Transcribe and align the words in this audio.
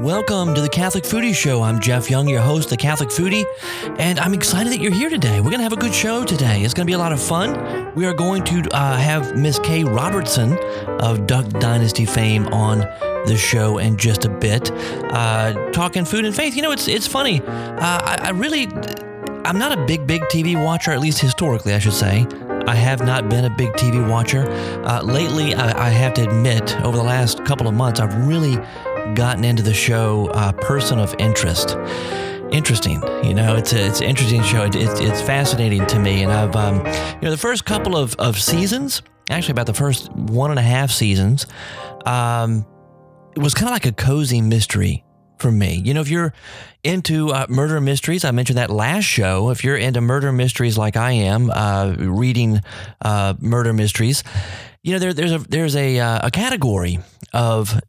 Welcome 0.00 0.54
to 0.54 0.62
the 0.62 0.68
Catholic 0.70 1.04
Foodie 1.04 1.34
Show. 1.34 1.60
I'm 1.60 1.78
Jeff 1.78 2.08
Young, 2.08 2.26
your 2.26 2.40
host, 2.40 2.70
the 2.70 2.76
Catholic 2.78 3.10
Foodie, 3.10 3.44
and 3.98 4.18
I'm 4.18 4.32
excited 4.32 4.72
that 4.72 4.80
you're 4.80 4.94
here 4.94 5.10
today. 5.10 5.40
We're 5.40 5.50
going 5.50 5.58
to 5.58 5.62
have 5.62 5.74
a 5.74 5.76
good 5.76 5.92
show 5.92 6.24
today. 6.24 6.62
It's 6.62 6.72
going 6.72 6.86
to 6.86 6.90
be 6.90 6.94
a 6.94 6.98
lot 6.98 7.12
of 7.12 7.20
fun. 7.20 7.94
We 7.94 8.06
are 8.06 8.14
going 8.14 8.42
to 8.44 8.62
uh, 8.74 8.96
have 8.96 9.36
Miss 9.36 9.58
Kay 9.58 9.84
Robertson 9.84 10.56
of 11.02 11.26
Duck 11.26 11.46
Dynasty 11.50 12.06
fame 12.06 12.46
on 12.46 12.78
the 13.26 13.36
show 13.36 13.76
in 13.76 13.98
just 13.98 14.24
a 14.24 14.30
bit, 14.30 14.70
uh, 15.12 15.52
talking 15.72 16.06
food 16.06 16.24
and 16.24 16.34
faith. 16.34 16.56
You 16.56 16.62
know, 16.62 16.72
it's 16.72 16.88
it's 16.88 17.06
funny. 17.06 17.42
Uh, 17.42 18.00
I, 18.02 18.18
I 18.22 18.30
really, 18.30 18.68
I'm 19.44 19.58
not 19.58 19.78
a 19.78 19.84
big 19.84 20.06
big 20.06 20.22
TV 20.32 20.56
watcher, 20.64 20.92
at 20.92 21.00
least 21.00 21.20
historically, 21.20 21.74
I 21.74 21.78
should 21.78 21.92
say. 21.92 22.26
I 22.66 22.74
have 22.74 23.04
not 23.04 23.28
been 23.28 23.44
a 23.44 23.50
big 23.50 23.72
TV 23.72 24.06
watcher. 24.08 24.48
Uh, 24.84 25.02
lately, 25.02 25.54
I, 25.54 25.86
I, 25.86 25.88
have 25.88 26.14
to 26.14 26.22
admit, 26.22 26.78
over 26.82 26.96
the 26.96 27.02
last 27.02 27.44
couple 27.44 27.66
of 27.66 27.74
months, 27.74 28.00
I've 28.00 28.14
really 28.28 28.58
gotten 29.14 29.44
into 29.44 29.62
the 29.62 29.74
show 29.74 30.28
uh, 30.34 30.52
Person 30.52 30.98
of 30.98 31.14
Interest. 31.18 31.76
Interesting, 32.52 33.02
you 33.22 33.34
know, 33.34 33.56
it's 33.56 33.72
a, 33.72 33.86
it's 33.86 34.00
an 34.00 34.08
interesting 34.08 34.42
show. 34.42 34.64
It, 34.64 34.74
it, 34.74 35.00
it's 35.00 35.22
fascinating 35.22 35.86
to 35.86 35.98
me, 35.98 36.22
and 36.22 36.32
I've 36.32 36.56
um, 36.56 36.78
you 36.78 37.22
know 37.22 37.30
the 37.30 37.36
first 37.36 37.64
couple 37.64 37.96
of, 37.96 38.16
of 38.16 38.40
seasons, 38.40 39.02
actually 39.30 39.52
about 39.52 39.66
the 39.66 39.74
first 39.74 40.10
one 40.12 40.50
and 40.50 40.58
a 40.58 40.62
half 40.62 40.90
seasons, 40.90 41.46
um, 42.06 42.66
it 43.36 43.38
was 43.38 43.54
kind 43.54 43.68
of 43.68 43.72
like 43.72 43.86
a 43.86 43.92
cozy 43.92 44.40
mystery 44.40 45.04
for 45.38 45.50
me. 45.50 45.80
You 45.84 45.94
know, 45.94 46.00
if 46.00 46.08
you're 46.08 46.32
into 46.82 47.30
uh, 47.30 47.46
murder 47.48 47.80
mysteries, 47.80 48.24
I 48.24 48.30
mentioned 48.30 48.58
that 48.58 48.70
last 48.70 49.04
show. 49.04 49.50
If 49.50 49.64
you're 49.64 49.76
into 49.76 50.00
murder 50.00 50.32
mysteries 50.32 50.76
like 50.76 50.96
I 50.96 51.12
am, 51.12 51.50
uh, 51.50 51.94
reading 51.98 52.60
uh, 53.00 53.34
murder 53.38 53.72
mysteries, 53.72 54.22
you 54.82 54.92
know, 54.92 54.98
there, 54.98 55.12
there's 55.12 55.32
a 55.32 55.38
there's 55.38 55.76
a 55.76 55.98
uh, 55.98 56.26
a 56.26 56.30
category 56.30 56.98
of 57.32 57.80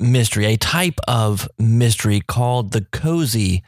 mystery, 0.00 0.46
a 0.46 0.56
type 0.56 0.98
of 1.06 1.48
mystery 1.58 2.20
called 2.20 2.72
the 2.72 2.82
cozy 2.92 3.62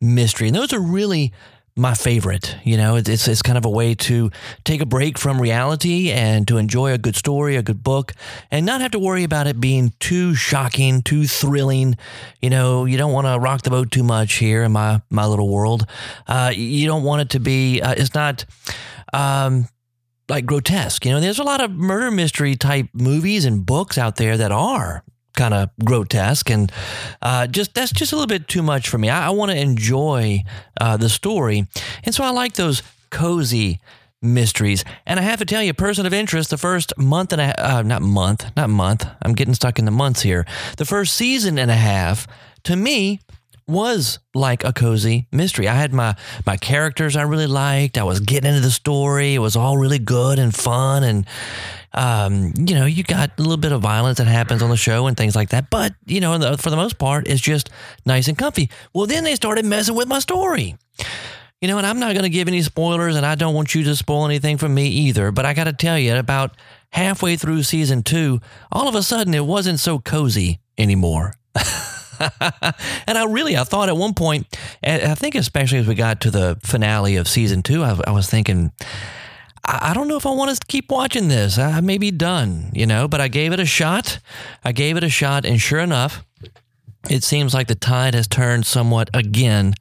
mystery. 0.00 0.48
And 0.48 0.56
those 0.56 0.72
are 0.72 0.80
really 0.80 1.32
my 1.76 1.92
favorite. 1.92 2.56
You 2.62 2.76
know, 2.76 2.96
it's, 2.96 3.26
it's 3.26 3.42
kind 3.42 3.58
of 3.58 3.64
a 3.64 3.70
way 3.70 3.94
to 3.96 4.30
take 4.64 4.80
a 4.80 4.86
break 4.86 5.18
from 5.18 5.40
reality 5.40 6.12
and 6.12 6.46
to 6.46 6.56
enjoy 6.56 6.92
a 6.92 6.98
good 6.98 7.16
story, 7.16 7.56
a 7.56 7.62
good 7.62 7.82
book, 7.82 8.12
and 8.50 8.64
not 8.64 8.80
have 8.80 8.92
to 8.92 8.98
worry 8.98 9.24
about 9.24 9.46
it 9.46 9.60
being 9.60 9.92
too 9.98 10.34
shocking, 10.34 11.02
too 11.02 11.26
thrilling. 11.26 11.96
You 12.40 12.50
know, 12.50 12.84
you 12.84 12.96
don't 12.96 13.12
want 13.12 13.26
to 13.26 13.38
rock 13.40 13.62
the 13.62 13.70
boat 13.70 13.90
too 13.90 14.04
much 14.04 14.34
here 14.34 14.62
in 14.62 14.72
my, 14.72 15.02
my 15.10 15.26
little 15.26 15.48
world. 15.48 15.86
Uh, 16.28 16.52
you 16.54 16.86
don't 16.86 17.02
want 17.02 17.22
it 17.22 17.30
to 17.30 17.40
be, 17.40 17.80
uh, 17.80 17.94
it's 17.96 18.14
not, 18.14 18.44
um, 19.12 19.66
like 20.28 20.46
grotesque. 20.46 21.04
You 21.04 21.12
know, 21.12 21.20
there's 21.20 21.38
a 21.38 21.44
lot 21.44 21.60
of 21.60 21.72
murder 21.72 22.10
mystery 22.10 22.54
type 22.54 22.86
movies 22.94 23.44
and 23.44 23.66
books 23.66 23.98
out 23.98 24.16
there 24.16 24.36
that 24.36 24.52
are 24.52 25.04
kind 25.34 25.54
of 25.54 25.70
grotesque 25.84 26.50
and 26.50 26.70
uh, 27.22 27.46
just 27.46 27.74
that's 27.74 27.92
just 27.92 28.12
a 28.12 28.16
little 28.16 28.26
bit 28.26 28.48
too 28.48 28.62
much 28.62 28.88
for 28.88 28.98
me. 28.98 29.10
I, 29.10 29.28
I 29.28 29.30
want 29.30 29.50
to 29.50 29.58
enjoy 29.58 30.42
uh, 30.80 30.96
the 30.96 31.08
story, 31.08 31.66
and 32.04 32.14
so 32.14 32.24
I 32.24 32.30
like 32.30 32.54
those 32.54 32.82
cozy 33.10 33.80
mysteries. 34.24 34.84
And 35.06 35.20
I 35.20 35.22
have 35.22 35.38
to 35.38 35.44
tell 35.44 35.62
you, 35.62 35.74
person 35.74 36.06
of 36.06 36.14
interest, 36.14 36.50
the 36.50 36.56
first 36.56 36.96
month 36.96 37.32
and 37.32 37.40
a 37.40 37.76
uh, 37.76 37.82
not 37.82 38.02
month, 38.02 38.46
not 38.56 38.70
month. 38.70 39.06
I'm 39.22 39.34
getting 39.34 39.54
stuck 39.54 39.78
in 39.78 39.84
the 39.84 39.90
months 39.90 40.22
here. 40.22 40.46
The 40.78 40.84
first 40.84 41.14
season 41.14 41.58
and 41.58 41.70
a 41.70 41.76
half 41.76 42.26
to 42.64 42.74
me 42.74 43.20
was 43.66 44.18
like 44.34 44.64
a 44.64 44.72
cozy 44.72 45.26
mystery. 45.32 45.68
I 45.68 45.74
had 45.74 45.92
my 45.92 46.16
my 46.46 46.56
characters 46.56 47.16
I 47.16 47.22
really 47.22 47.46
liked. 47.46 47.96
I 47.96 48.02
was 48.02 48.20
getting 48.20 48.48
into 48.48 48.60
the 48.60 48.70
story. 48.70 49.34
It 49.34 49.38
was 49.38 49.56
all 49.56 49.76
really 49.78 49.98
good 49.98 50.38
and 50.38 50.54
fun 50.54 51.02
and 51.02 51.26
um, 51.94 52.52
you 52.56 52.74
know, 52.74 52.86
you 52.86 53.02
got 53.04 53.30
a 53.38 53.42
little 53.42 53.56
bit 53.56 53.72
of 53.72 53.80
violence 53.80 54.18
that 54.18 54.26
happens 54.26 54.62
on 54.62 54.70
the 54.70 54.76
show 54.76 55.06
and 55.06 55.16
things 55.16 55.36
like 55.36 55.50
that. 55.50 55.70
But, 55.70 55.94
you 56.06 56.20
know, 56.20 56.56
for 56.56 56.70
the 56.70 56.76
most 56.76 56.98
part, 56.98 57.28
it's 57.28 57.40
just 57.40 57.70
nice 58.04 58.28
and 58.28 58.36
comfy. 58.36 58.68
Well, 58.92 59.06
then 59.06 59.24
they 59.24 59.34
started 59.36 59.64
messing 59.64 59.94
with 59.94 60.08
my 60.08 60.18
story. 60.18 60.76
You 61.60 61.68
know, 61.68 61.78
and 61.78 61.86
I'm 61.86 61.98
not 61.98 62.12
going 62.12 62.24
to 62.24 62.30
give 62.30 62.48
any 62.48 62.60
spoilers, 62.60 63.16
and 63.16 63.24
I 63.24 63.36
don't 63.36 63.54
want 63.54 63.74
you 63.74 63.84
to 63.84 63.96
spoil 63.96 64.26
anything 64.26 64.58
from 64.58 64.74
me 64.74 64.88
either. 64.88 65.30
But 65.30 65.46
I 65.46 65.54
got 65.54 65.64
to 65.64 65.72
tell 65.72 65.98
you, 65.98 66.14
about 66.16 66.56
halfway 66.90 67.36
through 67.36 67.62
season 67.62 68.02
two, 68.02 68.40
all 68.70 68.88
of 68.88 68.94
a 68.94 69.02
sudden 69.02 69.32
it 69.32 69.46
wasn't 69.46 69.80
so 69.80 69.98
cozy 69.98 70.60
anymore. 70.76 71.34
and 71.54 73.16
I 73.18 73.24
really, 73.28 73.56
I 73.56 73.64
thought 73.64 73.88
at 73.88 73.96
one 73.96 74.14
point, 74.14 74.46
I 74.82 75.14
think 75.14 75.36
especially 75.36 75.78
as 75.78 75.86
we 75.86 75.94
got 75.94 76.20
to 76.22 76.30
the 76.30 76.58
finale 76.62 77.16
of 77.16 77.28
season 77.28 77.62
two, 77.62 77.82
I, 77.82 77.98
I 78.06 78.10
was 78.10 78.28
thinking, 78.28 78.70
I 79.66 79.94
don't 79.94 80.08
know 80.08 80.16
if 80.16 80.26
I 80.26 80.30
want 80.30 80.54
to 80.54 80.66
keep 80.66 80.90
watching 80.90 81.28
this. 81.28 81.58
I 81.58 81.80
may 81.80 81.98
be 81.98 82.10
done, 82.10 82.70
you 82.74 82.86
know, 82.86 83.08
but 83.08 83.20
I 83.20 83.28
gave 83.28 83.52
it 83.52 83.60
a 83.60 83.66
shot. 83.66 84.18
I 84.62 84.72
gave 84.72 84.96
it 84.96 85.04
a 85.04 85.08
shot, 85.08 85.44
and 85.46 85.60
sure 85.60 85.80
enough, 85.80 86.24
it 87.08 87.22
seems 87.22 87.52
like 87.52 87.66
the 87.66 87.74
tide 87.74 88.14
has 88.14 88.26
turned 88.26 88.66
somewhat 88.66 89.10
again, 89.14 89.74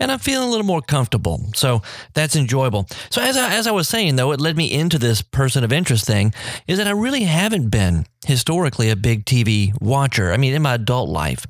and 0.00 0.10
I'm 0.10 0.18
feeling 0.18 0.48
a 0.48 0.50
little 0.50 0.66
more 0.66 0.80
comfortable. 0.80 1.50
So 1.54 1.82
that's 2.14 2.36
enjoyable. 2.36 2.86
So 3.10 3.20
as 3.20 3.36
I, 3.36 3.54
as 3.54 3.66
I 3.66 3.72
was 3.72 3.88
saying, 3.88 4.16
though, 4.16 4.32
it 4.32 4.40
led 4.40 4.56
me 4.56 4.72
into 4.72 4.98
this 4.98 5.22
person 5.22 5.64
of 5.64 5.72
interest 5.72 6.06
thing 6.06 6.32
is 6.66 6.78
that 6.78 6.86
I 6.86 6.92
really 6.92 7.24
haven't 7.24 7.68
been 7.68 8.06
historically 8.26 8.90
a 8.90 8.96
big 8.96 9.24
TV 9.24 9.78
watcher. 9.80 10.32
I 10.32 10.36
mean, 10.36 10.54
in 10.54 10.62
my 10.62 10.74
adult 10.74 11.08
life, 11.08 11.46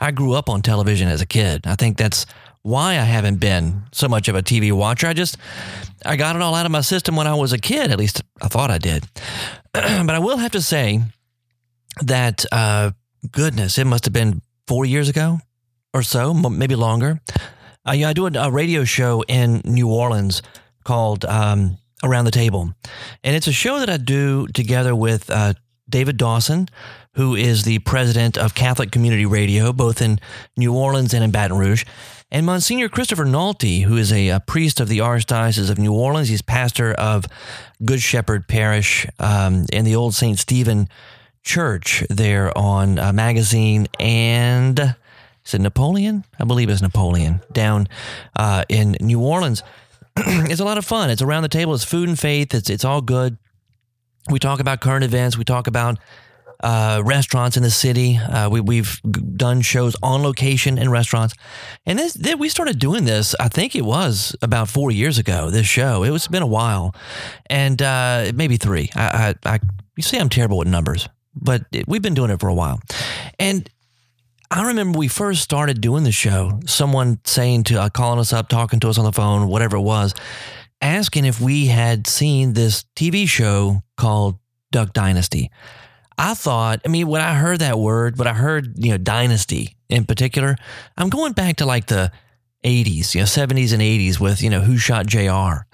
I 0.00 0.12
grew 0.12 0.34
up 0.34 0.48
on 0.48 0.62
television 0.62 1.08
as 1.08 1.20
a 1.20 1.26
kid. 1.26 1.66
I 1.66 1.74
think 1.74 1.96
that's 1.96 2.26
why 2.62 2.92
I 2.92 3.04
haven't 3.04 3.36
been 3.36 3.82
so 3.92 4.08
much 4.08 4.28
of 4.28 4.34
a 4.34 4.42
TV 4.42 4.72
watcher. 4.72 5.06
I 5.06 5.12
just 5.12 5.36
I 6.04 6.16
got 6.16 6.36
it 6.36 6.42
all 6.42 6.54
out 6.54 6.66
of 6.66 6.72
my 6.72 6.80
system 6.82 7.16
when 7.16 7.26
I 7.26 7.34
was 7.34 7.52
a 7.52 7.58
kid. 7.58 7.90
At 7.90 7.98
least 7.98 8.22
I 8.40 8.48
thought 8.48 8.70
I 8.70 8.78
did. 8.78 9.04
but 9.72 10.10
I 10.10 10.18
will 10.18 10.38
have 10.38 10.52
to 10.52 10.62
say 10.62 11.00
that 12.02 12.44
uh, 12.52 12.92
goodness, 13.30 13.78
it 13.78 13.86
must 13.86 14.04
have 14.04 14.12
been 14.12 14.42
four 14.66 14.84
years 14.84 15.08
ago 15.08 15.38
or 15.92 16.02
so, 16.02 16.32
maybe 16.34 16.76
longer. 16.76 17.20
Uh, 17.86 17.92
yeah, 17.92 18.10
I 18.10 18.12
do 18.12 18.26
a, 18.26 18.30
a, 18.34 18.50
radio 18.50 18.84
show 18.84 19.24
in 19.26 19.62
New 19.64 19.88
Orleans 19.90 20.42
called 20.84 21.24
um, 21.24 21.78
Around 22.04 22.26
the 22.26 22.30
Table, 22.30 22.74
and 23.24 23.34
it's 23.34 23.46
a 23.46 23.52
show 23.52 23.78
that 23.78 23.88
I 23.88 23.96
do 23.96 24.46
together 24.48 24.94
with 24.94 25.30
uh, 25.30 25.54
David 25.90 26.16
Dawson, 26.16 26.68
who 27.14 27.34
is 27.34 27.64
the 27.64 27.80
president 27.80 28.38
of 28.38 28.54
Catholic 28.54 28.90
Community 28.90 29.26
Radio, 29.26 29.72
both 29.72 30.00
in 30.00 30.20
New 30.56 30.74
Orleans 30.74 31.12
and 31.12 31.24
in 31.24 31.30
Baton 31.30 31.58
Rouge. 31.58 31.84
And 32.30 32.46
Monsignor 32.46 32.88
Christopher 32.88 33.24
Nalty, 33.24 33.82
who 33.82 33.96
is 33.96 34.12
a, 34.12 34.28
a, 34.28 34.40
priest 34.40 34.78
of 34.78 34.88
the 34.88 34.98
Archdiocese 34.98 35.68
of 35.68 35.78
New 35.78 35.92
Orleans, 35.92 36.28
he's 36.28 36.42
pastor 36.42 36.92
of 36.92 37.26
Good 37.84 38.00
Shepherd 38.00 38.46
Parish 38.46 39.06
um, 39.18 39.66
in 39.72 39.84
the 39.84 39.96
old 39.96 40.14
St. 40.14 40.38
Stephen 40.38 40.88
Church 41.42 42.04
there 42.08 42.56
on 42.56 42.98
a 42.98 43.12
Magazine 43.12 43.88
and 43.98 44.94
is 45.44 45.54
it 45.54 45.60
Napoleon? 45.60 46.24
I 46.38 46.44
believe 46.44 46.68
it's 46.68 46.82
Napoleon 46.82 47.40
down 47.50 47.88
uh, 48.36 48.64
in 48.68 48.96
New 49.00 49.20
Orleans. 49.20 49.62
it's 50.16 50.60
a 50.60 50.64
lot 50.64 50.78
of 50.78 50.84
fun. 50.84 51.10
It's 51.10 51.22
around 51.22 51.42
the 51.42 51.48
table. 51.48 51.74
It's 51.74 51.84
food 51.84 52.08
and 52.08 52.18
faith. 52.18 52.54
It's 52.54 52.68
it's 52.68 52.84
all 52.84 53.00
good. 53.00 53.38
We 54.28 54.38
talk 54.38 54.60
about 54.60 54.80
current 54.80 55.04
events. 55.04 55.38
We 55.38 55.44
talk 55.44 55.66
about 55.66 55.98
uh, 56.62 57.02
restaurants 57.04 57.56
in 57.56 57.62
the 57.62 57.70
city. 57.70 58.18
Uh, 58.18 58.48
we, 58.50 58.60
we've 58.60 59.00
done 59.36 59.62
shows 59.62 59.96
on 60.02 60.22
location 60.22 60.78
in 60.78 60.90
restaurants. 60.90 61.34
And 61.86 61.98
this, 61.98 62.12
this, 62.12 62.36
we 62.36 62.48
started 62.48 62.78
doing 62.78 63.04
this, 63.04 63.34
I 63.40 63.48
think 63.48 63.74
it 63.74 63.84
was 63.84 64.36
about 64.42 64.68
four 64.68 64.90
years 64.90 65.18
ago, 65.18 65.50
this 65.50 65.66
show. 65.66 66.02
It 66.02 66.10
was 66.10 66.28
been 66.28 66.42
a 66.42 66.46
while. 66.46 66.94
And 67.48 67.80
uh, 67.80 68.32
maybe 68.34 68.56
three. 68.56 68.90
I, 68.94 69.34
I, 69.44 69.54
I, 69.54 69.60
you 69.96 70.02
see, 70.02 70.18
I'm 70.18 70.28
terrible 70.28 70.58
with 70.58 70.68
numbers, 70.68 71.08
but 71.34 71.62
it, 71.72 71.88
we've 71.88 72.02
been 72.02 72.14
doing 72.14 72.30
it 72.30 72.40
for 72.40 72.48
a 72.48 72.54
while. 72.54 72.80
And 73.38 73.68
I 74.50 74.66
remember 74.66 74.98
we 74.98 75.08
first 75.08 75.42
started 75.42 75.80
doing 75.80 76.04
the 76.04 76.12
show, 76.12 76.60
someone 76.66 77.20
saying 77.24 77.64
to, 77.64 77.80
uh, 77.80 77.88
calling 77.88 78.18
us 78.18 78.32
up, 78.32 78.48
talking 78.48 78.80
to 78.80 78.88
us 78.88 78.98
on 78.98 79.04
the 79.04 79.12
phone, 79.12 79.48
whatever 79.48 79.76
it 79.76 79.82
was, 79.82 80.12
asking 80.80 81.24
if 81.24 81.40
we 81.40 81.66
had 81.66 82.06
seen 82.06 82.52
this 82.52 82.84
TV 82.96 83.28
show 83.28 83.82
called 83.96 84.38
Duck 84.72 84.92
Dynasty. 84.92 85.50
I 86.16 86.34
thought, 86.34 86.80
I 86.84 86.88
mean, 86.88 87.08
when 87.08 87.22
I 87.22 87.34
heard 87.34 87.60
that 87.60 87.78
word, 87.78 88.16
but 88.16 88.26
I 88.26 88.34
heard, 88.34 88.74
you 88.76 88.90
know, 88.90 88.98
dynasty 88.98 89.76
in 89.88 90.04
particular, 90.04 90.56
I'm 90.96 91.08
going 91.08 91.32
back 91.32 91.56
to 91.56 91.66
like 91.66 91.86
the 91.86 92.12
80s, 92.64 93.14
you 93.14 93.22
know, 93.22 93.26
70s 93.26 93.72
and 93.72 93.80
80s 93.80 94.20
with, 94.20 94.42
you 94.42 94.50
know, 94.50 94.60
who 94.60 94.76
shot 94.76 95.06
JR. 95.06 95.64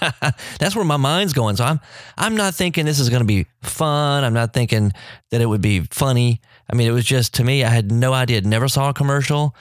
That's 0.58 0.74
where 0.74 0.84
my 0.84 0.96
mind's 0.96 1.34
going. 1.34 1.56
So 1.56 1.64
I'm 1.64 1.80
I'm 2.16 2.34
not 2.34 2.54
thinking 2.54 2.86
this 2.86 2.98
is 2.98 3.10
going 3.10 3.20
to 3.20 3.26
be 3.26 3.46
fun. 3.62 4.24
I'm 4.24 4.32
not 4.32 4.54
thinking 4.54 4.92
that 5.30 5.42
it 5.42 5.46
would 5.46 5.60
be 5.60 5.80
funny. 5.90 6.40
I 6.72 6.76
mean, 6.76 6.88
it 6.88 6.92
was 6.92 7.04
just 7.04 7.34
to 7.34 7.44
me, 7.44 7.62
I 7.62 7.68
had 7.68 7.92
no 7.92 8.14
idea. 8.14 8.40
Never 8.40 8.68
saw 8.68 8.88
a 8.88 8.94
commercial, 8.94 9.54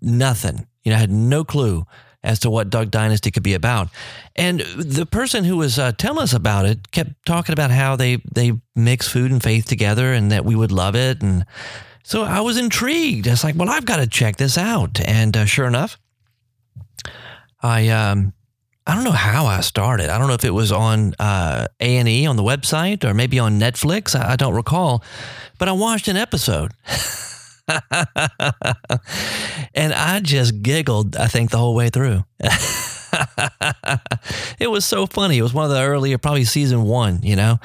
nothing. 0.00 0.66
You 0.84 0.90
know, 0.90 0.96
I 0.96 1.00
had 1.00 1.10
no 1.10 1.44
clue 1.44 1.84
as 2.24 2.38
to 2.40 2.50
what 2.50 2.70
Duck 2.70 2.88
Dynasty 2.88 3.30
could 3.30 3.42
be 3.42 3.54
about. 3.54 3.88
And 4.36 4.60
the 4.60 5.06
person 5.06 5.44
who 5.44 5.56
was 5.56 5.78
uh, 5.78 5.92
telling 5.92 6.22
us 6.22 6.32
about 6.32 6.66
it 6.66 6.90
kept 6.90 7.10
talking 7.26 7.52
about 7.52 7.70
how 7.70 7.96
they 7.96 8.18
they 8.32 8.52
mix 8.74 9.08
food 9.08 9.30
and 9.30 9.42
faith 9.42 9.66
together 9.66 10.12
and 10.12 10.30
that 10.30 10.44
we 10.44 10.54
would 10.54 10.72
love 10.72 10.94
it. 10.94 11.22
And 11.22 11.44
so 12.02 12.22
I 12.22 12.40
was 12.40 12.56
intrigued. 12.56 13.26
It's 13.26 13.44
like, 13.44 13.56
well, 13.56 13.70
I've 13.70 13.86
got 13.86 13.96
to 13.96 14.06
check 14.06 14.36
this 14.36 14.56
out. 14.56 15.00
And 15.00 15.36
uh, 15.36 15.44
sure 15.44 15.66
enough, 15.66 15.98
I 17.62 17.88
um, 17.88 18.32
I 18.86 18.94
don't 18.94 19.04
know 19.04 19.12
how 19.12 19.46
I 19.46 19.60
started. 19.60 20.08
I 20.08 20.18
don't 20.18 20.28
know 20.28 20.34
if 20.34 20.44
it 20.44 20.50
was 20.54 20.72
on 20.72 21.14
uh, 21.18 21.68
A 21.80 21.96
and 21.96 22.08
E 22.08 22.26
on 22.26 22.36
the 22.36 22.42
website 22.42 23.04
or 23.04 23.14
maybe 23.14 23.38
on 23.38 23.58
Netflix. 23.60 24.18
I, 24.18 24.32
I 24.32 24.36
don't 24.36 24.54
recall, 24.54 25.04
but 25.58 25.68
I 25.68 25.72
watched 25.72 26.08
an 26.08 26.16
episode. 26.16 26.72
and 29.74 29.92
I 29.94 30.20
just 30.22 30.62
giggled, 30.62 31.16
I 31.16 31.26
think, 31.28 31.50
the 31.50 31.58
whole 31.58 31.74
way 31.74 31.90
through. 31.90 32.24
it 34.58 34.70
was 34.70 34.84
so 34.84 35.06
funny. 35.06 35.38
It 35.38 35.42
was 35.42 35.54
one 35.54 35.64
of 35.64 35.70
the 35.70 35.80
earlier, 35.80 36.18
probably 36.18 36.44
season 36.44 36.82
one, 36.84 37.20
you 37.22 37.36
know, 37.36 37.58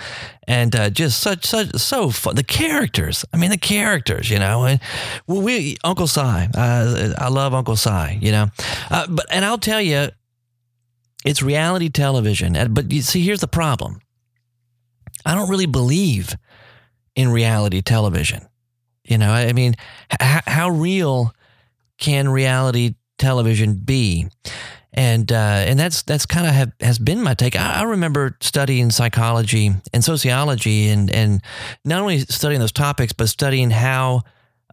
and 0.47 0.75
uh, 0.75 0.89
just 0.89 1.19
such, 1.19 1.45
such, 1.45 1.75
so 1.75 2.09
fun. 2.09 2.35
The 2.35 2.43
characters. 2.43 3.25
I 3.33 3.37
mean, 3.37 3.49
the 3.49 3.57
characters, 3.57 4.29
you 4.29 4.39
know. 4.39 4.65
And 4.65 4.79
we, 5.25 5.77
Uncle 5.83 6.07
Si, 6.07 6.21
uh, 6.21 7.13
I 7.17 7.29
love 7.29 7.53
Uncle 7.53 7.75
Si, 7.75 8.19
you 8.21 8.31
know. 8.31 8.47
Uh, 8.91 9.07
but 9.09 9.25
and 9.31 9.43
I'll 9.45 9.57
tell 9.57 9.81
you, 9.81 10.09
it's 11.25 11.41
reality 11.41 11.89
television. 11.89 12.73
But 12.73 12.91
you 12.91 13.01
see, 13.01 13.23
here's 13.23 13.41
the 13.41 13.47
problem. 13.47 14.01
I 15.25 15.35
don't 15.35 15.49
really 15.49 15.65
believe 15.65 16.35
in 17.15 17.29
reality 17.29 17.81
television. 17.81 18.46
You 19.07 19.17
know, 19.17 19.31
I 19.31 19.53
mean, 19.53 19.75
h- 20.11 20.43
how 20.45 20.69
real 20.69 21.33
can 21.97 22.29
reality 22.29 22.95
television 23.17 23.75
be? 23.75 24.27
and 24.97 25.31
uh, 25.31 25.35
and 25.35 25.79
that's 25.79 26.01
that's 26.01 26.25
kind 26.25 26.47
of 26.47 26.73
has 26.81 26.97
been 26.97 27.21
my 27.21 27.35
take. 27.35 27.55
I, 27.55 27.81
I, 27.81 27.83
remember 27.83 28.35
studying 28.41 28.89
psychology 28.89 29.71
and 29.93 30.03
sociology, 30.03 30.89
and 30.89 31.11
and 31.11 31.43
not 31.85 32.01
only 32.01 32.19
studying 32.21 32.59
those 32.59 32.71
topics, 32.71 33.13
but 33.13 33.29
studying 33.29 33.69
how 33.69 34.23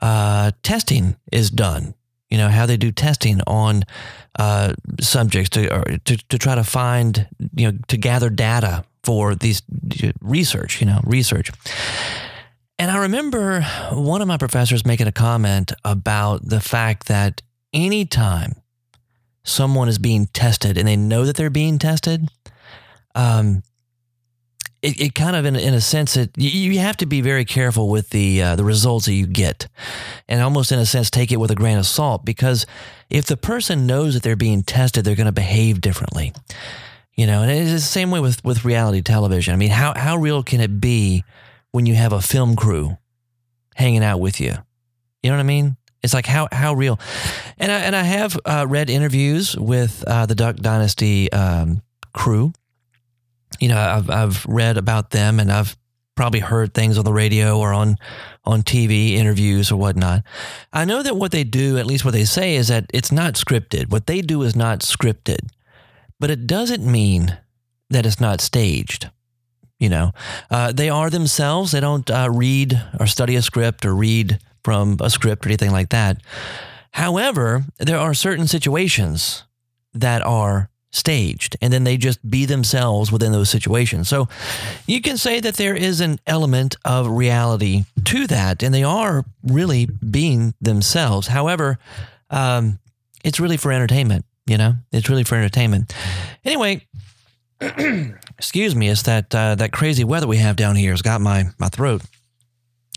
uh, 0.00 0.52
testing 0.62 1.16
is 1.30 1.50
done. 1.50 1.94
You 2.30 2.38
know 2.38 2.48
how 2.48 2.64
they 2.64 2.78
do 2.78 2.90
testing 2.90 3.42
on 3.46 3.84
uh, 4.38 4.72
subjects 4.98 5.50
to, 5.50 5.98
to 6.04 6.16
to 6.16 6.38
try 6.38 6.54
to 6.54 6.64
find 6.64 7.28
you 7.54 7.70
know 7.70 7.78
to 7.88 7.98
gather 7.98 8.30
data 8.30 8.84
for 9.02 9.34
these 9.34 9.60
research. 10.22 10.80
You 10.80 10.86
know 10.86 11.00
research. 11.04 11.50
And 12.78 12.90
I 12.90 12.98
remember 12.98 13.62
one 13.92 14.20
of 14.20 14.28
my 14.28 14.36
professors 14.36 14.84
making 14.84 15.06
a 15.06 15.12
comment 15.12 15.72
about 15.84 16.48
the 16.48 16.60
fact 16.60 17.06
that 17.06 17.40
anytime 17.72 18.54
someone 19.44 19.88
is 19.88 19.98
being 19.98 20.26
tested 20.26 20.76
and 20.76 20.88
they 20.88 20.96
know 20.96 21.24
that 21.24 21.36
they're 21.36 21.50
being 21.50 21.78
tested, 21.78 22.28
um, 23.14 23.62
it, 24.82 25.00
it 25.00 25.14
kind 25.14 25.36
of 25.36 25.46
in, 25.46 25.56
in 25.56 25.72
a 25.72 25.80
sense 25.80 26.14
that 26.14 26.30
you, 26.36 26.50
you 26.50 26.78
have 26.80 26.96
to 26.98 27.06
be 27.06 27.20
very 27.20 27.44
careful 27.44 27.88
with 27.88 28.10
the 28.10 28.42
uh, 28.42 28.56
the 28.56 28.64
results 28.64 29.06
that 29.06 29.14
you 29.14 29.26
get, 29.26 29.68
and 30.28 30.42
almost 30.42 30.72
in 30.72 30.78
a 30.78 30.84
sense 30.84 31.10
take 31.10 31.32
it 31.32 31.38
with 31.38 31.50
a 31.50 31.54
grain 31.54 31.78
of 31.78 31.86
salt 31.86 32.24
because 32.24 32.66
if 33.08 33.24
the 33.24 33.36
person 33.36 33.86
knows 33.86 34.14
that 34.14 34.22
they're 34.22 34.36
being 34.36 34.62
tested, 34.62 35.04
they're 35.04 35.14
going 35.14 35.26
to 35.26 35.32
behave 35.32 35.80
differently. 35.80 36.32
You 37.14 37.26
know, 37.26 37.42
and 37.42 37.50
it's 37.50 37.70
the 37.70 37.80
same 37.80 38.10
way 38.10 38.20
with 38.20 38.44
with 38.44 38.64
reality 38.64 39.00
television. 39.00 39.54
I 39.54 39.56
mean, 39.56 39.70
how 39.70 39.94
how 39.96 40.16
real 40.16 40.42
can 40.42 40.60
it 40.60 40.80
be 40.80 41.24
when 41.74 41.86
you 41.86 41.94
have 41.96 42.12
a 42.12 42.20
film 42.20 42.54
crew 42.54 42.96
hanging 43.74 44.04
out 44.04 44.20
with 44.20 44.40
you? 44.40 44.54
You 45.24 45.30
know 45.30 45.36
what 45.36 45.40
I 45.40 45.42
mean? 45.42 45.76
It's 46.04 46.14
like 46.14 46.24
how 46.24 46.46
how 46.52 46.74
real, 46.74 47.00
and 47.58 47.72
I 47.72 47.80
and 47.80 47.96
I 47.96 48.02
have 48.04 48.38
uh, 48.44 48.64
read 48.68 48.90
interviews 48.90 49.56
with 49.56 50.04
uh, 50.06 50.26
the 50.26 50.36
Duck 50.36 50.56
Dynasty 50.56 51.32
um, 51.32 51.82
crew. 52.12 52.52
You 53.58 53.70
know, 53.70 53.78
I've 53.78 54.08
I've 54.08 54.46
read 54.46 54.76
about 54.76 55.10
them, 55.10 55.40
and 55.40 55.50
I've 55.50 55.76
probably 56.14 56.38
heard 56.38 56.74
things 56.74 56.96
on 56.96 57.04
the 57.04 57.12
radio 57.12 57.58
or 57.58 57.72
on 57.72 57.96
on 58.44 58.62
TV 58.62 59.14
interviews 59.14 59.72
or 59.72 59.76
whatnot. 59.76 60.22
I 60.72 60.84
know 60.84 61.02
that 61.02 61.16
what 61.16 61.32
they 61.32 61.42
do, 61.42 61.76
at 61.76 61.86
least 61.86 62.04
what 62.04 62.14
they 62.14 62.24
say, 62.24 62.54
is 62.54 62.68
that 62.68 62.86
it's 62.94 63.10
not 63.10 63.34
scripted. 63.34 63.90
What 63.90 64.06
they 64.06 64.20
do 64.20 64.42
is 64.42 64.54
not 64.54 64.80
scripted, 64.80 65.48
but 66.20 66.30
it 66.30 66.46
doesn't 66.46 66.86
mean 66.86 67.36
that 67.90 68.06
it's 68.06 68.20
not 68.20 68.40
staged. 68.40 69.10
You 69.84 69.90
know, 69.90 70.12
uh, 70.50 70.72
they 70.72 70.88
are 70.88 71.10
themselves. 71.10 71.72
They 71.72 71.80
don't 71.80 72.10
uh, 72.10 72.30
read 72.32 72.82
or 72.98 73.06
study 73.06 73.36
a 73.36 73.42
script 73.42 73.84
or 73.84 73.94
read 73.94 74.38
from 74.62 74.96
a 75.00 75.10
script 75.10 75.44
or 75.44 75.50
anything 75.50 75.72
like 75.72 75.90
that. 75.90 76.22
However, 76.92 77.64
there 77.76 77.98
are 77.98 78.14
certain 78.14 78.46
situations 78.46 79.44
that 79.92 80.22
are 80.22 80.70
staged 80.90 81.56
and 81.60 81.70
then 81.70 81.84
they 81.84 81.98
just 81.98 82.18
be 82.30 82.46
themselves 82.46 83.12
within 83.12 83.32
those 83.32 83.50
situations. 83.50 84.08
So 84.08 84.26
you 84.86 85.02
can 85.02 85.18
say 85.18 85.38
that 85.40 85.56
there 85.56 85.74
is 85.74 86.00
an 86.00 86.18
element 86.26 86.76
of 86.82 87.06
reality 87.06 87.84
to 88.06 88.26
that 88.28 88.62
and 88.62 88.72
they 88.72 88.84
are 88.84 89.24
really 89.42 89.84
being 89.86 90.54
themselves. 90.62 91.26
However, 91.26 91.78
um, 92.30 92.78
it's 93.22 93.38
really 93.38 93.58
for 93.58 93.70
entertainment, 93.70 94.24
you 94.46 94.56
know, 94.56 94.76
it's 94.92 95.10
really 95.10 95.24
for 95.24 95.34
entertainment. 95.34 95.92
Anyway, 96.42 96.86
excuse 98.38 98.74
me, 98.74 98.88
it's 98.88 99.02
that, 99.02 99.34
uh, 99.34 99.54
that 99.54 99.72
crazy 99.72 100.04
weather 100.04 100.26
we 100.26 100.38
have 100.38 100.56
down 100.56 100.76
here 100.76 100.90
has 100.90 101.02
got 101.02 101.20
my, 101.20 101.46
my 101.58 101.68
throat. 101.68 102.02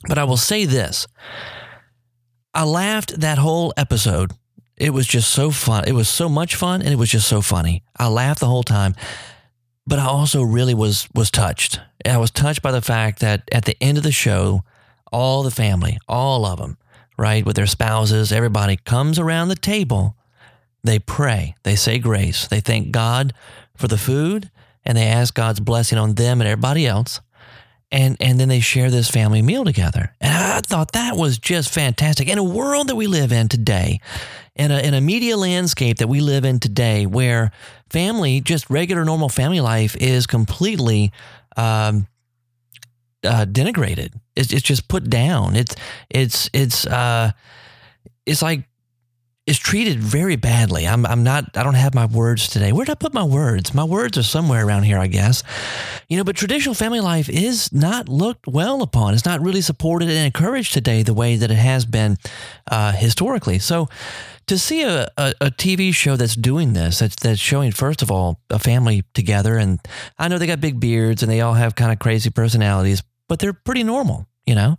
But 0.07 0.17
I 0.17 0.23
will 0.23 0.37
say 0.37 0.65
this 0.65 1.07
I 2.53 2.63
laughed 2.63 3.19
that 3.19 3.37
whole 3.37 3.73
episode. 3.77 4.31
It 4.77 4.91
was 4.91 5.07
just 5.07 5.29
so 5.29 5.51
fun. 5.51 5.85
It 5.87 5.93
was 5.93 6.07
so 6.07 6.29
much 6.29 6.55
fun 6.55 6.81
and 6.81 6.91
it 6.91 6.97
was 6.97 7.09
just 7.09 7.27
so 7.27 7.41
funny. 7.41 7.83
I 7.95 8.07
laughed 8.07 8.39
the 8.39 8.47
whole 8.47 8.63
time. 8.63 8.95
But 9.85 9.99
I 9.99 10.05
also 10.05 10.43
really 10.43 10.73
was 10.73 11.07
was 11.15 11.31
touched. 11.31 11.79
I 12.05 12.17
was 12.17 12.31
touched 12.31 12.61
by 12.61 12.71
the 12.71 12.81
fact 12.81 13.19
that 13.19 13.43
at 13.51 13.65
the 13.65 13.77
end 13.81 13.97
of 13.97 14.03
the 14.03 14.11
show, 14.11 14.63
all 15.11 15.43
the 15.43 15.51
family, 15.51 15.97
all 16.07 16.45
of 16.45 16.59
them, 16.59 16.77
right, 17.17 17.45
with 17.45 17.55
their 17.55 17.67
spouses, 17.67 18.31
everybody 18.31 18.77
comes 18.77 19.17
around 19.17 19.47
the 19.47 19.55
table. 19.55 20.15
They 20.83 20.99
pray, 20.99 21.55
they 21.63 21.75
say 21.75 21.99
grace, 21.99 22.47
they 22.47 22.59
thank 22.59 22.91
God 22.91 23.33
for 23.77 23.87
the 23.87 23.97
food, 23.97 24.51
and 24.83 24.97
they 24.97 25.07
ask 25.07 25.33
God's 25.33 25.59
blessing 25.59 25.97
on 25.97 26.15
them 26.15 26.41
and 26.41 26.47
everybody 26.47 26.85
else 26.85 27.21
and 27.91 28.17
and 28.19 28.39
then 28.39 28.49
they 28.49 28.59
share 28.59 28.91
this 28.91 29.09
family 29.09 29.41
meal 29.41 29.63
together. 29.63 30.13
And 30.19 30.33
I 30.33 30.61
thought 30.61 30.91
that 30.93 31.15
was 31.15 31.37
just 31.37 31.73
fantastic. 31.73 32.27
In 32.27 32.37
a 32.37 32.43
world 32.43 32.87
that 32.89 32.95
we 32.95 33.07
live 33.07 33.31
in 33.31 33.47
today, 33.47 34.01
in 34.55 34.71
a 34.71 34.79
in 34.79 34.93
a 34.93 35.01
media 35.01 35.37
landscape 35.37 35.97
that 35.97 36.07
we 36.07 36.19
live 36.19 36.43
in 36.43 36.59
today, 36.59 37.05
where 37.05 37.51
family, 37.89 38.41
just 38.41 38.69
regular 38.69 39.05
normal 39.05 39.29
family 39.29 39.61
life, 39.61 39.95
is 39.95 40.27
completely 40.27 41.11
um, 41.55 42.07
uh, 43.23 43.45
denigrated. 43.45 44.13
It's, 44.35 44.51
it's 44.51 44.63
just 44.63 44.87
put 44.87 45.09
down. 45.09 45.55
It's 45.55 45.75
it's 46.09 46.49
it's 46.53 46.85
uh, 46.85 47.31
it's 48.25 48.41
like 48.41 48.66
is 49.47 49.57
treated 49.57 49.97
very 49.97 50.35
badly. 50.35 50.85
I'm, 50.85 51.05
I'm 51.05 51.23
not, 51.23 51.55
I 51.55 51.63
don't 51.63 51.75
have 51.75 51.95
my 51.95 52.05
words 52.05 52.49
today. 52.49 52.73
Where 52.73 52.85
did 52.85 52.91
I 52.91 52.95
put 52.95 53.13
my 53.13 53.23
words? 53.23 53.73
My 53.73 53.85
words 53.85 54.17
are 54.17 54.23
somewhere 54.23 54.67
around 54.67 54.83
here, 54.83 54.99
I 54.99 55.07
guess. 55.07 55.41
You 56.09 56.17
know, 56.17 56.25
but 56.25 56.35
traditional 56.35 56.75
family 56.75 56.99
life 56.99 57.29
is 57.29 57.71
not 57.71 58.09
looked 58.09 58.45
well 58.45 58.81
upon. 58.81 59.13
It's 59.13 59.25
not 59.25 59.41
really 59.41 59.61
supported 59.61 60.09
and 60.09 60.25
encouraged 60.25 60.73
today 60.73 61.01
the 61.01 61.13
way 61.13 61.37
that 61.37 61.49
it 61.49 61.55
has 61.55 61.85
been 61.85 62.17
uh, 62.69 62.91
historically. 62.91 63.57
So 63.57 63.87
to 64.47 64.57
see 64.57 64.83
a, 64.83 65.07
a, 65.15 65.33
a, 65.39 65.51
TV 65.51 65.93
show 65.93 66.17
that's 66.17 66.35
doing 66.35 66.73
this, 66.73 66.99
that's, 66.99 67.15
that's 67.15 67.39
showing, 67.39 67.71
first 67.71 68.01
of 68.01 68.11
all, 68.11 68.41
a 68.49 68.59
family 68.59 69.03
together. 69.13 69.57
And 69.57 69.79
I 70.19 70.27
know 70.27 70.37
they 70.37 70.47
got 70.47 70.59
big 70.59 70.79
beards 70.79 71.23
and 71.23 71.31
they 71.31 71.39
all 71.39 71.53
have 71.53 71.75
kind 71.75 71.91
of 71.91 71.99
crazy 71.99 72.29
personalities, 72.29 73.01
but 73.29 73.39
they're 73.39 73.53
pretty 73.53 73.83
normal 73.83 74.27
you 74.45 74.55
know 74.55 74.77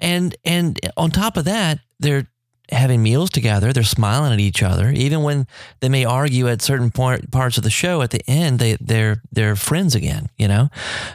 and 0.00 0.34
and 0.42 0.80
on 0.96 1.10
top 1.10 1.36
of 1.36 1.44
that 1.44 1.78
they're 2.00 2.26
having 2.70 3.02
meals 3.02 3.30
together. 3.30 3.72
They're 3.72 3.82
smiling 3.82 4.32
at 4.32 4.40
each 4.40 4.62
other, 4.62 4.90
even 4.90 5.22
when 5.22 5.46
they 5.80 5.88
may 5.88 6.04
argue 6.04 6.48
at 6.48 6.62
certain 6.62 6.90
part, 6.90 7.30
parts 7.30 7.58
of 7.58 7.64
the 7.64 7.70
show. 7.70 8.02
At 8.02 8.10
the 8.10 8.22
end, 8.28 8.58
they 8.58 8.76
they're 8.80 9.22
they're 9.30 9.56
friends 9.56 9.94
again, 9.94 10.28
you 10.36 10.48
know. 10.48 10.68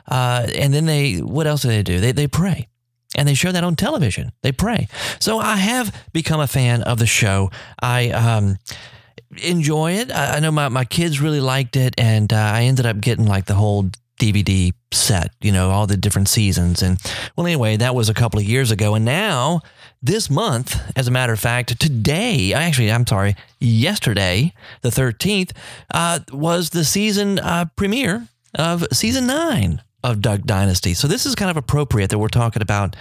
Uh, 0.07 0.47
and 0.55 0.73
then 0.73 0.85
they, 0.85 1.17
what 1.17 1.47
else 1.47 1.61
do 1.61 1.69
they 1.69 1.83
do? 1.83 1.99
They 1.99 2.11
they 2.11 2.27
pray, 2.27 2.67
and 3.15 3.27
they 3.27 3.33
show 3.33 3.51
that 3.51 3.63
on 3.63 3.75
television. 3.75 4.31
They 4.43 4.51
pray. 4.51 4.87
So 5.19 5.39
I 5.39 5.55
have 5.57 5.95
become 6.13 6.39
a 6.39 6.47
fan 6.47 6.83
of 6.83 6.99
the 6.99 7.07
show. 7.07 7.49
I 7.81 8.09
um, 8.09 8.57
enjoy 9.43 9.93
it. 9.93 10.11
I, 10.11 10.37
I 10.37 10.39
know 10.39 10.51
my 10.51 10.69
my 10.69 10.85
kids 10.85 11.21
really 11.21 11.41
liked 11.41 11.75
it, 11.75 11.95
and 11.97 12.31
uh, 12.31 12.35
I 12.35 12.63
ended 12.63 12.85
up 12.85 12.99
getting 13.01 13.25
like 13.25 13.45
the 13.45 13.55
whole 13.55 13.89
DVD 14.19 14.73
set, 14.91 15.31
you 15.41 15.51
know, 15.51 15.69
all 15.69 15.87
the 15.87 15.97
different 15.97 16.29
seasons. 16.29 16.81
And 16.81 16.99
well, 17.35 17.45
anyway, 17.45 17.77
that 17.77 17.95
was 17.95 18.09
a 18.09 18.13
couple 18.13 18.39
of 18.39 18.45
years 18.45 18.71
ago. 18.71 18.95
And 18.95 19.05
now 19.05 19.61
this 20.01 20.29
month, 20.29 20.79
as 20.95 21.07
a 21.07 21.11
matter 21.11 21.33
of 21.33 21.39
fact, 21.39 21.79
today, 21.79 22.53
actually, 22.53 22.91
I'm 22.91 23.05
sorry, 23.05 23.35
yesterday, 23.59 24.53
the 24.81 24.89
13th, 24.89 25.51
uh, 25.93 26.19
was 26.31 26.71
the 26.71 26.83
season 26.83 27.39
uh, 27.39 27.65
premiere 27.75 28.27
of 28.55 28.85
season 28.91 29.27
nine 29.27 29.81
of 30.03 30.21
Duck 30.21 30.41
Dynasty. 30.41 30.93
So 30.93 31.07
this 31.07 31.25
is 31.25 31.35
kind 31.35 31.51
of 31.51 31.57
appropriate 31.57 32.09
that 32.09 32.19
we're 32.19 32.27
talking 32.27 32.61
about 32.61 32.95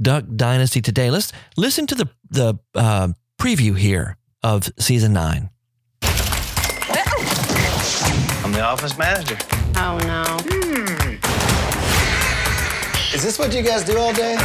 Duck 0.00 0.24
Dynasty 0.34 0.80
today. 0.80 1.10
Let's 1.10 1.32
listen 1.56 1.86
to 1.88 1.94
the, 1.94 2.08
the 2.30 2.58
uh, 2.74 3.08
preview 3.40 3.76
here 3.76 4.16
of 4.42 4.70
season 4.78 5.12
nine. 5.12 5.50
I'm 8.44 8.52
the 8.52 8.62
office 8.62 8.96
manager. 8.96 9.36
Oh, 9.78 9.98
no. 9.98 10.24
Hmm. 10.48 11.14
Is 13.14 13.22
this 13.22 13.38
what 13.38 13.54
you 13.54 13.62
guys 13.62 13.84
do 13.84 13.98
all 13.98 14.12
day? 14.12 14.36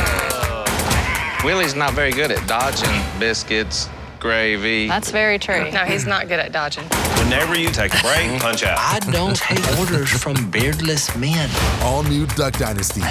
Willie's 1.44 1.76
not 1.76 1.94
very 1.94 2.12
good 2.12 2.32
at 2.32 2.48
dodging 2.48 2.92
biscuits, 3.20 3.90
gravy. 4.20 4.88
That's 4.88 5.10
very 5.12 5.40
true. 5.40 5.72
No, 5.72 5.86
he's 5.86 6.06
not 6.06 6.28
good 6.28 6.40
at 6.40 6.52
dodging. 6.52 6.84
Whenever 7.24 7.58
you 7.58 7.70
take 7.70 7.94
a 7.94 8.02
break, 8.02 8.40
punch 8.42 8.64
out. 8.64 8.78
I 8.80 9.00
don't 9.12 9.36
take 9.36 9.60
orders 9.80 10.10
from 10.22 10.52
beardless 10.52 11.16
men. 11.18 11.50
All 11.82 12.04
new 12.04 12.26
Duck 12.28 12.54
Dynasty, 12.58 13.02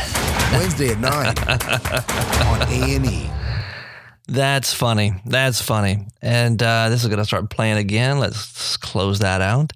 Wednesday 0.53 0.91
at 0.91 1.01
9 1.01 1.13
on 2.47 2.63
A&E. 2.71 3.31
That's 4.29 4.73
funny. 4.73 5.15
That's 5.27 5.61
funny. 5.61 6.07
And 6.23 6.63
uh, 6.63 6.89
this 6.89 7.03
is 7.03 7.09
going 7.09 7.19
to 7.19 7.25
start 7.25 7.51
playing 7.51 7.79
again. 7.79 8.21
Let's 8.21 8.77
close 8.77 9.19
that 9.19 9.41
out. 9.41 9.73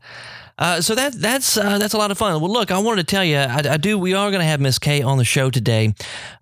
Uh, 0.58 0.80
so 0.80 0.94
that 0.94 1.12
that's 1.14 1.56
uh, 1.56 1.78
that's 1.78 1.94
a 1.94 1.98
lot 1.98 2.10
of 2.10 2.18
fun. 2.18 2.40
Well, 2.40 2.52
look, 2.52 2.70
I 2.70 2.78
wanted 2.78 3.06
to 3.06 3.14
tell 3.14 3.24
you, 3.24 3.38
I, 3.38 3.62
I 3.70 3.76
do. 3.76 3.98
We 3.98 4.14
are 4.14 4.30
going 4.30 4.40
to 4.40 4.46
have 4.46 4.60
Miss 4.60 4.78
Kay 4.78 5.02
on 5.02 5.18
the 5.18 5.24
show 5.24 5.50
today. 5.50 5.94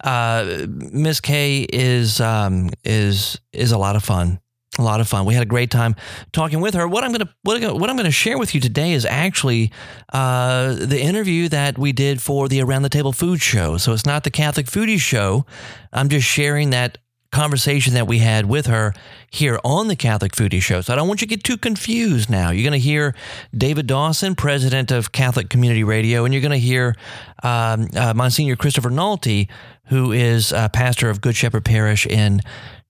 Uh, 0.03 0.67
Miss 0.69 1.21
Kay 1.21 1.63
is 1.73 2.21
um, 2.21 2.71
is 2.85 3.41
is 3.53 3.73
a 3.73 3.79
lot 3.79 3.97
of 3.97 4.05
fun. 4.05 4.41
A 4.79 4.83
lot 4.83 5.03
of 5.03 5.09
fun. 5.09 5.27
We 5.27 5.35
had 5.35 5.43
a 5.43 5.47
great 5.47 5.71
time 5.71 5.95
talking 6.33 6.63
with 6.63 6.73
her. 6.73 6.89
What 6.89 7.05
I'm 7.05 7.13
gonna 7.13 7.29
what, 7.43 7.61
what 7.79 7.91
I'm 7.91 7.97
gonna 7.97 8.11
share 8.11 8.39
with 8.39 8.55
you 8.55 8.61
today 8.61 8.93
is 8.93 9.05
actually 9.05 9.71
uh, 10.15 10.73
the 10.73 10.99
interview 10.99 11.51
that 11.51 11.77
we 11.77 11.93
did 11.93 12.23
for 12.23 12.49
the 12.49 12.63
Around 12.63 12.83
the 12.83 12.89
Table 12.89 13.13
Food 13.13 13.43
Show. 13.43 13.77
So 13.77 13.93
it's 13.93 14.07
not 14.07 14.25
the 14.25 14.31
Catholic 14.31 14.67
Foodie 14.67 14.99
Show. 14.99 15.45
I'm 15.93 16.09
just 16.09 16.27
sharing 16.27 16.71
that 16.71 16.97
conversation 17.33 17.95
that 17.95 18.07
we 18.07 18.19
had 18.19 18.47
with 18.47 18.67
her 18.67 18.95
here 19.31 19.59
on 19.65 19.89
the 19.89 19.97
Catholic 19.97 20.33
Foodie 20.33 20.63
Show. 20.63 20.83
So 20.83 20.93
I 20.93 20.97
don't 20.97 21.09
want 21.09 21.23
you 21.23 21.27
to 21.27 21.35
get 21.35 21.43
too 21.43 21.57
confused 21.57 22.31
now. 22.31 22.51
You're 22.51 22.69
going 22.69 22.79
to 22.79 22.85
hear 22.85 23.15
David 23.57 23.87
Dawson, 23.87 24.35
president 24.35 24.93
of 24.93 25.13
Catholic 25.13 25.49
Community 25.49 25.83
Radio, 25.83 26.25
and 26.25 26.33
you're 26.33 26.43
going 26.43 26.53
to 26.53 26.59
hear 26.59 26.95
um, 27.43 27.89
uh, 27.97 28.15
Monsignor 28.15 28.55
Christopher 28.55 28.91
Nalty, 28.91 29.49
who 29.87 30.13
is 30.13 30.53
uh, 30.53 30.69
pastor 30.69 31.11
of 31.11 31.21
Good 31.21 31.35
Shepherd 31.35 31.65
Parish 31.65 32.07
in 32.07 32.41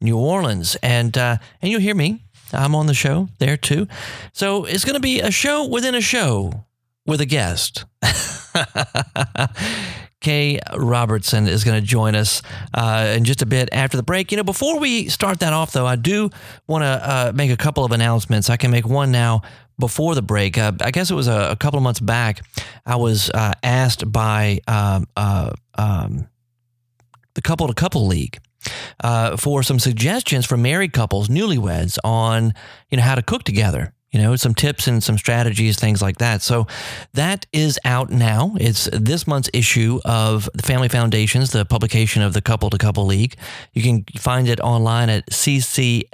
New 0.01 0.19
Orleans. 0.19 0.77
And, 0.83 1.17
uh, 1.17 1.39
and 1.63 1.71
you'll 1.71 1.81
hear 1.81 1.95
me. 1.95 2.25
I'm 2.53 2.75
on 2.75 2.87
the 2.87 2.95
show 2.95 3.29
there 3.39 3.57
too. 3.57 3.87
So 4.33 4.65
it's 4.65 4.85
going 4.85 4.95
to 4.95 5.01
be 5.01 5.21
a 5.21 5.31
show 5.31 5.67
within 5.67 5.95
a 5.95 6.03
show 6.03 6.67
with 7.07 7.21
a 7.21 7.27
guest. 7.27 7.85
Kay 10.23 10.61
Robertson 10.77 11.49
is 11.49 11.65
going 11.65 11.81
to 11.81 11.87
join 11.87 12.15
us 12.15 12.43
uh, 12.73 13.13
in 13.17 13.25
just 13.25 13.43
a 13.43 13.47
bit 13.47 13.69
after 13.73 13.97
the 13.97 14.03
break. 14.03 14.31
You 14.31 14.37
know, 14.39 14.45
before 14.45 14.79
we 14.79 15.09
start 15.09 15.41
that 15.41 15.53
off, 15.53 15.73
though, 15.73 15.87
I 15.87 15.97
do 15.97 16.31
want 16.67 16.83
to 16.83 16.87
uh, 16.87 17.33
make 17.35 17.51
a 17.51 17.57
couple 17.57 17.85
of 17.85 17.93
announcements. 17.93 18.49
I 18.49 18.57
can 18.57 18.71
make 18.71 18.87
one 18.87 19.13
now 19.13 19.43
before 19.79 20.15
the 20.15 20.23
break. 20.23 20.57
Uh, 20.57 20.73
I 20.81 20.91
guess 20.93 21.11
it 21.11 21.15
was 21.15 21.29
a, 21.29 21.51
a, 21.51 21.57
couple 21.57 21.77
of 21.77 21.83
months 21.83 22.01
back. 22.01 22.41
I 22.87 22.97
was 22.97 23.31
uh, 23.31 23.53
asked 23.63 24.11
by 24.11 24.61
um, 24.69 25.07
uh, 25.17 25.51
um, 25.77 26.29
the 27.35 27.43
Couple 27.43 27.67
to 27.67 27.75
Couple 27.75 28.07
League. 28.07 28.39
Uh, 29.03 29.37
for 29.37 29.65
some 29.65 29.81
suggestions 29.81 30.47
for 30.47 30.57
married 30.57 30.93
couples, 30.93 31.29
newlyweds, 31.29 31.99
on 32.05 32.55
you 32.91 32.97
know 32.97 33.03
how 33.03 33.17
to 33.17 33.23
cook 33.23 33.43
together 33.43 33.93
you 34.13 34.21
know, 34.21 34.37
some 34.37 34.55
tips 34.55 34.87
and 34.87 35.03
some 35.03 35.17
strategies, 35.17 35.79
things 35.79 36.03
like 36.03 36.19
that. 36.19 36.43
So 36.43 36.67
that 37.15 37.47
is 37.53 37.79
out 37.85 38.11
now. 38.11 38.55
It's 38.61 38.85
this 38.93 39.27
month's 39.27 39.49
issue 39.55 40.01
of 40.05 40.51
the 40.53 40.63
Family 40.63 40.89
Foundations, 40.89 41.51
the 41.51 41.65
publication 41.65 42.21
of 42.21 42.35
the 42.35 42.43
Couple 42.43 42.69
to 42.71 42.77
Couple 42.79 43.07
League. 43.07 43.37
You 43.73 43.83
can 43.83 44.05
find 44.19 44.49
it 44.49 44.61
online 44.61 45.09
at 45.09 45.27
ccli.org. 45.31 46.13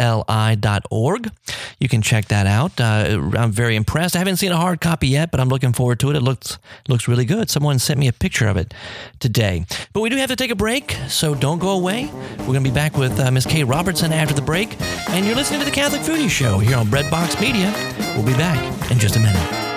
You 1.81 1.88
can 1.88 2.00
check 2.00 2.26
that 2.26 2.47
out. 2.47 2.81
Uh, 2.81 3.31
I'm 3.37 3.50
very 3.50 3.75
impressed. 3.75 4.14
I 4.14 4.21
haven't 4.21 4.37
seen 4.37 4.52
a 4.52 4.57
hard 4.57 4.81
copy 4.81 5.09
yet, 5.09 5.33
but 5.33 5.40
I'm 5.40 5.49
looking 5.49 5.73
forward 5.73 5.99
to 6.00 6.11
it. 6.11 6.17
It 6.17 6.23
looks 6.23 6.59
looks 6.88 7.09
really 7.09 7.25
good. 7.25 7.50
Someone 7.50 7.81
sent 7.81 7.99
me 7.99 8.07
a 8.07 8.12
picture 8.12 8.47
of 8.47 8.57
it 8.57 8.73
today. 9.19 9.64
But 9.93 10.02
we 10.02 10.09
do 10.09 10.17
have 10.17 10.28
to 10.31 10.37
take 10.37 10.52
a 10.52 10.57
break, 10.57 10.97
so 11.09 11.35
don't 11.35 11.59
go 11.59 11.71
away. 11.71 12.09
We're 12.38 12.47
going 12.47 12.64
to 12.64 12.71
be 12.71 12.75
back 12.75 12.97
with 12.97 13.19
uh, 13.19 13.31
Miss 13.33 13.45
Kay 13.45 13.64
Robertson 13.64 14.12
after 14.12 14.35
the 14.35 14.43
break, 14.43 14.76
and 15.11 15.26
you're 15.26 15.35
listening 15.35 15.61
to 15.61 15.67
the 15.67 15.73
Catholic 15.73 16.02
Foodie 16.02 16.31
Show 16.31 16.59
here 16.59 16.76
on 16.76 16.87
Breadbox 16.87 17.40
Media. 17.40 17.88
We'll 18.16 18.26
be 18.26 18.33
back 18.35 18.59
in 18.90 18.99
just 18.99 19.16
a 19.16 19.21
minute. 19.21 19.68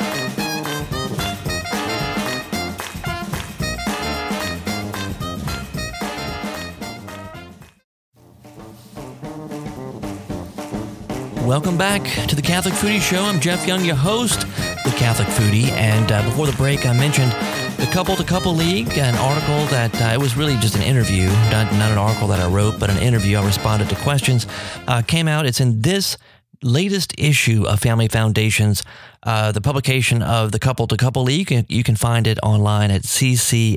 Welcome 11.51 11.77
back 11.77 12.03
to 12.29 12.35
the 12.35 12.41
Catholic 12.41 12.73
Foodie 12.75 13.01
Show. 13.01 13.21
I'm 13.23 13.41
Jeff 13.41 13.67
Young, 13.67 13.83
your 13.83 13.97
host, 13.97 14.41
the 14.85 14.93
Catholic 14.95 15.27
Foodie. 15.27 15.69
And 15.71 16.09
uh, 16.09 16.23
before 16.23 16.45
the 16.45 16.53
break, 16.53 16.85
I 16.85 16.93
mentioned 16.93 17.33
the 17.77 17.89
Couple 17.91 18.15
to 18.15 18.23
Couple 18.23 18.53
League, 18.53 18.97
an 18.97 19.15
article 19.15 19.65
that 19.65 20.01
uh, 20.01 20.13
it 20.13 20.17
was 20.17 20.37
really 20.37 20.55
just 20.57 20.75
an 20.75 20.81
interview, 20.81 21.27
not, 21.51 21.69
not 21.73 21.91
an 21.91 21.97
article 21.97 22.29
that 22.29 22.39
I 22.39 22.47
wrote, 22.47 22.79
but 22.79 22.89
an 22.89 22.99
interview. 22.99 23.37
I 23.37 23.45
responded 23.45 23.89
to 23.89 23.95
questions. 23.95 24.47
Uh, 24.87 25.01
came 25.01 25.27
out. 25.27 25.45
It's 25.45 25.59
in 25.59 25.81
this 25.81 26.17
latest 26.63 27.13
issue 27.17 27.65
of 27.67 27.79
Family 27.79 28.07
Foundations, 28.07 28.83
uh, 29.23 29.51
the 29.51 29.61
publication 29.61 30.21
of 30.21 30.51
the 30.51 30.59
Couple 30.59 30.87
to 30.87 30.97
Couple 30.97 31.23
League. 31.23 31.39
You 31.39 31.45
can 31.45 31.65
you 31.69 31.83
can 31.83 31.95
find 31.95 32.27
it 32.27 32.37
online 32.43 32.91
at 32.91 33.03
ccli.org, 33.03 33.75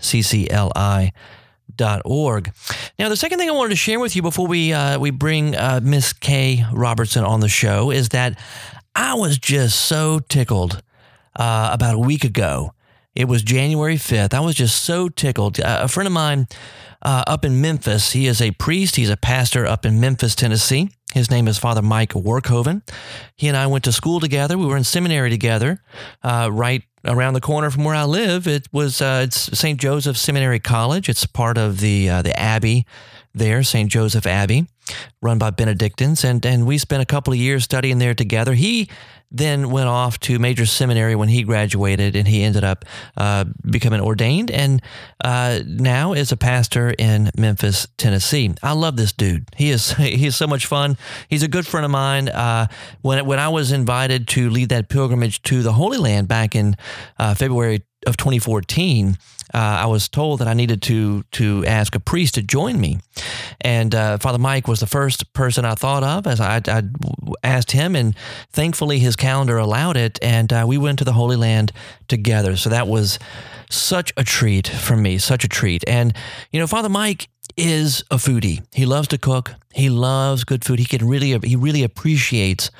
ccli.org. 0.00 1.12
Now, 2.98 3.08
the 3.08 3.16
second 3.16 3.38
thing 3.38 3.48
I 3.48 3.52
wanted 3.52 3.70
to 3.70 3.76
share 3.76 4.00
with 4.00 4.16
you 4.16 4.22
before 4.22 4.46
we 4.46 4.72
uh, 4.72 4.98
we 4.98 5.10
bring 5.10 5.56
uh, 5.56 5.80
Miss 5.82 6.12
Kay 6.12 6.64
Robertson 6.72 7.24
on 7.24 7.40
the 7.40 7.48
show 7.48 7.90
is 7.90 8.10
that 8.10 8.38
I 8.94 9.14
was 9.14 9.38
just 9.38 9.80
so 9.82 10.18
tickled 10.18 10.82
uh, 11.36 11.70
about 11.72 11.94
a 11.94 11.98
week 11.98 12.24
ago. 12.24 12.72
It 13.14 13.26
was 13.26 13.42
January 13.42 13.96
5th. 13.96 14.32
I 14.32 14.40
was 14.40 14.54
just 14.54 14.84
so 14.84 15.08
tickled. 15.08 15.58
Uh, 15.60 15.80
a 15.82 15.88
friend 15.88 16.06
of 16.06 16.12
mine 16.12 16.46
uh, 17.02 17.24
up 17.26 17.44
in 17.44 17.60
Memphis. 17.60 18.12
He 18.12 18.26
is 18.26 18.40
a 18.40 18.50
priest. 18.52 18.96
He's 18.96 19.10
a 19.10 19.16
pastor 19.16 19.66
up 19.66 19.84
in 19.84 20.00
Memphis, 20.00 20.34
Tennessee. 20.34 20.90
His 21.14 21.30
name 21.30 21.48
is 21.48 21.58
Father 21.58 21.82
Mike 21.82 22.12
Workhoven. 22.12 22.82
He 23.34 23.48
and 23.48 23.56
I 23.56 23.66
went 23.66 23.84
to 23.84 23.92
school 23.92 24.20
together. 24.20 24.58
We 24.58 24.66
were 24.66 24.76
in 24.76 24.84
seminary 24.84 25.30
together, 25.30 25.82
uh, 26.22 26.50
right 26.52 26.82
around 27.04 27.34
the 27.34 27.40
corner 27.40 27.70
from 27.70 27.84
where 27.84 27.94
I 27.94 28.04
live. 28.04 28.46
It 28.46 28.68
was 28.72 29.00
uh, 29.00 29.22
it's 29.24 29.58
St. 29.58 29.80
Joseph 29.80 30.16
Seminary 30.16 30.60
College. 30.60 31.08
It's 31.08 31.24
part 31.24 31.56
of 31.56 31.80
the 31.80 32.10
uh, 32.10 32.22
the 32.22 32.38
Abbey 32.38 32.86
there, 33.38 33.62
St. 33.62 33.90
Joseph 33.90 34.26
Abbey, 34.26 34.66
run 35.22 35.38
by 35.38 35.50
Benedictines, 35.50 36.24
and 36.24 36.44
and 36.44 36.66
we 36.66 36.78
spent 36.78 37.02
a 37.02 37.06
couple 37.06 37.32
of 37.32 37.38
years 37.38 37.64
studying 37.64 37.98
there 37.98 38.14
together. 38.14 38.54
He 38.54 38.88
then 39.30 39.70
went 39.70 39.88
off 39.88 40.18
to 40.20 40.38
major 40.38 40.64
seminary 40.64 41.14
when 41.14 41.28
he 41.28 41.42
graduated, 41.42 42.16
and 42.16 42.26
he 42.26 42.42
ended 42.42 42.64
up 42.64 42.84
uh, 43.16 43.44
becoming 43.68 44.00
ordained, 44.00 44.50
and 44.50 44.80
uh, 45.22 45.60
now 45.66 46.12
is 46.12 46.32
a 46.32 46.36
pastor 46.36 46.94
in 46.98 47.30
Memphis, 47.36 47.86
Tennessee. 47.98 48.54
I 48.62 48.72
love 48.72 48.96
this 48.96 49.12
dude. 49.12 49.46
He 49.56 49.70
is 49.70 49.92
he 49.92 50.26
is 50.26 50.36
so 50.36 50.46
much 50.46 50.66
fun. 50.66 50.96
He's 51.28 51.42
a 51.42 51.48
good 51.48 51.66
friend 51.66 51.84
of 51.84 51.90
mine. 51.90 52.28
Uh, 52.28 52.68
when 53.02 53.24
when 53.26 53.38
I 53.38 53.48
was 53.48 53.72
invited 53.72 54.28
to 54.28 54.50
lead 54.50 54.70
that 54.70 54.88
pilgrimage 54.88 55.42
to 55.42 55.62
the 55.62 55.72
Holy 55.72 55.98
Land 55.98 56.28
back 56.28 56.54
in 56.54 56.76
uh, 57.18 57.34
February 57.34 57.82
of 58.06 58.16
2014, 58.16 59.18
uh, 59.54 59.58
I 59.58 59.86
was 59.86 60.08
told 60.08 60.40
that 60.40 60.48
I 60.48 60.54
needed 60.54 60.82
to 60.82 61.24
to 61.32 61.64
ask 61.66 61.94
a 61.94 62.00
priest 62.00 62.34
to 62.34 62.42
join 62.42 62.80
me, 62.80 62.98
and 63.60 63.94
uh, 63.94 64.18
Father 64.18 64.38
Mike 64.38 64.68
was 64.68 64.80
the 64.80 64.86
first 64.86 65.32
person 65.32 65.64
I 65.64 65.74
thought 65.74 66.02
of 66.02 66.26
as 66.26 66.40
I, 66.40 66.60
I 66.66 66.82
asked 67.42 67.72
him, 67.72 67.96
and 67.96 68.14
thankfully 68.50 68.98
his 68.98 69.16
calendar 69.16 69.58
allowed 69.58 69.96
it, 69.96 70.18
and 70.22 70.52
uh, 70.52 70.64
we 70.66 70.78
went 70.78 70.98
to 70.98 71.04
the 71.04 71.12
Holy 71.12 71.36
Land 71.36 71.72
together. 72.08 72.56
So 72.56 72.70
that 72.70 72.88
was 72.88 73.18
such 73.70 74.12
a 74.16 74.24
treat 74.24 74.66
for 74.66 74.96
me, 74.96 75.18
such 75.18 75.44
a 75.44 75.48
treat. 75.48 75.84
And 75.86 76.14
you 76.52 76.60
know, 76.60 76.66
Father 76.66 76.88
Mike 76.88 77.28
is 77.56 78.04
a 78.10 78.16
foodie. 78.16 78.64
He 78.72 78.86
loves 78.86 79.08
to 79.08 79.18
cook. 79.18 79.54
He 79.72 79.90
loves 79.90 80.44
good 80.44 80.64
food. 80.64 80.78
He 80.78 80.84
can 80.84 81.06
really 81.06 81.38
he 81.46 81.54
really 81.54 81.82
appreciates 81.82 82.70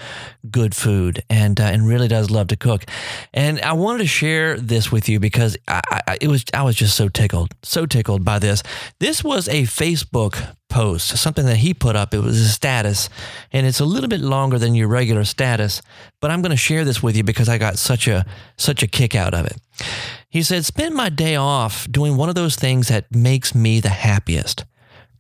good 0.50 0.74
food 0.74 1.22
and 1.28 1.60
uh, 1.60 1.64
and 1.64 1.86
really 1.86 2.08
does 2.08 2.30
love 2.30 2.48
to 2.48 2.56
cook. 2.56 2.84
And 3.32 3.60
I 3.60 3.74
wanted 3.74 3.98
to 3.98 4.06
share 4.06 4.58
this 4.58 4.90
with 4.90 5.08
you 5.08 5.20
because 5.20 5.56
I, 5.68 5.80
I, 5.90 6.18
it 6.20 6.28
was 6.28 6.44
I 6.54 6.62
was 6.62 6.76
just 6.76 6.96
so 6.96 7.08
tickled, 7.08 7.54
so 7.62 7.86
tickled 7.86 8.24
by 8.24 8.38
this. 8.38 8.62
This 8.98 9.22
was 9.22 9.48
a 9.48 9.62
Facebook 9.62 10.54
post, 10.68 11.16
something 11.16 11.46
that 11.46 11.58
he 11.58 11.74
put 11.74 11.96
up. 11.96 12.14
It 12.14 12.20
was 12.20 12.40
a 12.40 12.48
status, 12.48 13.08
and 13.52 13.66
it's 13.66 13.80
a 13.80 13.84
little 13.84 14.08
bit 14.08 14.20
longer 14.20 14.58
than 14.58 14.74
your 14.74 14.88
regular 14.88 15.24
status. 15.24 15.82
But 16.20 16.30
I'm 16.30 16.42
going 16.42 16.50
to 16.50 16.56
share 16.56 16.84
this 16.84 17.02
with 17.02 17.16
you 17.16 17.22
because 17.22 17.48
I 17.48 17.58
got 17.58 17.78
such 17.78 18.08
a 18.08 18.24
such 18.56 18.82
a 18.82 18.86
kick 18.86 19.14
out 19.14 19.34
of 19.34 19.46
it. 19.46 19.56
He 20.28 20.42
said, 20.42 20.64
Spend 20.64 20.94
my 20.94 21.08
day 21.08 21.36
off 21.36 21.90
doing 21.90 22.16
one 22.16 22.28
of 22.28 22.34
those 22.34 22.56
things 22.56 22.88
that 22.88 23.14
makes 23.14 23.54
me 23.54 23.80
the 23.80 23.88
happiest 23.88 24.64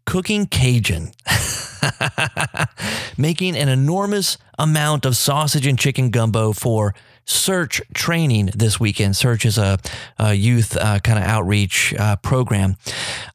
cooking 0.06 0.46
Cajun. 0.46 1.12
Making 3.18 3.56
an 3.56 3.68
enormous 3.68 4.38
amount 4.58 5.04
of 5.04 5.16
sausage 5.16 5.66
and 5.66 5.78
chicken 5.78 6.10
gumbo 6.10 6.52
for 6.52 6.94
Search 7.30 7.82
training 7.92 8.48
this 8.54 8.80
weekend. 8.80 9.14
Search 9.14 9.44
is 9.44 9.58
a, 9.58 9.78
a 10.18 10.32
youth 10.32 10.74
uh, 10.78 10.98
kind 11.00 11.18
of 11.18 11.26
outreach 11.26 11.92
uh, 11.92 12.16
program. 12.16 12.76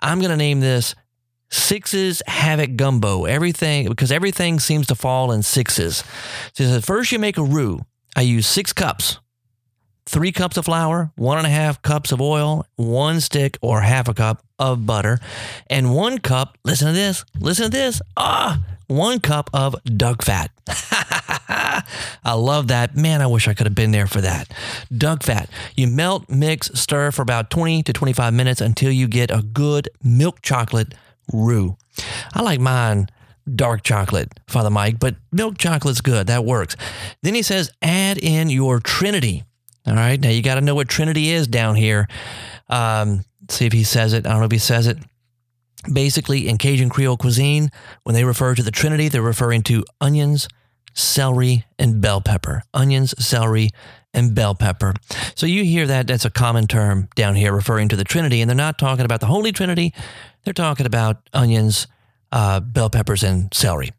I'm 0.01 0.18
going 0.18 0.32
to 0.32 0.36
name 0.36 0.62
this 0.62 0.96
Sixes 1.51 2.24
Havoc 2.25 2.75
Gumbo. 2.75 3.25
Everything, 3.25 3.88
because 3.88 4.12
everything 4.12 4.60
seems 4.60 4.88
to 4.88 4.96
fall 4.96 5.32
in 5.32 5.44
sixes. 5.44 6.03
So 6.53 6.82
first 6.82 7.12
you 7.12 7.20
make 7.20 7.38
a 7.38 7.44
roux. 7.44 7.82
I 8.15 8.22
use 8.22 8.48
six 8.48 8.74
cups 8.74 9.20
three 10.06 10.32
cups 10.32 10.58
of 10.58 10.66
flour, 10.66 11.12
one 11.16 11.38
and 11.38 11.48
a 11.48 11.50
half 11.50 11.82
cups 11.82 12.12
of 12.12 12.22
oil, 12.22 12.66
one 12.76 13.20
stick 13.22 13.58
or 13.62 13.82
half 13.82 14.08
a 14.08 14.14
cup 14.14 14.44
of 14.60 14.86
butter, 14.86 15.20
and 15.70 15.94
one 15.96 16.18
cup, 16.20 16.58
listen 16.64 16.88
to 16.88 16.94
this, 16.94 17.26
listen 17.40 17.66
to 17.66 17.72
this, 17.72 18.02
ah, 18.18 18.64
one 18.88 19.20
cup 19.20 19.50
of 19.54 19.76
duck 19.84 20.22
fat. 20.22 20.52
I 22.24 22.34
love 22.34 22.68
that. 22.68 22.96
Man, 22.96 23.22
I 23.22 23.28
wish 23.28 23.48
I 23.48 23.54
could 23.54 23.66
have 23.66 23.76
been 23.76 23.92
there 23.92 24.08
for 24.08 24.22
that. 24.22 24.52
Duck 24.96 25.24
fat. 25.24 25.50
You 25.76 25.88
melt, 25.88 26.30
mix, 26.30 26.70
stir 26.74 27.12
for 27.12 27.22
about 27.22 27.50
20 27.50 27.84
to 27.84 27.94
25 27.94 28.34
minutes 28.34 28.62
until 28.62 28.92
you 28.92 29.08
get 29.08 29.32
a 29.32 29.42
good 29.42 29.90
milk 30.04 30.42
chocolate 30.42 30.94
roux. 31.32 31.76
I 32.34 32.42
like 32.42 32.60
mine 32.60 33.08
dark 33.56 33.84
chocolate, 33.84 34.32
Father 34.48 34.70
Mike, 34.70 35.00
but 35.00 35.16
milk 35.32 35.58
chocolate's 35.58 36.02
good. 36.02 36.28
That 36.28 36.46
works. 36.46 36.76
Then 37.22 37.36
he 37.36 37.42
says, 37.42 37.72
add 37.82 38.18
in 38.18 38.50
your 38.50 38.80
Trinity. 38.80 39.44
All 39.86 39.96
right. 39.96 40.20
Now 40.20 40.30
you 40.30 40.42
got 40.42 40.56
to 40.56 40.62
know 40.62 40.75
what 40.75 40.88
Trinity 40.88 41.30
is 41.30 41.48
down 41.48 41.75
here. 41.75 42.08
Um, 42.70 43.24
see 43.50 43.66
if 43.66 43.74
he 43.74 43.84
says 43.84 44.13
it. 44.13 44.25
I 44.25 44.30
don't 44.30 44.40
know 44.40 44.46
if 44.46 44.52
he 44.52 44.58
says 44.58 44.88
it. 44.88 44.98
Basically, 45.92 46.48
in 46.48 46.58
Cajun 46.58 46.90
Creole 46.90 47.18
cuisine, 47.18 47.70
when 48.04 48.13
they 48.16 48.24
refer 48.24 48.56
to 48.56 48.63
the 48.63 48.72
Trinity, 48.72 49.10
they're 49.10 49.22
referring 49.22 49.63
to 49.63 49.84
onions, 50.00 50.48
celery, 50.94 51.66
and 51.78 52.00
bell 52.00 52.22
pepper. 52.22 52.63
Onions, 52.74 53.13
celery, 53.24 53.70
and 54.13 54.34
bell 54.34 54.56
pepper. 54.56 54.94
So 55.36 55.46
you 55.46 55.66
hear 55.66 55.86
that 55.88 56.08
that's 56.08 56.24
a 56.24 56.30
common 56.30 56.68
term 56.68 57.10
down 57.16 57.36
here 57.36 57.52
referring 57.52 57.90
to 57.90 57.98
the 57.98 58.06
Trinity, 58.06 58.40
and 58.40 58.50
they're 58.50 58.56
not 58.56 58.78
talking 58.78 59.04
about 59.04 59.20
the 59.20 59.25
Holy 59.25 59.52
Trinity. 59.52 59.94
They're 60.44 60.54
talking 60.54 60.86
about 60.86 61.30
onions, 61.34 61.88
uh, 62.34 62.60
bell 62.60 62.90
peppers, 62.90 63.22
and 63.22 63.54
celery. 63.54 63.92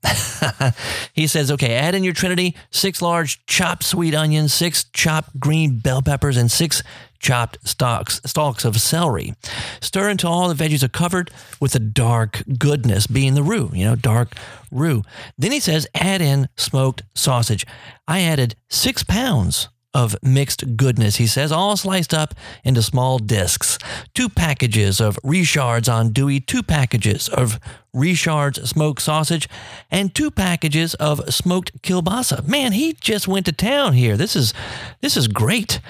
he 1.12 1.28
says, 1.28 1.52
okay, 1.52 1.74
add 1.74 1.94
in 1.94 2.02
your 2.02 2.12
Trinity 2.12 2.56
six 2.68 3.00
large 3.00 3.46
chopped 3.46 3.84
sweet 3.84 4.12
onions, 4.12 4.52
six 4.52 4.84
chopped 4.92 5.38
green 5.38 5.78
bell 5.78 6.02
peppers, 6.02 6.36
and 6.36 6.50
six 6.50 6.82
chopped 7.20 7.56
stalks, 7.66 8.20
stalks 8.26 8.64
of 8.64 8.80
celery. 8.80 9.34
Stir 9.80 10.08
until 10.08 10.32
all 10.32 10.52
the 10.52 10.64
veggies 10.64 10.82
are 10.82 10.88
covered 10.88 11.30
with 11.60 11.72
the 11.72 11.78
dark 11.78 12.42
goodness, 12.58 13.06
being 13.06 13.34
the 13.34 13.42
roux, 13.44 13.70
you 13.72 13.84
know, 13.84 13.94
dark 13.94 14.34
roux. 14.72 15.04
Then 15.38 15.52
he 15.52 15.60
says, 15.60 15.86
add 15.94 16.20
in 16.20 16.48
smoked 16.56 17.04
sausage. 17.14 17.64
I 18.08 18.22
added 18.22 18.56
six 18.68 19.04
pounds 19.04 19.68
of 19.94 20.16
mixed 20.22 20.76
goodness, 20.76 21.16
he 21.16 21.26
says, 21.26 21.52
all 21.52 21.76
sliced 21.76 22.12
up 22.12 22.34
into 22.64 22.82
small 22.82 23.18
discs. 23.18 23.78
Two 24.12 24.28
packages 24.28 25.00
of 25.00 25.18
Richard's 25.22 25.88
andouille, 25.88 26.44
two 26.44 26.62
packages 26.62 27.28
of 27.28 27.60
Richard's 27.92 28.68
smoked 28.68 29.00
sausage, 29.00 29.48
and 29.90 30.14
two 30.14 30.30
packages 30.30 30.94
of 30.94 31.32
smoked 31.32 31.80
kielbasa. 31.82 32.46
Man, 32.46 32.72
he 32.72 32.92
just 32.94 33.28
went 33.28 33.46
to 33.46 33.52
town 33.52 33.92
here. 33.92 34.16
This 34.16 34.34
is 34.34 34.52
this 35.00 35.16
is 35.16 35.28
great. 35.28 35.80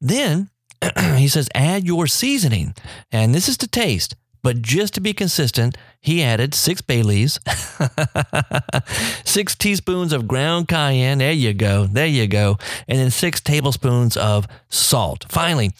Then 0.00 0.50
he 1.16 1.26
says, 1.26 1.48
add 1.54 1.84
your 1.84 2.06
seasoning, 2.06 2.74
and 3.10 3.34
this 3.34 3.48
is 3.48 3.56
to 3.58 3.66
taste. 3.66 4.14
But 4.46 4.62
just 4.62 4.94
to 4.94 5.00
be 5.00 5.12
consistent, 5.12 5.76
he 6.00 6.22
added 6.22 6.54
six 6.54 6.80
bay 6.80 7.02
leaves, 7.02 7.40
six 9.24 9.56
teaspoons 9.56 10.12
of 10.12 10.28
ground 10.28 10.68
cayenne. 10.68 11.18
There 11.18 11.32
you 11.32 11.52
go. 11.52 11.88
There 11.88 12.06
you 12.06 12.28
go. 12.28 12.56
And 12.86 12.96
then 12.96 13.10
six 13.10 13.40
tablespoons 13.40 14.16
of 14.16 14.46
salt. 14.68 15.26
Finally, 15.28 15.72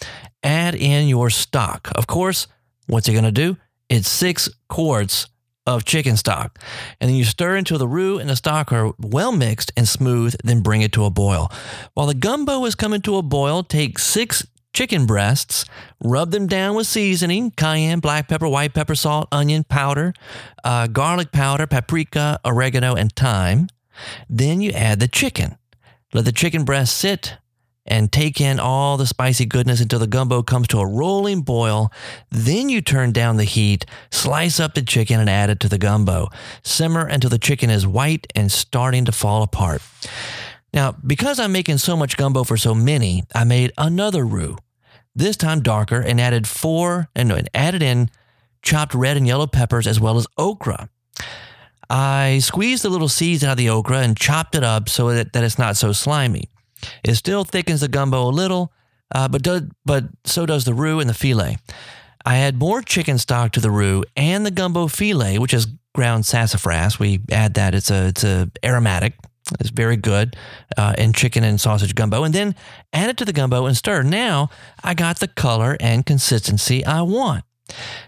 add 0.43 0.75
in 0.75 1.07
your 1.07 1.29
stock. 1.29 1.89
Of 1.95 2.07
course, 2.07 2.47
what's 2.87 3.07
he 3.07 3.13
going 3.13 3.23
to 3.23 3.31
do? 3.31 3.55
It's 3.87 4.09
six 4.09 4.49
quarts 4.67 5.27
of 5.65 5.85
chicken 5.85 6.17
stock. 6.17 6.59
And 6.99 7.09
then 7.09 7.15
you 7.15 7.23
stir 7.23 7.55
until 7.55 7.77
the 7.77 7.87
roux 7.87 8.19
and 8.19 8.29
the 8.29 8.35
stock 8.35 8.73
are 8.73 8.91
well 8.99 9.31
mixed 9.31 9.71
and 9.77 9.87
smooth, 9.87 10.35
then 10.43 10.59
bring 10.59 10.81
it 10.81 10.91
to 10.91 11.05
a 11.05 11.09
boil. 11.09 11.49
While 11.93 12.07
the 12.07 12.13
gumbo 12.13 12.65
is 12.65 12.75
coming 12.75 12.99
to 13.03 13.15
a 13.15 13.23
boil, 13.23 13.63
take 13.63 13.97
six 13.97 14.45
chicken 14.77 15.07
breasts, 15.07 15.65
rub 16.03 16.29
them 16.29 16.45
down 16.45 16.75
with 16.75 16.85
seasoning 16.85 17.49
cayenne, 17.49 17.99
black 17.99 18.27
pepper, 18.27 18.47
white 18.47 18.75
pepper, 18.75 18.93
salt, 18.93 19.27
onion 19.31 19.63
powder, 19.63 20.13
uh, 20.63 20.85
garlic 20.85 21.31
powder, 21.31 21.65
paprika, 21.65 22.39
oregano, 22.45 22.93
and 22.93 23.11
thyme. 23.15 23.67
Then 24.29 24.61
you 24.61 24.69
add 24.73 24.99
the 24.99 25.07
chicken. 25.07 25.57
Let 26.13 26.25
the 26.25 26.31
chicken 26.31 26.63
breast 26.63 26.95
sit 26.95 27.37
and 27.87 28.11
take 28.11 28.39
in 28.39 28.59
all 28.59 28.97
the 28.97 29.07
spicy 29.07 29.47
goodness 29.47 29.81
until 29.81 29.97
the 29.97 30.05
gumbo 30.05 30.43
comes 30.43 30.67
to 30.67 30.77
a 30.77 30.85
rolling 30.85 31.41
boil. 31.41 31.91
Then 32.29 32.69
you 32.69 32.81
turn 32.81 33.11
down 33.11 33.37
the 33.37 33.45
heat, 33.45 33.83
slice 34.11 34.59
up 34.59 34.75
the 34.75 34.83
chicken, 34.83 35.19
and 35.19 35.27
add 35.27 35.49
it 35.49 35.59
to 35.61 35.69
the 35.69 35.79
gumbo. 35.79 36.27
Simmer 36.61 37.07
until 37.07 37.31
the 37.31 37.39
chicken 37.39 37.71
is 37.71 37.87
white 37.87 38.27
and 38.35 38.51
starting 38.51 39.05
to 39.05 39.11
fall 39.11 39.41
apart. 39.41 39.81
Now, 40.71 40.95
because 41.03 41.39
I'm 41.39 41.51
making 41.51 41.79
so 41.79 41.97
much 41.97 42.15
gumbo 42.15 42.43
for 42.43 42.57
so 42.57 42.75
many, 42.75 43.23
I 43.33 43.43
made 43.43 43.71
another 43.75 44.23
roux, 44.23 44.57
this 45.17 45.37
time 45.37 45.61
darker, 45.61 45.99
and 45.99 46.19
added 46.21 46.47
four 46.47 47.09
and, 47.15 47.31
and 47.31 47.49
added 47.53 47.81
in 47.81 48.09
chopped 48.61 48.93
red 48.93 49.17
and 49.17 49.27
yellow 49.27 49.47
peppers 49.47 49.87
as 49.87 49.99
well 49.99 50.17
as 50.17 50.27
okra. 50.37 50.89
I 51.89 52.39
squeezed 52.39 52.83
the 52.83 52.89
little 52.89 53.07
seeds 53.07 53.43
out 53.43 53.51
of 53.51 53.57
the 53.57 53.69
okra 53.69 53.99
and 53.99 54.17
chopped 54.17 54.55
it 54.55 54.63
up 54.63 54.89
so 54.89 55.09
that, 55.09 55.33
that 55.33 55.43
it's 55.43 55.57
not 55.57 55.77
so 55.77 55.93
slimy. 55.93 56.49
It 57.03 57.15
still 57.15 57.43
thickens 57.43 57.81
the 57.81 57.87
gumbo 57.87 58.27
a 58.27 58.29
little, 58.29 58.73
uh, 59.15 59.27
but, 59.27 59.41
do, 59.41 59.69
but 59.85 60.05
so 60.25 60.45
does 60.45 60.65
the 60.65 60.73
roux 60.73 60.99
and 60.99 61.09
the 61.09 61.13
filé. 61.13 61.57
I 62.25 62.39
add 62.39 62.59
more 62.59 62.81
chicken 62.81 63.17
stock 63.17 63.53
to 63.53 63.61
the 63.61 63.71
roux 63.71 64.03
and 64.17 64.45
the 64.45 64.51
gumbo 64.51 64.87
filé, 64.87 65.39
which 65.39 65.53
is 65.53 65.67
ground 65.95 66.25
sassafras. 66.25 66.99
We 66.99 67.21
add 67.31 67.53
that; 67.53 67.73
it's 67.73 67.89
a 67.89 68.07
it's 68.07 68.25
a 68.25 68.51
aromatic. 68.65 69.13
It's 69.59 69.69
very 69.69 69.97
good 69.97 70.35
uh, 70.77 70.93
in 70.97 71.13
chicken 71.13 71.43
and 71.43 71.59
sausage 71.59 71.95
gumbo, 71.95 72.23
and 72.23 72.33
then 72.33 72.55
add 72.93 73.09
it 73.09 73.17
to 73.17 73.25
the 73.25 73.33
gumbo 73.33 73.65
and 73.65 73.77
stir. 73.77 74.03
Now 74.03 74.49
I 74.83 74.93
got 74.93 75.19
the 75.19 75.27
color 75.27 75.77
and 75.79 76.05
consistency 76.05 76.85
I 76.85 77.01
want. 77.01 77.43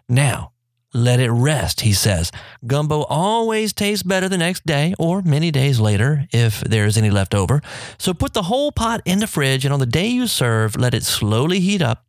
Now 0.08 0.52
let 0.94 1.20
it 1.20 1.30
rest, 1.30 1.82
he 1.82 1.94
says. 1.94 2.32
Gumbo 2.66 3.04
always 3.04 3.74
tastes 3.74 4.04
better 4.04 4.28
the 4.28 4.38
next 4.38 4.66
day 4.66 4.96
or 4.98 5.22
many 5.22 5.52
days 5.52 5.80
later 5.80 6.26
if 6.32 6.62
there's 6.62 6.98
any 6.98 7.12
left 7.12 7.36
over. 7.36 7.62
So 7.98 8.14
put 8.14 8.34
the 8.34 8.44
whole 8.44 8.72
pot 8.72 9.02
in 9.06 9.20
the 9.20 9.28
fridge 9.28 9.66
and 9.66 9.74
on 9.74 9.80
the 9.80 9.86
day 9.86 10.08
you 10.08 10.26
serve, 10.28 10.76
let 10.76 10.94
it 10.94 11.04
slowly 11.04 11.60
heat 11.60 11.82
up 11.82 12.06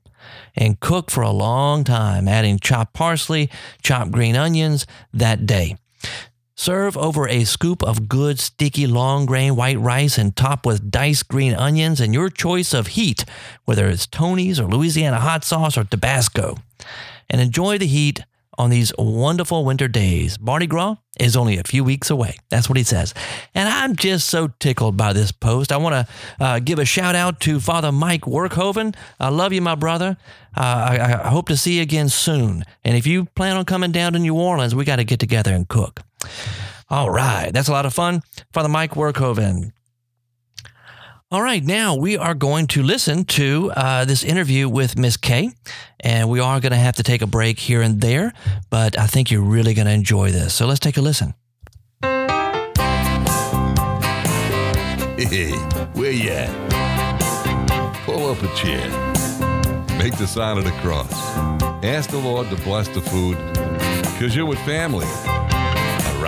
and 0.57 0.81
cook 0.81 1.11
for 1.11 1.23
a 1.23 1.31
long 1.31 1.85
time, 1.85 2.27
adding 2.27 2.59
chopped 2.59 2.95
parsley, 2.95 3.51
chopped 3.83 4.13
green 4.13 4.37
onions 4.37 4.87
that 5.13 5.47
day. 5.47 5.77
Serve 6.61 6.95
over 6.99 7.27
a 7.27 7.45
scoop 7.45 7.83
of 7.83 8.07
good, 8.07 8.39
sticky, 8.39 8.87
long 8.87 9.25
grain 9.25 9.57
white 9.57 9.81
rice 9.81 10.19
and 10.19 10.37
top 10.37 10.67
with 10.67 10.91
diced 10.91 11.27
green 11.27 11.55
onions 11.55 12.03
and 12.03 12.13
your 12.13 12.29
choice 12.29 12.75
of 12.75 12.89
heat, 12.89 13.25
whether 13.65 13.89
it's 13.89 14.07
Tony's 14.07 14.61
or 14.61 14.69
Louisiana 14.69 15.21
hot 15.21 15.43
sauce 15.43 15.79
or 15.79 15.85
Tabasco. 15.85 16.59
And 17.31 17.41
enjoy 17.41 17.79
the 17.79 17.87
heat 17.87 18.21
on 18.59 18.69
these 18.69 18.93
wonderful 18.99 19.65
winter 19.65 19.89
days. 19.89 20.39
Mardi 20.39 20.67
Gras 20.67 20.97
is 21.19 21.35
only 21.35 21.57
a 21.57 21.65
few 21.65 21.83
weeks 21.83 22.11
away. 22.11 22.37
That's 22.51 22.69
what 22.69 22.77
he 22.77 22.85
says. 22.85 23.15
And 23.55 23.67
I'm 23.67 23.97
just 23.97 24.29
so 24.29 24.49
tickled 24.61 24.99
by 24.99 25.15
this 25.15 25.33
post. 25.33 25.73
I 25.73 25.79
want 25.79 25.95
to 25.95 26.45
uh, 26.45 26.59
give 26.59 26.79
a 26.79 26.85
shout 26.85 27.15
out 27.15 27.41
to 27.41 27.59
Father 27.59 27.91
Mike 27.91 28.27
Workhoven. 28.27 28.95
I 29.19 29.31
love 29.31 29.55
you, 29.55 29.63
my 29.63 29.77
brother. 29.77 30.19
Uh, 30.55 30.61
I, 30.61 31.25
I 31.25 31.29
hope 31.31 31.49
to 31.49 31.57
see 31.57 31.77
you 31.77 31.83
again 31.83 32.11
soon. 32.11 32.67
And 32.85 32.99
if 32.99 33.07
you 33.07 33.25
plan 33.35 33.57
on 33.57 33.65
coming 33.65 33.93
down 33.93 34.13
to 34.13 34.19
New 34.19 34.35
Orleans, 34.35 34.75
we 34.75 34.85
got 34.85 34.97
to 34.97 35.05
get 35.05 35.21
together 35.21 35.55
and 35.55 35.67
cook. 35.67 36.03
All 36.89 37.11
right, 37.11 37.53
that's 37.53 37.69
a 37.69 37.73
lot 37.73 37.87
of 37.87 37.95
fun. 37.95 38.23
Father 38.53 38.69
Mike 38.69 38.93
Workhoven. 38.95 39.73
All 41.33 41.43
right, 41.43 41.63
now 41.63 41.95
we 41.95 42.17
are 42.17 42.35
going 42.35 42.67
to 42.69 42.83
listen 42.83 43.25
to 43.27 43.71
uh, 43.77 44.05
this 44.05 44.25
interview 44.25 44.69
with 44.69 44.99
Miss 44.99 45.17
Kay, 45.17 45.53
and 46.01 46.29
we 46.29 46.41
are 46.41 46.59
going 46.59 46.73
to 46.73 46.77
have 46.77 46.97
to 46.97 47.05
take 47.05 47.23
a 47.23 47.27
break 47.29 47.61
here 47.61 47.83
and 47.83 48.01
there, 48.01 48.33
but 48.69 48.99
I 48.99 49.07
think 49.07 49.31
you're 49.31 49.41
really 49.41 49.73
going 49.73 49.87
to 49.87 49.93
enjoy 49.93 50.33
this. 50.33 50.55
So 50.55 50.67
let's 50.67 50.81
take 50.81 50.97
a 50.97 51.01
listen. 51.01 51.35
Hey, 55.17 55.53
where 55.95 56.11
you 56.11 56.31
at? 56.31 56.51
Pull 58.05 58.27
up 58.29 58.43
a 58.43 58.53
chair. 58.57 58.89
Make 59.99 60.19
the 60.19 60.27
sign 60.27 60.59
of 60.59 60.65
the 60.65 60.73
cross. 60.81 61.13
Ask 61.85 62.11
the 62.11 62.19
Lord 62.19 62.51
to 62.51 62.57
bless 62.57 62.89
the 62.89 63.01
food, 63.01 63.37
because 64.15 64.35
you're 64.35 64.47
with 64.47 64.59
family 64.61 65.07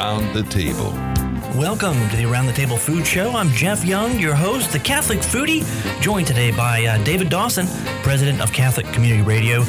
around 0.03 0.33
the 0.35 0.43
table. 0.43 1.12
Welcome 1.57 2.09
to 2.09 2.17
the 2.17 2.25
Around 2.25 2.47
the 2.47 2.55
Table 2.55 2.79
Food 2.79 3.07
Show. 3.07 3.33
I'm 3.33 3.51
Jeff 3.51 3.85
Young, 3.85 4.19
your 4.19 4.35
host, 4.35 4.73
the 4.73 4.79
Catholic 4.79 5.19
Foodie, 5.19 5.63
joined 6.01 6.27
today 6.27 6.51
by 6.51 6.87
uh, 6.87 7.05
David 7.05 7.29
Dawson, 7.29 7.67
president 8.03 8.41
of 8.41 8.55
Catholic 8.55 8.87
Community 8.87 9.23
Radio, 9.23 9.63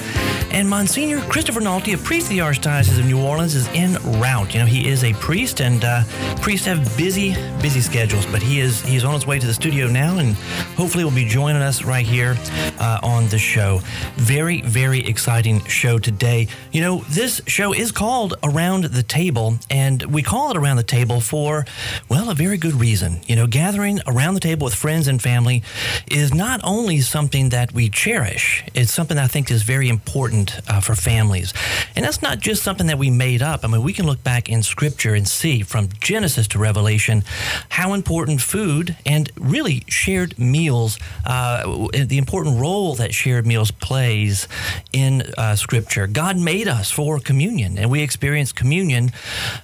and 0.51 0.69
Monsignor 0.69 1.19
Christopher 1.21 1.59
Nalty, 1.59 1.93
a 1.93 1.97
priest 1.97 2.27
of 2.27 2.29
the 2.29 2.37
Archdiocese 2.37 2.97
of 2.97 3.05
New 3.05 3.21
Orleans, 3.21 3.53
is 3.53 3.67
en 3.73 3.95
route. 4.21 4.53
You 4.53 4.61
know, 4.61 4.65
he 4.65 4.87
is 4.87 5.03
a 5.03 5.11
priest, 5.15 5.59
and 5.59 5.83
uh, 5.83 6.03
priests 6.37 6.65
have 6.67 6.85
busy, 6.95 7.33
busy 7.61 7.81
schedules, 7.81 8.25
but 8.27 8.41
he 8.41 8.61
is 8.61 8.81
he 8.83 8.95
is 8.95 9.03
on 9.03 9.13
his 9.13 9.27
way 9.27 9.37
to 9.37 9.45
the 9.45 9.53
studio 9.53 9.87
now, 9.87 10.19
and 10.19 10.35
hopefully 10.77 11.03
will 11.03 11.11
be 11.11 11.27
joining 11.27 11.61
us 11.61 11.83
right 11.83 12.05
here 12.05 12.37
uh, 12.79 12.99
on 13.03 13.27
the 13.27 13.37
show. 13.37 13.81
Very, 14.15 14.61
very 14.61 15.05
exciting 15.05 15.59
show 15.65 15.99
today. 15.99 16.47
You 16.71 16.79
know, 16.79 16.99
this 17.09 17.41
show 17.45 17.73
is 17.73 17.91
called 17.91 18.35
Around 18.41 18.85
the 18.85 19.03
Table, 19.03 19.57
and 19.69 20.01
we 20.03 20.23
call 20.23 20.51
it 20.51 20.55
Around 20.55 20.77
the 20.77 20.83
Table 20.83 21.19
for 21.19 21.65
well, 22.09 22.29
a 22.29 22.35
very 22.35 22.57
good 22.57 22.73
reason. 22.73 23.21
You 23.27 23.35
know, 23.35 23.47
gathering 23.47 23.99
around 24.07 24.33
the 24.33 24.39
table 24.39 24.65
with 24.65 24.75
friends 24.75 25.07
and 25.07 25.21
family 25.21 25.63
is 26.09 26.33
not 26.33 26.61
only 26.63 27.01
something 27.01 27.49
that 27.49 27.73
we 27.73 27.89
cherish. 27.89 28.63
It's 28.73 28.91
something 28.91 29.17
I 29.17 29.27
think 29.27 29.51
is 29.51 29.63
very 29.63 29.89
important 29.89 30.59
uh, 30.67 30.79
for 30.79 30.95
families. 30.95 31.53
And 31.95 32.05
that's 32.05 32.21
not 32.21 32.39
just 32.39 32.63
something 32.63 32.87
that 32.87 32.97
we 32.97 33.09
made 33.09 33.41
up. 33.41 33.63
I 33.63 33.67
mean, 33.67 33.83
we 33.83 33.93
can 33.93 34.05
look 34.05 34.23
back 34.23 34.49
in 34.49 34.63
Scripture 34.63 35.13
and 35.13 35.27
see 35.27 35.61
from 35.61 35.89
Genesis 35.99 36.47
to 36.49 36.59
Revelation 36.59 37.23
how 37.69 37.93
important 37.93 38.41
food 38.41 38.95
and 39.05 39.31
really 39.37 39.83
shared 39.87 40.37
meals, 40.39 40.97
uh, 41.25 41.87
the 41.93 42.17
important 42.17 42.59
role 42.59 42.95
that 42.95 43.13
shared 43.13 43.45
meals 43.45 43.71
plays 43.71 44.47
in 44.91 45.23
uh, 45.37 45.55
Scripture. 45.55 46.07
God 46.07 46.37
made 46.37 46.67
us 46.67 46.91
for 46.91 47.19
communion, 47.19 47.77
and 47.77 47.89
we 47.89 48.01
experience 48.01 48.51
communion 48.51 49.11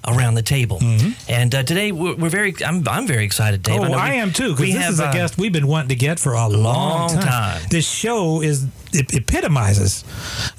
around 0.07 0.35
the 0.35 0.41
table. 0.41 0.79
And 1.27 1.53
uh, 1.53 1.63
today 1.63 1.91
we're, 1.99 2.15
we're 2.15 2.29
very, 2.29 2.53
I'm, 2.65 2.87
I'm 2.87 3.05
very 3.07 3.23
excited, 3.25 3.61
Dave. 3.63 3.79
Oh, 3.79 3.83
know 3.87 3.93
I 3.97 4.11
we- 4.11 4.17
am 4.17 4.31
too, 4.31 4.55
because 4.55 4.73
this 4.73 4.83
have, 4.83 4.93
is 4.93 4.99
a 4.99 5.05
uh, 5.05 5.13
guest 5.13 5.37
we've 5.37 5.53
been 5.53 5.67
wanting 5.67 5.89
to 5.89 5.95
get 5.95 6.19
for 6.19 6.33
a 6.33 6.47
long, 6.47 6.61
long 6.63 7.09
time. 7.09 7.21
time. 7.23 7.61
This 7.69 7.87
show 7.89 8.41
is 8.41 8.65
it 8.91 9.13
epitomizes 9.13 10.03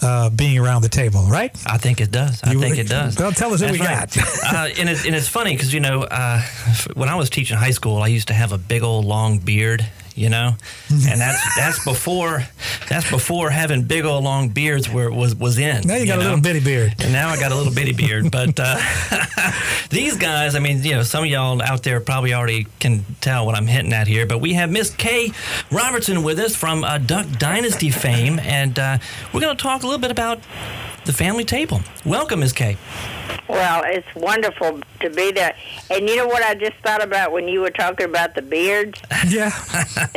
uh, 0.02 0.30
being 0.30 0.58
around 0.58 0.82
the 0.82 0.88
table, 0.88 1.24
right? 1.28 1.50
I 1.66 1.78
think 1.78 2.00
it 2.00 2.10
does. 2.12 2.40
I 2.44 2.52
You- 2.52 2.60
think 2.60 2.78
it 2.78 2.88
does. 2.88 3.18
Well, 3.18 3.32
tell 3.32 3.52
us 3.52 3.60
who 3.60 3.66
That's 3.66 3.78
we 3.80 3.84
right. 3.86 4.10
got. 4.12 4.44
uh, 4.54 4.80
and, 4.80 4.88
it's, 4.88 5.04
and 5.04 5.14
it's 5.16 5.28
funny 5.28 5.52
because, 5.54 5.72
you 5.74 5.80
know, 5.80 6.02
uh, 6.02 6.40
when 6.94 7.08
I 7.08 7.16
was 7.16 7.30
teaching 7.30 7.56
high 7.56 7.72
school, 7.72 7.98
I 8.02 8.06
used 8.08 8.28
to 8.28 8.34
have 8.34 8.52
a 8.52 8.58
big 8.58 8.82
old 8.82 9.04
long 9.04 9.38
beard. 9.38 9.86
You 10.20 10.28
know, 10.28 10.54
and 10.90 11.18
that's 11.18 11.56
that's 11.56 11.82
before 11.82 12.44
that's 12.90 13.10
before 13.10 13.48
having 13.48 13.84
big 13.84 14.04
old 14.04 14.22
long 14.22 14.50
beards 14.50 14.90
were 14.90 15.10
was 15.10 15.34
was 15.34 15.56
in. 15.56 15.86
Now 15.86 15.96
you 15.96 16.06
got 16.06 16.18
a 16.18 16.22
little 16.22 16.40
bitty 16.40 16.60
beard. 16.60 16.94
And 17.00 17.10
now 17.10 17.30
I 17.30 17.40
got 17.40 17.52
a 17.52 17.54
little 17.54 17.72
bitty 17.72 17.94
beard. 17.94 18.30
But 18.30 18.60
uh, 18.60 18.78
these 19.90 20.16
guys, 20.16 20.54
I 20.54 20.58
mean, 20.60 20.82
you 20.82 20.92
know, 20.92 21.02
some 21.02 21.24
of 21.24 21.30
y'all 21.30 21.60
out 21.62 21.82
there 21.82 22.00
probably 22.00 22.34
already 22.34 22.66
can 22.78 23.04
tell 23.20 23.46
what 23.46 23.54
I'm 23.54 23.66
hinting 23.66 23.92
at 23.92 24.06
here. 24.06 24.26
But 24.26 24.38
we 24.38 24.52
have 24.54 24.70
Miss 24.70 24.90
Kay 24.90 25.32
Robertson 25.70 26.22
with 26.22 26.38
us 26.38 26.54
from 26.54 26.84
uh, 26.84 26.98
Duck 26.98 27.26
Dynasty 27.38 27.90
fame, 27.90 28.38
and 28.40 28.78
uh, 28.78 28.98
we're 29.32 29.40
going 29.40 29.56
to 29.56 29.62
talk 29.62 29.82
a 29.82 29.86
little 29.86 30.00
bit 30.00 30.10
about 30.10 30.38
the 31.06 31.12
family 31.12 31.44
table. 31.44 31.80
Welcome, 32.04 32.40
Miss 32.40 32.52
Kay. 32.52 32.76
Well, 33.48 33.82
it's 33.86 34.06
wonderful 34.14 34.80
to 35.00 35.10
be 35.10 35.32
there. 35.32 35.54
And 35.90 36.08
you 36.08 36.16
know 36.16 36.26
what 36.26 36.42
I 36.42 36.54
just 36.54 36.76
thought 36.84 37.02
about 37.02 37.32
when 37.32 37.48
you 37.48 37.60
were 37.60 37.70
talking 37.70 38.06
about 38.06 38.34
the 38.34 38.42
beards? 38.42 39.00
Yeah. 39.28 39.50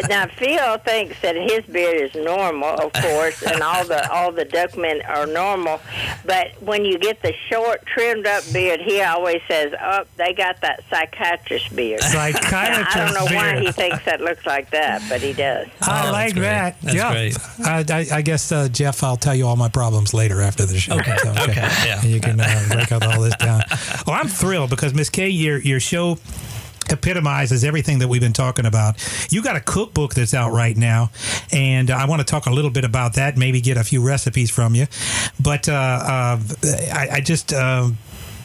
now 0.08 0.28
Phil 0.28 0.78
thinks 0.80 1.20
that 1.22 1.36
his 1.36 1.64
beard 1.66 2.02
is 2.02 2.16
normal, 2.16 2.70
of 2.70 2.94
course, 2.94 3.44
and 3.44 3.62
all 3.62 3.84
the 3.86 4.10
all 4.10 4.32
the 4.32 4.46
duckmen 4.46 5.02
are 5.08 5.26
normal. 5.28 5.82
But 6.26 6.54
when 6.62 6.86
you 6.86 6.98
get 6.98 7.22
the 7.22 7.34
short, 7.50 7.86
trimmed 7.86 8.26
up 8.26 8.44
beard, 8.54 8.80
he 8.80 9.02
always 9.02 9.42
says, 9.48 9.74
"Oh, 9.80 10.06
they 10.16 10.34
got 10.34 10.62
that 10.62 10.84
psychiatrist 10.90 11.76
beard." 11.76 12.00
And 12.02 12.12
Psychiatrist 12.14 12.96
I 12.96 13.06
don't 13.06 13.14
know 13.14 13.36
why 13.36 13.52
beard. 13.54 13.64
he 13.66 13.72
thinks 13.74 14.06
that 14.06 14.22
looks 14.22 14.46
like 14.46 14.70
that, 14.72 15.02
but 15.10 15.20
he 15.22 15.34
does. 15.34 15.68
I 15.82 16.08
Oh, 16.08 16.12
like 16.12 16.34
great. 16.34 16.42
that. 16.44 16.82
That's 16.82 16.96
yeah. 16.96 17.12
great. 17.12 17.38
I, 17.66 17.86
I, 17.90 18.18
I 18.18 18.22
guess, 18.22 18.52
uh, 18.54 18.70
Jeff, 18.70 19.04
I'll 19.04 19.18
tell 19.18 19.36
you 19.36 19.46
all 19.48 19.58
my 19.58 19.70
problems 19.70 20.14
later 20.14 20.42
after 20.42 20.66
the 20.66 20.80
show. 20.80 20.96
Okay, 20.98 21.18
So, 21.18 21.30
okay, 21.32 21.56
yeah. 21.86 22.00
And 22.02 22.10
you 22.10 22.22
can 22.22 22.40
uh, 22.40 22.66
break 22.72 22.92
out 22.92 23.03
all 23.12 23.22
this 23.22 23.36
down. 23.36 23.62
Well, 24.06 24.18
I'm 24.20 24.28
thrilled 24.28 24.70
because, 24.70 24.94
Miss 24.94 25.10
Kay, 25.10 25.30
your, 25.30 25.60
your 25.60 25.80
show 25.80 26.18
epitomizes 26.90 27.64
everything 27.64 28.00
that 28.00 28.08
we've 28.08 28.22
been 28.22 28.34
talking 28.34 28.66
about. 28.66 28.96
You 29.32 29.42
got 29.42 29.56
a 29.56 29.62
cookbook 29.62 30.14
that's 30.14 30.34
out 30.34 30.52
right 30.52 30.76
now, 30.76 31.12
and 31.52 31.90
I 31.90 32.06
want 32.06 32.20
to 32.20 32.26
talk 32.26 32.46
a 32.46 32.52
little 32.52 32.72
bit 32.72 32.84
about 32.84 33.14
that. 33.16 33.38
Maybe 33.38 33.62
get 33.62 33.78
a 33.78 33.84
few 33.84 34.06
recipes 34.06 34.52
from 34.52 34.76
you, 34.76 34.88
but 35.42 35.70
uh, 35.70 35.74
uh, 35.74 36.40
I, 36.94 37.08
I 37.14 37.22
just. 37.22 37.54
Uh, 37.54 37.92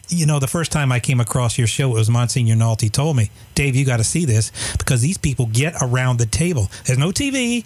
you 0.09 0.27
know, 0.27 0.39
the 0.39 0.47
first 0.47 0.73
time 0.73 0.91
I 0.93 1.01
came 1.01 1.21
across 1.21 1.59
your 1.59 1.67
show, 1.67 1.91
it 1.91 1.95
was 1.95 2.09
Monsignor 2.11 2.55
Nalty 2.57 2.91
told 2.91 3.17
me, 3.17 3.31
Dave, 3.55 3.77
you 3.77 3.85
got 3.85 3.99
to 3.99 4.05
see 4.05 4.25
this 4.25 4.51
because 4.79 5.03
these 5.03 5.19
people 5.19 5.47
get 5.47 5.75
around 5.83 6.19
the 6.19 6.27
table. 6.27 6.69
There's 6.87 6.99
no 6.99 7.09
TV, 7.11 7.65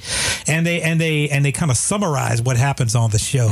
and 0.49 0.67
they 0.67 0.81
and 0.83 1.01
they 1.01 1.29
and 1.29 1.45
they 1.45 1.53
kind 1.53 1.71
of 1.71 1.77
summarize 1.77 2.43
what 2.43 2.57
happens 2.57 2.95
on 2.95 3.11
the 3.11 3.19
show. 3.19 3.49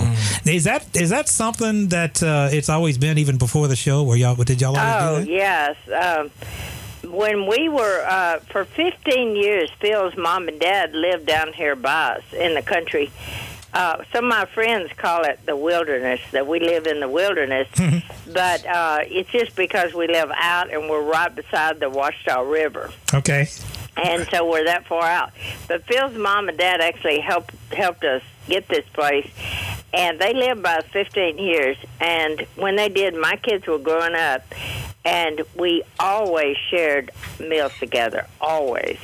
Is 0.47 0.65
that 0.65 0.85
is 0.97 1.11
that 1.11 1.29
something 1.29 1.89
that 1.89 2.23
uh, 2.23 2.49
it's 2.51 2.69
always 2.69 2.99
been 2.99 3.19
even 3.19 3.39
before 3.39 3.69
the 3.69 3.77
show? 3.77 4.03
Where 4.03 4.17
y'all 4.17 4.35
did 4.37 4.61
y'all 4.61 4.77
always 4.77 4.95
Oh 5.03 5.21
do 5.21 5.27
that? 5.27 5.77
yes. 5.89 6.23
Um, 6.23 6.31
when 7.13 7.47
we 7.47 7.69
were 7.69 8.05
uh, 8.09 8.39
for 8.51 8.65
15 8.65 9.35
years, 9.35 9.71
Phil's 9.81 10.17
mom 10.17 10.49
and 10.49 10.61
dad 10.61 10.93
lived 10.95 11.27
down 11.27 11.53
here 11.53 11.75
by 11.75 12.17
us 12.19 12.23
in 12.33 12.55
the 12.55 12.63
country. 12.63 13.11
Uh, 13.73 14.03
some 14.13 14.25
of 14.25 14.31
my 14.31 14.45
friends 14.47 14.91
call 14.97 15.23
it 15.25 15.39
the 15.47 15.55
wilderness. 15.57 16.21
That 16.33 16.47
we 16.47 16.59
live 16.61 16.87
in 16.87 16.99
the 17.01 17.09
wilderness, 17.09 17.69
but 18.33 18.67
uh, 18.67 18.99
it's 19.03 19.31
just 19.31 19.55
because 19.57 19.95
we 19.95 20.07
live 20.09 20.31
out 20.37 20.73
and 20.73 20.89
we're 20.91 21.03
right 21.03 21.35
beside 21.35 21.79
the 21.81 21.89
Ouachita 21.89 22.43
River 22.51 22.91
Okay. 23.15 23.47
and 23.97 24.27
so 24.31 24.49
we're 24.51 24.65
that 24.65 24.87
far 24.87 25.05
out. 25.05 25.31
But 25.69 25.85
Phil's 25.85 26.17
mom 26.17 26.49
and 26.49 26.59
dad 26.59 26.81
actually 26.81 27.21
helped 27.21 27.55
helped 27.73 28.05
us 28.05 28.23
get 28.49 28.67
this 28.69 28.85
place, 28.93 29.31
and 29.93 30.19
they 30.19 30.33
lived 30.35 30.63
by 30.63 30.81
15 30.81 31.39
years. 31.39 31.77
And 32.01 32.47
when 32.57 32.77
they 32.77 32.89
did, 32.89 33.15
my 33.17 33.37
kids 33.37 33.67
were 33.67 33.79
growing 33.79 34.15
up, 34.15 34.43
and 35.05 35.43
we 35.57 35.83
always 35.99 36.57
shared 36.71 37.11
meals 37.39 37.73
together, 37.79 38.27
always. 38.41 38.99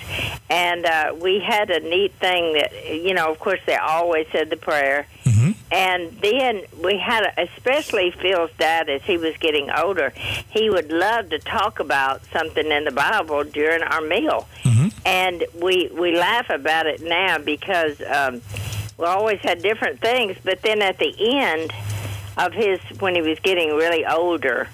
And 0.50 0.84
uh, 0.84 1.14
we 1.20 1.40
had 1.40 1.70
a 1.70 1.80
neat 1.80 2.12
thing 2.14 2.52
that 2.54 2.72
you 2.94 3.14
know, 3.14 3.30
of 3.30 3.38
course, 3.38 3.60
they 3.66 3.76
always 3.76 4.26
said 4.32 4.50
the 4.50 4.56
prayer. 4.56 5.06
And 5.72 6.12
then 6.22 6.62
we 6.82 6.96
had, 6.98 7.24
a, 7.24 7.42
especially 7.42 8.10
Phil's 8.12 8.50
dad, 8.58 8.88
as 8.88 9.02
he 9.02 9.16
was 9.18 9.36
getting 9.38 9.68
older, 9.70 10.10
he 10.50 10.70
would 10.70 10.90
love 10.92 11.30
to 11.30 11.38
talk 11.40 11.80
about 11.80 12.22
something 12.32 12.70
in 12.70 12.84
the 12.84 12.90
Bible 12.92 13.42
during 13.44 13.82
our 13.82 14.00
meal. 14.00 14.46
And 15.04 15.44
we 15.60 15.88
we 15.92 16.16
laugh 16.16 16.48
about 16.50 16.86
it 16.86 17.00
now 17.02 17.38
because 17.38 18.00
um, 18.02 18.40
always 19.04 19.40
had 19.40 19.62
different 19.62 20.00
things. 20.00 20.36
But 20.42 20.62
then 20.62 20.82
at 20.82 20.98
the 20.98 21.14
end 21.18 21.72
of 22.36 22.52
his, 22.52 22.80
when 23.00 23.14
he 23.14 23.22
was 23.22 23.38
getting 23.40 23.74
really 23.74 24.04
older, 24.04 24.68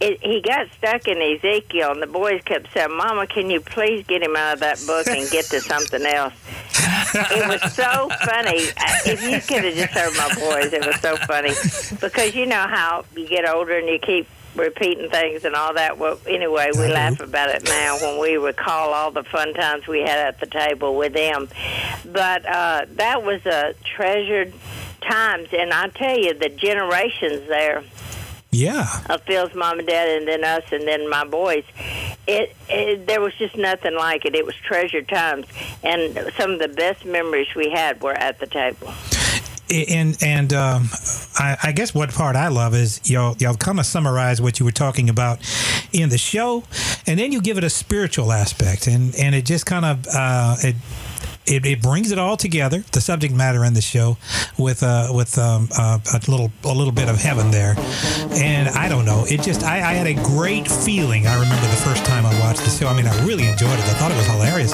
it, 0.00 0.22
he 0.22 0.40
got 0.40 0.68
stuck 0.76 1.06
in 1.06 1.20
Ezekiel, 1.22 1.92
and 1.92 2.02
the 2.02 2.06
boys 2.06 2.42
kept 2.44 2.72
saying, 2.74 2.94
"Mama, 2.96 3.26
can 3.26 3.48
you 3.48 3.60
please 3.60 4.04
get 4.06 4.22
him 4.22 4.36
out 4.36 4.54
of 4.54 4.60
that 4.60 4.82
book 4.86 5.06
and 5.06 5.30
get 5.30 5.46
to 5.46 5.60
something 5.60 6.04
else?" 6.04 6.34
it 7.14 7.48
was 7.48 7.72
so 7.72 8.08
funny. 8.24 8.66
If 9.06 9.22
you 9.22 9.40
could 9.40 9.64
have 9.64 9.74
just 9.74 9.92
heard 9.92 10.14
my 10.16 10.34
boys, 10.34 10.72
it 10.72 10.84
was 10.84 11.00
so 11.00 11.16
funny 11.16 11.54
because 12.00 12.34
you 12.34 12.46
know 12.46 12.66
how 12.66 13.04
you 13.16 13.28
get 13.28 13.48
older 13.48 13.78
and 13.78 13.88
you 13.88 13.98
keep 13.98 14.26
repeating 14.54 15.10
things 15.10 15.44
and 15.44 15.54
all 15.54 15.74
that. 15.74 15.98
Well, 15.98 16.18
anyway, 16.26 16.70
we 16.74 16.88
laugh 16.88 17.20
about 17.20 17.50
it 17.50 17.64
now 17.64 17.96
when 18.00 18.20
we 18.20 18.36
recall 18.36 18.92
all 18.92 19.10
the 19.10 19.24
fun 19.24 19.54
times 19.54 19.86
we 19.86 20.00
had 20.00 20.18
at 20.18 20.40
the 20.40 20.46
table 20.46 20.96
with 20.96 21.12
them. 21.12 21.48
But 22.04 22.46
uh, 22.46 22.86
that 22.90 23.22
was 23.22 23.44
a 23.46 23.74
treasured 23.84 24.52
times, 25.00 25.48
and 25.52 25.72
I 25.72 25.88
tell 25.88 26.18
you, 26.18 26.34
the 26.34 26.48
generations 26.48 27.46
there 27.48 27.82
Yeah. 28.50 28.86
of 29.10 29.22
Phil's 29.22 29.54
mom 29.54 29.78
and 29.80 29.88
dad, 29.88 30.08
and 30.08 30.26
then 30.28 30.44
us, 30.44 30.64
and 30.72 30.86
then 30.86 31.08
my 31.10 31.24
boys. 31.24 31.64
It, 32.26 32.56
it 32.70 33.06
there 33.06 33.20
was 33.20 33.34
just 33.34 33.54
nothing 33.54 33.94
like 33.94 34.24
it. 34.24 34.34
It 34.34 34.46
was 34.46 34.54
treasured 34.54 35.08
times, 35.08 35.46
and 35.82 36.30
some 36.38 36.52
of 36.52 36.58
the 36.58 36.68
best 36.68 37.04
memories 37.04 37.48
we 37.54 37.68
had 37.70 38.00
were 38.00 38.14
at 38.14 38.38
the 38.40 38.46
table. 38.46 38.94
And 39.70 40.16
and 40.22 40.52
um, 40.52 40.88
I, 41.36 41.56
I 41.62 41.72
guess 41.72 41.94
what 41.94 42.10
part 42.10 42.36
I 42.36 42.48
love 42.48 42.74
is 42.74 43.00
y'all 43.10 43.36
y'all 43.38 43.54
kind 43.54 43.80
of 43.80 43.86
summarize 43.86 44.40
what 44.40 44.58
you 44.58 44.64
were 44.64 44.72
talking 44.72 45.08
about 45.08 45.38
in 45.92 46.08
the 46.08 46.18
show, 46.18 46.64
and 47.06 47.18
then 47.18 47.32
you 47.32 47.40
give 47.40 47.58
it 47.58 47.64
a 47.64 47.70
spiritual 47.70 48.32
aspect, 48.32 48.86
and 48.86 49.14
and 49.16 49.34
it 49.34 49.44
just 49.44 49.66
kind 49.66 49.84
of 49.84 50.06
uh, 50.12 50.56
it. 50.60 50.76
It, 51.46 51.66
it 51.66 51.82
brings 51.82 52.10
it 52.10 52.18
all 52.18 52.36
together, 52.38 52.84
the 52.92 53.02
subject 53.02 53.34
matter 53.34 53.64
in 53.64 53.74
the 53.74 53.82
show, 53.82 54.16
with 54.58 54.82
uh, 54.82 55.08
with 55.12 55.36
um, 55.38 55.68
uh, 55.76 55.98
a 56.12 56.30
little 56.30 56.50
a 56.64 56.72
little 56.72 56.92
bit 56.92 57.08
of 57.08 57.16
heaven 57.20 57.50
there, 57.50 57.74
and 58.32 58.68
I 58.70 58.88
don't 58.88 59.04
know. 59.04 59.24
It 59.28 59.42
just 59.42 59.62
I, 59.62 59.76
I 59.76 59.92
had 59.92 60.06
a 60.06 60.14
great 60.14 60.66
feeling. 60.66 61.26
I 61.26 61.34
remember 61.34 61.66
the 61.66 61.82
first 61.84 62.04
time 62.06 62.24
I 62.24 62.38
watched 62.40 62.60
the 62.64 62.70
show. 62.70 62.88
I 62.88 62.96
mean, 62.96 63.06
I 63.06 63.26
really 63.26 63.46
enjoyed 63.46 63.78
it. 63.78 63.84
I 63.84 63.94
thought 63.98 64.10
it 64.10 64.16
was 64.16 64.26
hilarious, 64.26 64.72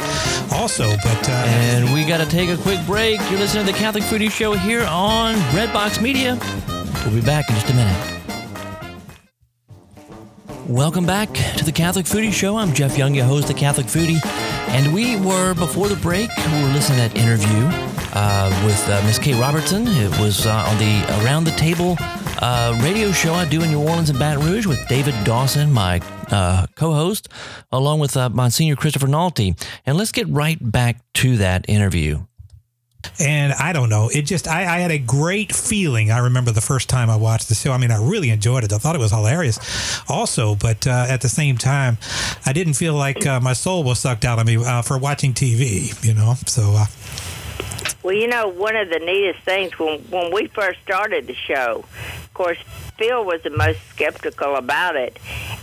also. 0.53 0.91
But 1.03 1.29
uh, 1.29 1.33
And 1.33 1.93
we 1.93 2.05
got 2.05 2.19
to 2.19 2.27
take 2.31 2.51
a 2.51 2.57
quick 2.57 2.79
break. 2.87 3.21
You're 3.31 3.41
listening 3.41 3.67
to 3.67 3.73
the 3.73 3.79
Catholic 3.79 4.05
Foodie 4.05 4.31
Show 4.31 4.53
here 4.53 4.85
on 4.85 5.35
Breadbox 5.53 6.01
Media. 6.01 6.39
We'll 7.05 7.15
be 7.15 7.27
back 7.27 7.49
in 7.49 7.57
just 7.57 7.71
a 7.71 7.75
minute. 7.75 8.20
Welcome 10.68 11.07
back 11.07 11.33
to 11.57 11.64
the 11.64 11.73
Catholic 11.73 12.07
Foodie 12.07 12.33
Show. 12.33 12.57
I'm 12.57 12.73
Jeff 12.73 12.96
Young, 12.96 13.14
your 13.14 13.25
host, 13.25 13.49
the 13.49 13.55
Catholic 13.55 13.87
Foodie. 13.87 14.25
And 14.68 14.94
we 14.94 15.16
were, 15.16 15.55
before 15.55 15.88
the 15.88 15.96
break, 15.96 16.31
we 16.37 16.62
were 16.62 16.68
listening 16.68 17.09
to 17.09 17.14
that 17.14 17.16
interview 17.16 17.66
uh, 18.14 18.62
with 18.64 18.88
uh, 18.88 19.03
Miss 19.05 19.18
Kay 19.18 19.38
Robertson. 19.40 19.87
It 19.87 20.11
was 20.20 20.46
uh, 20.46 20.53
on 20.68 20.79
the 20.79 21.25
Around 21.25 21.44
the 21.44 21.53
Table 21.53 21.96
uh, 22.40 22.79
radio 22.83 23.11
show 23.12 23.35
I 23.35 23.46
do 23.46 23.62
in 23.62 23.70
New 23.70 23.81
Orleans 23.81 24.11
and 24.11 24.18
Baton 24.18 24.44
Rouge 24.44 24.66
with 24.66 24.87
David 24.88 25.14
Dawson, 25.25 25.73
my 25.73 26.01
uh, 26.31 26.66
co 26.77 26.92
host, 26.92 27.29
along 27.73 28.01
with 28.01 28.16
uh, 28.16 28.29
Monsignor 28.29 28.77
Christopher 28.77 29.09
Nalty. 29.09 29.61
And 29.87 29.96
let's 29.96 30.12
get 30.12 30.29
right 30.29 30.59
back 30.61 31.01
to 31.14 31.37
that 31.38 31.68
interview. 31.68 32.25
And 33.19 33.53
I 33.53 33.73
don't 33.73 33.89
know. 33.89 34.09
It 34.13 34.23
just 34.23 34.49
I, 34.49 34.63
I 34.63 34.79
had 34.79 34.91
a 34.91 34.99
great 34.99 35.55
feeling. 35.55 36.11
I 36.11 36.19
remember 36.19 36.51
the 36.51 36.61
first 36.61 36.89
time 36.89 37.11
I 37.11 37.17
watched 37.17 37.49
the 37.49 37.55
show. 37.55 37.73
I 37.73 37.79
mean, 37.79 37.91
I 37.91 38.03
really 38.03 38.31
enjoyed 38.31 38.65
it. 38.65 38.73
I 38.73 38.79
thought 38.79 38.95
it 38.95 39.01
was 39.01 39.11
hilarious, 39.11 39.59
also. 40.09 40.55
But 40.55 40.87
uh, 40.87 41.07
at 41.09 41.21
the 41.21 41.29
same 41.29 41.57
time, 41.59 41.99
I 42.47 42.53
didn't 42.53 42.75
feel 42.75 42.95
like 42.95 43.27
uh, 43.27 43.41
my 43.41 43.53
soul 43.53 43.85
was 43.85 43.99
sucked 43.99 44.25
out 44.25 44.39
of 44.39 44.47
me 44.47 44.57
uh, 44.57 44.83
for 44.83 44.99
watching 44.99 45.35
TV. 45.35 45.93
You 46.05 46.15
know, 46.15 46.35
so. 46.47 46.75
Uh, 46.77 46.87
Well, 48.03 48.15
you 48.15 48.29
know, 48.29 48.49
one 48.49 48.77
of 48.77 48.89
the 48.89 48.99
neatest 48.99 49.41
things 49.45 49.79
when 49.79 50.01
when 50.11 50.33
we 50.33 50.47
first 50.49 50.81
started 50.81 51.27
the 51.27 51.35
show, 51.35 51.85
of 52.25 52.35
course, 52.35 52.59
Phil 53.01 53.25
was 53.25 53.41
the 53.43 53.49
most 53.49 53.79
skeptical 53.89 54.57
about 54.57 54.95
it, 54.95 55.19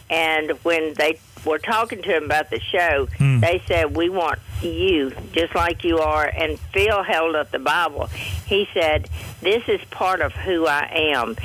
and 0.10 0.50
when 0.64 0.96
they 0.96 1.20
were 1.46 1.60
talking 1.60 2.02
to 2.02 2.18
him 2.18 2.24
about 2.24 2.50
the 2.50 2.60
show, 2.60 3.08
hmm. 3.16 3.40
they 3.42 3.62
said, 3.68 3.96
"We 3.96 4.10
want 4.10 4.40
you 4.64 5.12
just 5.34 5.54
like 5.54 5.84
you 5.84 6.00
are." 6.00 6.26
And 6.26 6.60
Phil 6.74 7.04
held 7.04 7.36
up 7.36 7.52
the 7.52 7.60
Bible. 7.60 8.08
He 8.48 8.68
said, 8.74 9.08
"This 9.42 9.70
is 9.70 9.80
part 9.92 10.22
of 10.22 10.34
who 10.34 10.66
I 10.66 11.12
am. 11.14 11.36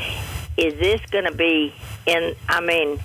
Is 0.56 0.72
this 0.80 1.02
going 1.10 1.26
to 1.26 1.36
be 1.36 1.74
in? 2.06 2.34
I 2.48 2.60
mean." 2.62 2.98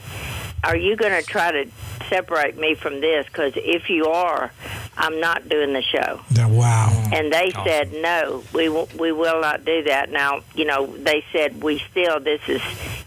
Are 0.63 0.75
you 0.75 0.95
going 0.95 1.13
to 1.13 1.25
try 1.25 1.51
to 1.51 1.69
separate 2.09 2.57
me 2.57 2.75
from 2.75 3.01
this? 3.01 3.25
Because 3.27 3.53
if 3.55 3.89
you 3.89 4.07
are, 4.07 4.51
I'm 4.97 5.19
not 5.19 5.47
doing 5.49 5.73
the 5.73 5.81
show. 5.81 6.21
Wow. 6.47 7.09
And 7.13 7.31
they 7.31 7.51
said, 7.63 7.93
no, 7.93 8.43
we, 8.53 8.65
w- 8.65 8.87
we 8.97 9.11
will 9.11 9.41
not 9.41 9.63
do 9.65 9.83
that. 9.83 10.09
Now, 10.11 10.41
you 10.55 10.65
know, 10.65 10.87
they 10.97 11.23
said, 11.31 11.61
we 11.61 11.79
still, 11.91 12.19
this 12.19 12.41
is, 12.47 12.61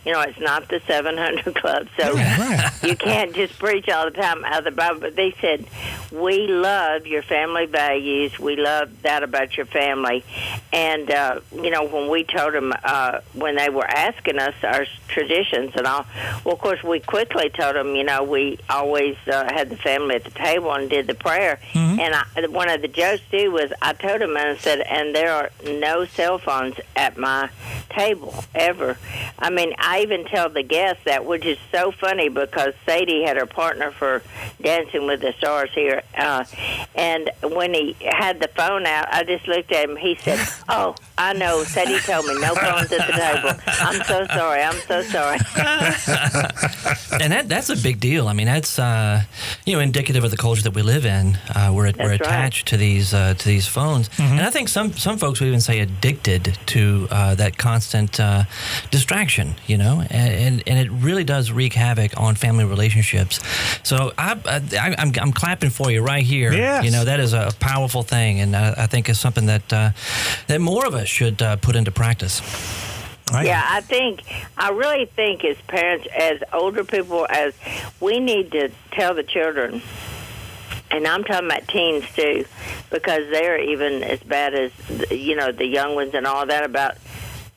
you 0.05 0.13
know, 0.13 0.21
it's 0.21 0.39
not 0.39 0.69
the 0.69 0.81
700 0.87 1.55
Club, 1.57 1.89
so 1.99 2.15
Right. 2.15 2.71
you 2.83 2.97
can't 2.97 3.35
just 3.35 3.59
preach 3.59 3.89
all 3.89 4.05
the 4.05 4.11
time 4.13 4.45
out 4.45 4.59
of 4.59 4.65
the 4.65 4.71
Bible. 4.71 5.01
But 5.01 5.17
they 5.17 5.33
said, 5.41 5.67
we 6.13 6.47
love 6.47 7.07
your 7.07 7.23
family 7.23 7.67
values. 7.67 8.39
We 8.39 8.57
love 8.57 9.03
that 9.03 9.23
about 9.23 9.57
your 9.57 9.67
family. 9.67 10.25
And, 10.73 11.11
uh, 11.11 11.41
you 11.53 11.71
know, 11.71 11.85
when 11.87 12.09
we 12.09 12.25
told 12.25 12.55
them, 12.55 12.73
uh, 12.85 13.21
when 13.33 13.57
they 13.57 13.69
were 13.71 13.87
asking 13.87 14.39
us 14.39 14.55
our 14.63 14.87
traditions 15.09 15.73
and 15.77 15.87
all, 15.87 16.07
well, 16.45 16.55
of 16.55 16.61
course, 16.61 16.83
we 16.83 17.01
quickly 17.01 17.51
told 17.51 17.75
them, 17.77 17.95
you 17.97 18.05
know, 18.05 18.23
we 18.23 18.59
always 18.81 19.17
uh, 19.27 19.45
had 19.53 19.69
the 19.71 19.77
family 19.77 20.17
at 20.17 20.25
the 20.25 20.31
table 20.31 20.73
and 20.73 20.89
did 20.89 21.07
the 21.07 21.15
prayer. 21.15 21.61
And 22.01 22.15
I, 22.15 22.25
one 22.49 22.69
of 22.69 22.81
the 22.83 22.89
jokes, 22.89 23.23
too, 23.31 23.51
was 23.51 23.73
I 23.83 23.93
told 23.93 24.21
them 24.21 24.37
and 24.37 24.49
I 24.51 24.57
said, 24.57 24.81
and 24.81 25.15
there 25.15 25.33
are 25.33 25.51
no 25.65 26.05
cell 26.07 26.39
phones 26.39 26.77
at 26.97 27.17
my 27.17 27.51
table 27.91 28.35
ever. 28.55 28.97
I 29.39 29.51
mean, 29.51 29.75
I 29.79 30.01
even 30.01 30.25
tell 30.25 30.49
the 30.49 30.63
guests 30.63 31.05
that, 31.05 31.25
which 31.25 31.45
is 31.45 31.59
so 31.71 31.91
funny 31.93 32.29
because 32.29 32.75
Sadie 32.87 33.23
had 33.23 33.37
her 33.37 33.47
partner 33.47 33.91
for 33.91 34.23
Dancing 34.61 35.07
with 35.07 35.21
the 35.21 35.33
Stars 35.39 35.71
here. 35.75 36.03
Uh, 36.17 36.45
and 36.95 37.31
when 37.43 37.75
he 37.75 37.97
had 38.01 38.41
the 38.41 38.49
phone 38.49 38.87
out, 38.87 39.13
I 39.13 39.25
just 39.25 39.47
looked 39.47 39.73
at 39.73 39.89
him. 39.89 39.97
He 39.97 40.15
said, 40.17 40.39
Oh, 40.69 40.95
I 41.21 41.35
know. 41.35 41.65
Sadie 41.65 41.99
told 41.99 42.25
me 42.25 42.41
no 42.41 42.55
phones 42.55 42.91
at 42.93 43.07
the 43.07 43.13
table. 43.13 43.61
I'm 43.67 44.03
so 44.05 44.27
sorry. 44.27 44.63
I'm 44.63 44.81
so 44.89 45.03
sorry. 45.03 45.39
and 47.21 47.31
that 47.31 47.45
that's 47.47 47.69
a 47.69 47.77
big 47.77 48.01
deal. 48.01 48.27
I 48.27 48.33
mean, 48.33 48.47
that's 48.47 48.79
uh, 48.79 49.23
you 49.67 49.75
know 49.75 49.81
indicative 49.81 50.25
of 50.25 50.31
the 50.31 50.39
culture 50.39 50.63
that 50.63 50.75
we 50.75 50.81
live 50.81 51.05
in. 51.05 51.39
Uh, 51.55 51.73
we're 51.75 51.85
we're 51.85 51.93
That's 51.93 52.09
right. 52.09 52.21
attached 52.21 52.69
to 52.69 52.79
these 52.79 53.13
uh, 53.13 53.35
to 53.35 53.45
these 53.45 53.67
phones, 53.67 54.09
and 54.19 54.41
I 54.41 54.49
think 54.49 54.71
some 54.71 54.95
some 54.95 55.19
folks 55.19 55.41
would 55.41 55.49
even 55.49 55.61
say 55.61 55.81
addicted 55.81 56.59
to 56.69 57.07
uh, 57.11 57.35
that 57.35 57.59
constant 57.59 58.19
uh, 58.19 58.45
distraction. 58.91 59.57
You 59.67 59.77
know, 59.77 60.01
and, 60.09 60.35
and 60.35 60.63
and 60.67 60.79
it 60.79 60.91
really 60.91 61.25
does 61.25 61.53
wreak 61.53 61.75
havoc 61.75 62.19
on 62.19 62.35
family 62.35 62.65
relationships. 62.65 63.41
So 63.83 64.13
I, 64.17 64.39
I 64.47 64.95
I'm 64.99 65.13
I'm 65.21 65.33
clapping 65.33 65.71
for 65.71 65.91
you 65.91 66.01
right 66.01 66.25
here. 66.25 66.51
Yes. 66.51 66.83
You 66.83 66.93
know 66.93 67.05
that 67.05 67.21
is 67.21 67.35
a 67.35 67.53
powerful 67.61 68.03
thing, 68.03 68.41
and 68.41 68.57
I, 68.57 68.85
I 68.85 68.87
think 68.87 69.11
is 69.11 69.21
something 69.21 69.45
that 69.47 69.71
uh, 69.71 69.91
that 70.47 70.63
more 70.63 70.87
of 70.87 70.95
us 70.95 71.10
should 71.11 71.43
uh, 71.43 71.57
put 71.57 71.77
into 71.77 71.91
practice. 71.91 72.41
Right. 73.33 73.47
Yeah, 73.47 73.63
I 73.65 73.81
think 73.81 74.23
I 74.57 74.71
really 74.71 75.07
think 75.07 75.45
as 75.45 75.57
parents, 75.69 76.07
as 76.19 76.43
older 76.53 76.83
people, 76.85 77.27
as 77.31 77.55
we 78.01 78.19
need 78.19 78.51
to 78.53 78.71
tell 78.91 79.15
the 79.15 79.23
children, 79.23 79.83
and 80.91 81.07
I'm 81.07 81.23
talking 81.23 81.47
about 81.47 81.69
teens 81.69 82.05
too, 82.17 82.45
because 82.91 83.31
they're 83.31 83.61
even 83.61 84.03
as 84.03 84.19
bad 84.21 84.55
as 84.55 84.73
you 85.13 85.37
know 85.37 85.53
the 85.53 85.67
young 85.67 85.95
ones 85.95 86.13
and 86.15 86.27
all 86.27 86.47
that 86.47 86.65
about 86.65 86.97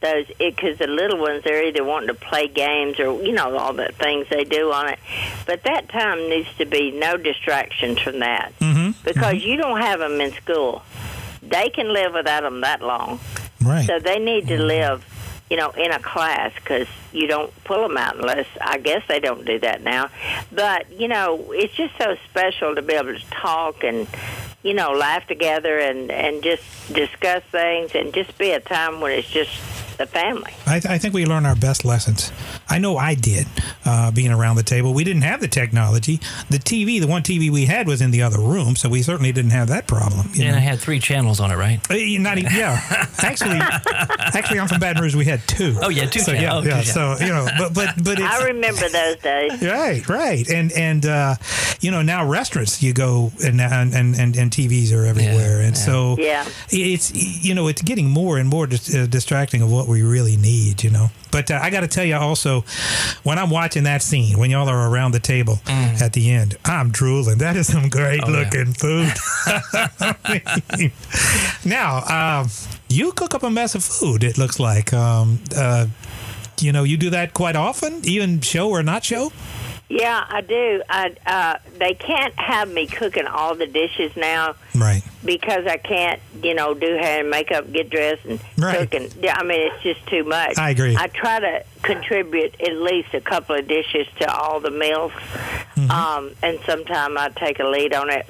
those. 0.01 0.27
Because 0.37 0.77
the 0.77 0.85
little 0.85 1.17
ones, 1.19 1.43
they're 1.43 1.65
either 1.65 1.83
wanting 1.83 2.09
to 2.09 2.13
play 2.13 2.47
games 2.47 2.99
or 2.99 3.23
you 3.23 3.31
know 3.31 3.57
all 3.57 3.73
the 3.73 3.91
things 3.97 4.27
they 4.29 4.43
do 4.43 4.71
on 4.71 4.89
it, 4.89 4.99
but 5.47 5.63
that 5.63 5.89
time 5.89 6.19
needs 6.29 6.49
to 6.59 6.65
be 6.65 6.91
no 6.91 7.17
distractions 7.17 7.97
from 7.99 8.19
that 8.19 8.53
Mm-hmm. 8.59 8.91
because 9.03 9.43
you 9.43 9.57
don't 9.57 9.81
have 9.81 9.99
them 9.99 10.21
in 10.21 10.33
school. 10.33 10.83
They 11.41 11.69
can 11.69 11.91
live 11.91 12.13
without 12.13 12.43
them 12.43 12.61
that 12.61 12.81
long. 12.83 13.19
Right. 13.65 13.85
So 13.85 13.99
they 13.99 14.19
need 14.19 14.47
to 14.47 14.61
live, 14.61 15.05
you 15.49 15.57
know, 15.57 15.71
in 15.71 15.91
a 15.91 15.99
class 15.99 16.53
because 16.55 16.87
you 17.11 17.27
don't 17.27 17.51
pull 17.63 17.81
them 17.87 17.97
out 17.97 18.15
unless 18.17 18.47
I 18.59 18.77
guess 18.77 19.03
they 19.07 19.19
don't 19.19 19.45
do 19.45 19.59
that 19.59 19.83
now. 19.83 20.09
But 20.51 20.91
you 20.91 21.07
know, 21.07 21.51
it's 21.51 21.73
just 21.73 21.97
so 21.97 22.15
special 22.29 22.75
to 22.75 22.81
be 22.81 22.93
able 22.93 23.13
to 23.13 23.25
talk 23.31 23.83
and 23.83 24.07
you 24.63 24.73
know 24.73 24.91
laugh 24.91 25.27
together 25.27 25.79
and 25.79 26.11
and 26.11 26.43
just 26.43 26.63
discuss 26.93 27.43
things 27.51 27.95
and 27.95 28.13
just 28.13 28.37
be 28.37 28.51
a 28.51 28.59
time 28.59 29.01
when 29.01 29.11
it's 29.11 29.29
just 29.29 29.51
the 29.97 30.07
family. 30.07 30.53
I, 30.65 30.77
I 30.77 30.97
think 30.97 31.13
we 31.13 31.25
learn 31.25 31.45
our 31.45 31.55
best 31.55 31.85
lessons. 31.85 32.31
I 32.69 32.79
know 32.79 32.97
I 32.97 33.15
did, 33.15 33.45
uh, 33.85 34.11
being 34.11 34.31
around 34.31 34.55
the 34.55 34.63
table. 34.63 34.93
We 34.93 35.03
didn't 35.03 35.23
have 35.23 35.41
the 35.41 35.47
technology. 35.47 36.19
The 36.49 36.57
TV, 36.59 36.99
the 36.99 37.07
one 37.07 37.21
TV 37.21 37.49
we 37.51 37.65
had 37.65 37.87
was 37.87 38.01
in 38.01 38.11
the 38.11 38.21
other 38.21 38.39
room, 38.39 38.75
so 38.75 38.89
we 38.89 39.01
certainly 39.03 39.31
didn't 39.31 39.51
have 39.51 39.67
that 39.67 39.85
problem. 39.87 40.29
You 40.33 40.43
And 40.43 40.51
know? 40.51 40.57
I 40.57 40.61
had 40.61 40.79
three 40.79 40.99
channels 40.99 41.39
on 41.39 41.51
it, 41.51 41.55
right? 41.55 41.79
Uh, 41.91 41.95
Not 42.21 42.37
even, 42.37 42.51
yeah. 42.53 42.79
Actually, 43.19 43.57
actually, 43.59 44.59
I'm 44.59 44.67
from 44.67 44.79
Baton 44.79 45.01
Rouge. 45.01 45.15
We 45.15 45.25
had 45.25 45.41
two. 45.47 45.77
Oh, 45.81 45.89
yeah, 45.89 46.05
two 46.05 46.19
So 46.19 46.31
yeah, 46.31 46.41
channels. 46.41 46.65
yeah. 46.65 46.71
Okay, 46.77 46.85
yeah. 46.87 46.93
So 46.93 47.17
you 47.25 47.31
know, 47.31 47.47
but 47.57 47.73
but 47.73 47.89
but 48.03 48.19
it's, 48.19 48.21
I 48.21 48.45
remember 48.45 48.87
those 48.89 49.15
days. 49.17 49.61
Right, 49.61 50.07
right, 50.09 50.47
and 50.49 50.71
and 50.73 51.05
uh, 51.05 51.35
you 51.79 51.91
know 51.91 52.01
now 52.01 52.27
restaurants 52.27 52.81
you 52.83 52.93
go 52.93 53.31
and 53.43 53.61
and 53.61 53.93
and, 53.93 54.15
and, 54.15 54.35
and 54.35 54.51
TVs 54.51 54.93
are 54.93 55.05
everywhere, 55.05 55.59
and 55.61 55.75
yeah. 55.75 55.81
so 55.81 56.15
Yeah. 56.19 56.45
it's 56.69 57.13
you 57.13 57.53
know 57.55 57.67
it's 57.67 57.81
getting 57.81 58.09
more 58.09 58.37
and 58.37 58.49
more 58.49 58.67
dis- 58.67 58.93
uh, 58.93 59.05
distracting 59.09 59.61
of 59.61 59.71
what 59.71 59.87
we 59.87 60.01
really 60.01 60.37
need, 60.37 60.83
you 60.83 60.89
know. 60.89 61.11
But 61.33 61.49
uh, 61.51 61.59
I 61.61 61.69
got 61.71 61.81
to 61.81 61.87
tell 61.87 62.05
you 62.05 62.15
also, 62.15 62.63
when 63.23 63.37
I'm 63.39 63.49
watching 63.49 63.83
that 63.83 64.01
scene, 64.03 64.37
when 64.37 64.49
y'all 64.51 64.69
are 64.69 64.89
around 64.89 65.11
the 65.13 65.19
table 65.19 65.59
at 65.67 66.13
the 66.13 66.31
end, 66.31 66.55
I'm 66.63 66.91
drooling. 66.91 67.39
That 67.39 67.55
is 67.57 67.67
some 67.71 67.89
great 67.89 68.21
Mm. 68.21 68.27
Oh, 68.27 68.31
yeah. 68.31 68.37
looking 68.39 68.73
food. 68.73 69.11
I 69.99 70.71
mean, 70.77 70.91
now, 71.65 72.41
um, 72.41 72.49
you 72.89 73.11
cook 73.13 73.33
up 73.33 73.41
a 73.43 73.49
mess 73.49 73.73
of 73.75 73.83
food. 73.83 74.23
It 74.23 74.37
looks 74.37 74.59
like. 74.59 74.93
Um, 74.93 75.39
uh, 75.57 75.87
you 76.61 76.71
know, 76.71 76.83
you 76.83 76.95
do 76.97 77.09
that 77.09 77.33
quite 77.33 77.55
often, 77.55 78.01
even 78.03 78.39
show 78.41 78.69
or 78.69 78.83
not 78.83 79.03
show. 79.03 79.31
Yeah, 79.89 80.25
I 80.27 80.41
do. 80.41 80.81
I 80.89 81.15
uh, 81.25 81.57
they 81.77 81.93
can't 81.93 82.33
have 82.39 82.71
me 82.71 82.87
cooking 82.87 83.27
all 83.27 83.53
the 83.55 83.67
dishes 83.67 84.15
now. 84.15 84.55
Right. 84.75 85.03
because 85.23 85.67
I 85.67 85.77
can't, 85.77 86.19
you 86.41 86.53
know, 86.55 86.73
do 86.73 86.95
hair 86.97 87.19
and 87.21 87.29
makeup, 87.29 87.71
get 87.71 87.89
dressed, 87.91 88.25
and 88.25 88.39
Right. 88.57 88.79
cook, 88.79 88.93
and 88.99 89.13
yeah, 89.21 89.35
I 89.37 89.43
mean, 89.43 89.71
it's 89.71 89.83
just 89.83 90.05
too 90.07 90.23
much. 90.23 90.57
I 90.57 90.71
agree. 90.71 90.95
I 90.97 91.07
try 91.07 91.39
to 91.39 91.63
contribute 91.83 92.59
at 92.59 92.73
least 92.73 93.13
a 93.13 93.21
couple 93.21 93.55
of 93.55 93.67
dishes 93.67 94.07
to 94.19 94.33
all 94.33 94.59
the 94.59 94.71
meals, 94.71 95.11
Mm-hmm. 95.75 95.89
um, 95.91 96.31
and 96.43 96.59
sometimes 96.67 97.15
I 97.17 97.29
take 97.29 97.59
a 97.59 97.63
lead 97.65 97.93
on 97.93 98.09
it. 98.09 98.25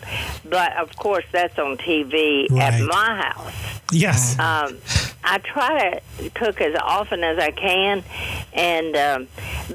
But 0.49 0.75
of 0.77 0.95
course, 0.95 1.25
that's 1.31 1.57
on 1.59 1.77
TV 1.77 2.49
at 2.59 2.79
my 2.81 3.21
house. 3.21 3.72
Yes. 3.93 4.37
Um, 4.39 4.77
I 5.23 5.37
try 5.37 6.01
to 6.17 6.29
cook 6.31 6.59
as 6.59 6.75
often 6.75 7.23
as 7.23 7.37
I 7.39 7.51
can, 7.51 8.03
and 8.53 8.95
um, 8.95 9.27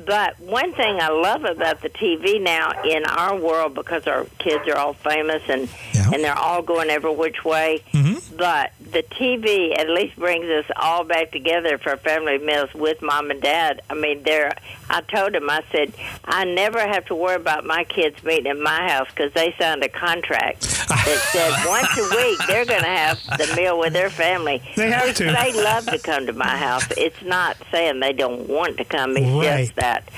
but 0.04 0.38
one 0.40 0.72
thing 0.74 1.00
I 1.00 1.09
love 1.09 1.44
about 1.44 1.81
the 1.81 1.88
TV 1.88 2.38
now 2.42 2.83
in 2.85 3.04
our 3.07 3.35
world 3.37 3.74
because 3.74 4.07
our 4.07 4.26
kids 4.38 4.68
are 4.68 4.76
all 4.76 4.92
famous 4.92 5.42
and 5.48 5.68
Yeah. 5.94 6.11
and 6.12 6.22
they're 6.24 6.38
all 6.38 6.61
going 6.62 6.90
every 6.90 7.14
which 7.14 7.44
way. 7.44 7.83
Mhm. 7.92 8.37
But 8.37 8.72
the 8.90 9.03
TV 9.03 9.79
at 9.79 9.88
least 9.88 10.16
brings 10.16 10.46
us 10.46 10.64
all 10.77 11.05
back 11.05 11.31
together 11.31 11.79
for 11.79 11.96
family 11.98 12.38
meals 12.38 12.72
with 12.74 13.03
mom 13.03 13.31
and 13.31 13.40
dad. 13.40 13.83
I 13.90 13.94
mean, 13.94 14.22
they're. 14.22 14.57
I 14.88 15.03
told 15.03 15.35
them 15.35 15.51
I 15.51 15.62
said 15.70 15.92
I 16.24 16.44
never 16.44 16.79
have 16.81 17.05
to 17.07 17.14
worry 17.14 17.37
about 17.37 17.64
my 17.66 17.85
kids 17.85 18.22
meeting 18.24 18.46
at 18.46 18.59
my 18.59 18.88
house 18.88 19.09
because 19.11 19.33
they 19.35 19.55
signed 19.59 19.83
a 19.83 19.88
contract 19.88 20.62
that 20.88 21.29
said 21.33 21.53
once 21.68 21.88
a 21.98 22.16
week 22.16 22.38
they're 22.46 22.64
going 22.64 22.83
to 22.83 22.88
have 22.88 23.22
the 23.37 23.53
meal 23.57 23.79
with 23.79 23.92
their 23.92 24.11
family. 24.11 24.62
They 24.77 24.90
have 24.90 25.14
to. 25.16 25.24
They 25.24 25.53
love 25.53 25.87
to 25.87 25.98
come 25.98 26.27
to 26.27 26.33
my 26.33 26.57
house. 26.57 26.87
It's 26.96 27.22
not 27.22 27.57
saying 27.70 28.01
they 28.01 28.12
don't 28.14 28.48
want 28.48 28.79
to 28.79 28.85
come. 28.85 29.16
It's 29.16 29.27
Right. 29.29 29.61
just 29.66 29.77
that. 29.77 30.09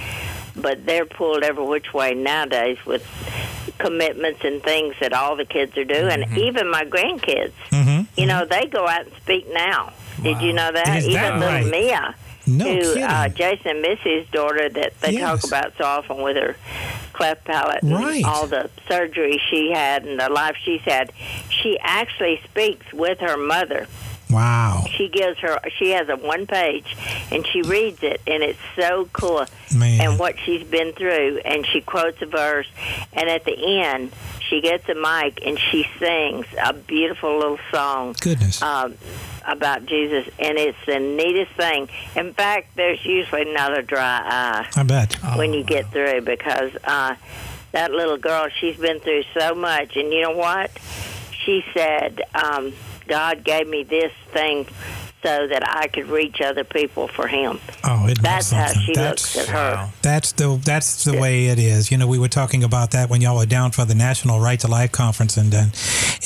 But 0.57 0.85
they're 0.87 1.07
pulled 1.07 1.43
every 1.43 1.65
which 1.65 1.93
way 1.95 2.15
nowadays 2.15 2.79
with 2.87 3.05
commitments 3.79 4.41
and 4.45 4.63
things 4.63 4.95
that 5.01 5.13
all 5.13 5.37
the 5.37 5.45
kids 5.45 5.77
are 5.79 5.85
doing. 5.85 6.23
And 6.23 6.37
even 6.39 6.71
my 6.71 6.85
grandkids, 6.85 7.53
Mhm. 7.71 7.90
You 8.17 8.27
know, 8.27 8.45
they 8.45 8.67
go 8.67 8.87
out 8.87 9.07
and 9.07 9.15
speak 9.23 9.47
now. 9.53 9.93
Did 10.23 10.41
you 10.43 10.53
know 10.53 10.71
that? 10.73 10.99
Is 10.99 11.07
Even 11.09 11.23
that 11.23 11.39
little 11.39 11.55
right? 11.55 11.67
Mia, 11.71 12.15
No 12.47 12.65
who 12.65 13.01
uh, 13.01 13.29
Jason 13.29 13.81
Missy's 13.81 14.27
daughter 14.31 14.69
that 14.69 15.01
they 15.01 15.13
Yes. 15.13 15.41
talk 15.41 15.45
about 15.45 15.73
so 15.79 15.85
often 15.85 16.23
with 16.23 16.37
her 16.37 16.57
cleft 17.13 17.45
palate 17.45 17.83
and 17.83 17.93
Right. 17.95 18.25
all 18.25 18.47
the 18.47 18.69
surgery 18.89 19.41
she 19.51 19.73
had 19.73 20.05
and 20.05 20.21
the 20.21 20.29
life 20.29 20.57
she's 20.63 20.83
had. 20.83 21.13
She 21.49 21.79
actually 21.81 22.41
speaks 22.45 22.93
with 22.93 23.21
her 23.21 23.37
mother 23.37 23.87
Wow. 24.29 24.85
She 24.97 25.09
gives 25.09 25.41
her. 25.41 25.59
She 25.77 25.91
has 25.91 26.09
a 26.09 26.15
one 26.15 26.47
page, 26.47 26.97
and 27.33 27.45
she 27.49 27.63
reads 27.63 28.01
it, 28.05 28.21
and 28.29 28.45
it's 28.45 28.61
so 28.77 29.09
cool. 29.13 29.45
Man. 29.77 30.01
And 30.01 30.19
what 30.21 30.37
she's 30.45 30.63
been 30.63 30.93
through, 30.93 31.41
and 31.45 31.67
she 31.67 31.81
quotes 31.81 32.23
a 32.23 32.27
verse, 32.27 32.69
and 33.13 33.29
at 33.29 33.45
the 33.45 33.83
end, 33.83 34.13
she 34.51 34.61
gets 34.61 34.87
a 34.89 34.95
mic 34.95 35.41
and 35.47 35.59
she 35.59 35.87
sings 35.99 36.45
a 36.63 36.73
beautiful 36.75 37.39
little 37.39 37.59
song. 37.71 38.15
Goodness. 38.21 38.61
Um, 38.61 38.97
about 39.47 39.87
Jesus, 39.87 40.29
and 40.39 40.59
it's 40.59 40.77
the 40.87 40.99
neatest 40.99 41.53
thing. 41.53 41.89
In 42.15 42.35
fact, 42.35 42.77
there's 42.77 43.03
usually 43.07 43.47
not 43.47 43.77
a 43.77 43.83
dry 43.83 44.21
eye 44.23 44.69
I 44.77 44.83
bet. 44.83 45.15
when 45.37 45.55
you 45.55 45.65
get 45.65 45.91
through 45.91 46.21
because 46.21 46.73
uh, 46.85 47.15
that 47.73 47.91
little 47.91 48.19
girl, 48.19 48.49
she's 48.61 48.77
been 48.77 49.01
through 49.01 49.25
so 49.33 49.55
much. 49.55 49.97
And 49.97 50.13
you 50.13 50.23
know 50.23 50.37
what? 50.37 50.71
She 51.45 51.65
said, 51.73 52.21
um, 52.35 52.75
God 53.09 53.43
gave 53.43 53.67
me 53.67 53.83
this 53.83 54.13
thing 54.33 54.67
so 55.23 55.47
that 55.47 55.63
I 55.69 55.87
could 55.89 56.09
reach 56.09 56.41
other 56.41 56.65
people 56.65 57.09
for 57.09 57.27
Him. 57.29 57.61
Oh, 57.85 58.07
that 58.07 58.23
That's 58.23 58.51
how 58.51 58.73
she 58.73 58.95
That's- 58.95 59.37
looks 59.37 59.49
at 59.49 59.55
her. 59.55 59.91
That's 60.03 60.33
the 60.33 60.61
that's 60.65 61.05
the 61.05 61.19
way 61.19 61.47
it 61.47 61.59
is. 61.59 61.91
You 61.91 61.99
know, 61.99 62.07
we 62.07 62.19
were 62.19 62.29
talking 62.29 62.65
about 62.65 62.93
that 62.93 63.11
when 63.11 63.21
y'all 63.21 63.37
were 63.37 63.47
down 63.47 63.71
for 63.73 63.85
the 63.85 63.95
National 63.95 64.41
Right 64.41 64.59
to 64.61 64.69
Life 64.69 64.93
conference, 64.93 65.37
and 65.37 65.53
and 65.55 65.73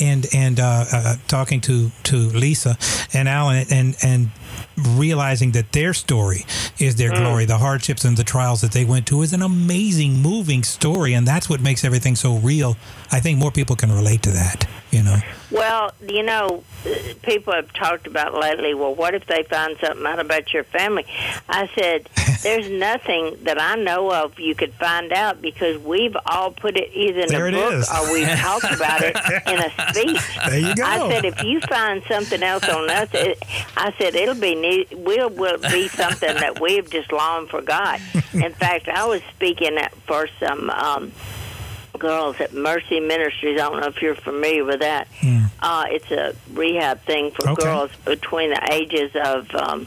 and 0.00 0.26
and 0.34 0.60
uh, 0.60 0.84
uh, 0.92 1.14
talking 1.28 1.60
to 1.62 1.90
to 2.04 2.16
Lisa 2.16 2.76
and 3.12 3.28
Alan, 3.28 3.66
and 3.70 3.96
and 4.02 4.30
realizing 4.76 5.52
that 5.52 5.72
their 5.72 5.94
story 5.94 6.44
is 6.78 6.96
their 6.96 7.10
glory, 7.10 7.44
the 7.44 7.58
hardships 7.58 8.04
and 8.04 8.16
the 8.16 8.24
trials 8.24 8.60
that 8.60 8.72
they 8.72 8.84
went 8.84 9.06
to 9.08 9.22
is 9.22 9.32
an 9.32 9.42
amazing, 9.42 10.20
moving 10.20 10.62
story, 10.62 11.14
and 11.14 11.26
that's 11.26 11.48
what 11.48 11.60
makes 11.60 11.84
everything 11.84 12.16
so 12.16 12.36
real. 12.36 12.76
I 13.12 13.20
think 13.20 13.38
more 13.38 13.50
people 13.50 13.76
can 13.76 13.92
relate 13.92 14.22
to 14.22 14.30
that. 14.30 14.68
You 14.90 15.02
know, 15.02 15.16
Well, 15.50 15.90
you 16.08 16.22
know, 16.22 16.62
uh, 16.86 16.90
people 17.22 17.52
have 17.52 17.72
talked 17.72 18.06
about 18.06 18.32
lately, 18.34 18.74
well, 18.74 18.94
what 18.94 19.14
if 19.14 19.26
they 19.26 19.42
find 19.42 19.76
something 19.80 20.06
out 20.06 20.20
about 20.20 20.52
your 20.52 20.62
family? 20.62 21.04
I 21.48 21.68
said, 21.74 22.08
there's 22.44 22.70
nothing 22.70 23.36
that 23.42 23.60
I 23.60 23.74
know 23.74 24.12
of 24.12 24.38
you 24.38 24.54
could 24.54 24.72
find 24.74 25.12
out 25.12 25.42
because 25.42 25.78
we've 25.82 26.16
all 26.26 26.52
put 26.52 26.76
it 26.76 26.90
either 26.94 27.22
in 27.22 27.28
There 27.28 27.48
a 27.48 27.52
book 27.52 27.72
is. 27.74 27.90
or 27.90 28.12
we've 28.12 28.28
talked 28.38 28.70
about 28.72 29.02
it 29.02 29.16
in 29.48 29.58
a 29.58 29.70
speech. 29.90 30.38
There 30.46 30.58
you 30.60 30.74
go. 30.76 30.84
I 30.84 31.08
said, 31.10 31.24
if 31.24 31.42
you 31.42 31.60
find 31.62 32.02
something 32.06 32.42
else 32.42 32.68
on 32.68 32.88
us, 32.90 33.08
it, 33.12 33.42
I 33.76 33.92
said, 33.98 34.14
it'll 34.14 34.34
be 34.36 34.54
neat. 34.54 34.96
Will 34.96 35.30
will 35.30 35.58
be 35.58 35.88
something 35.88 36.34
that 36.36 36.60
we've 36.60 36.88
just 36.88 37.10
long 37.12 37.48
forgot. 37.48 38.00
In 38.32 38.52
fact, 38.52 38.88
I 38.88 39.06
was 39.06 39.22
speaking 39.34 39.76
at, 39.78 39.92
for 40.06 40.28
some 40.38 40.70
um, 40.70 41.12
girls 41.98 42.40
at 42.40 42.52
Mercy 42.52 43.00
Ministries. 43.00 43.60
I 43.60 43.70
don't 43.70 43.80
know 43.80 43.86
if 43.88 44.02
you're 44.02 44.14
familiar 44.14 44.64
with 44.64 44.80
that. 44.80 45.08
Uh, 45.60 45.84
it's 45.88 46.10
a 46.10 46.34
rehab 46.52 47.00
thing 47.02 47.30
for 47.30 47.48
Okay. 47.48 47.62
girls 47.62 47.90
between 48.04 48.50
the 48.50 48.68
ages 48.72 49.12
of, 49.14 49.52
um, 49.54 49.86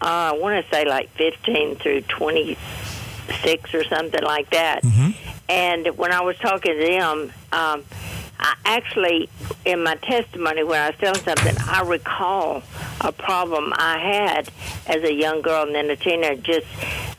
uh, 0.00 0.32
I 0.34 0.38
want 0.38 0.64
to 0.64 0.70
say 0.70 0.84
like 0.86 1.10
15 1.10 1.76
through 1.76 2.02
26 2.02 3.74
or 3.74 3.84
something 3.84 4.22
like 4.22 4.50
that. 4.50 4.82
And 5.48 5.86
when 5.98 6.12
I 6.12 6.20
was 6.22 6.36
talking 6.38 6.72
to 6.78 6.78
them, 6.86 7.32
um, 7.52 7.84
I 8.40 8.54
actually, 8.64 9.28
in 9.64 9.82
my 9.82 9.94
testimony, 9.96 10.64
when 10.64 10.80
I 10.80 10.88
was 10.90 10.98
telling 10.98 11.20
something, 11.22 11.54
I 11.66 11.82
recall 11.82 12.62
a 13.00 13.12
problem 13.12 13.72
I 13.76 13.98
had 13.98 14.50
as 14.86 15.02
a 15.04 15.12
young 15.12 15.40
girl 15.42 15.64
and 15.66 15.74
then 15.74 15.88
a 15.90 15.96
teenager, 15.96 16.40
just 16.42 16.66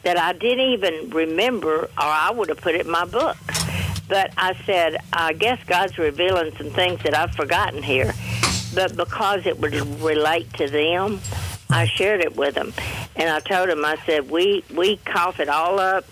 that 0.03 0.17
I 0.17 0.33
didn't 0.33 0.65
even 0.73 1.09
remember, 1.09 1.83
or 1.85 1.89
I 1.97 2.31
would 2.31 2.49
have 2.49 2.61
put 2.61 2.75
it 2.75 2.85
in 2.85 2.91
my 2.91 3.05
book. 3.05 3.37
But 4.07 4.31
I 4.37 4.55
said, 4.65 4.97
I 5.13 5.33
guess 5.33 5.59
God's 5.65 5.97
revealing 5.97 6.55
some 6.57 6.69
things 6.69 7.01
that 7.03 7.15
I've 7.15 7.31
forgotten 7.31 7.81
here. 7.81 8.13
But 8.75 8.95
because 8.95 9.45
it 9.47 9.59
would 9.59 9.73
relate 10.01 10.51
to 10.55 10.67
them, 10.67 11.21
I 11.69 11.85
shared 11.87 12.21
it 12.21 12.35
with 12.35 12.55
them. 12.55 12.73
And 13.15 13.29
I 13.29 13.39
told 13.39 13.69
them, 13.69 13.83
I 13.85 13.97
said, 14.05 14.29
we, 14.29 14.63
we 14.75 14.97
cough 14.97 15.39
it 15.39 15.49
all 15.49 15.79
up. 15.79 16.05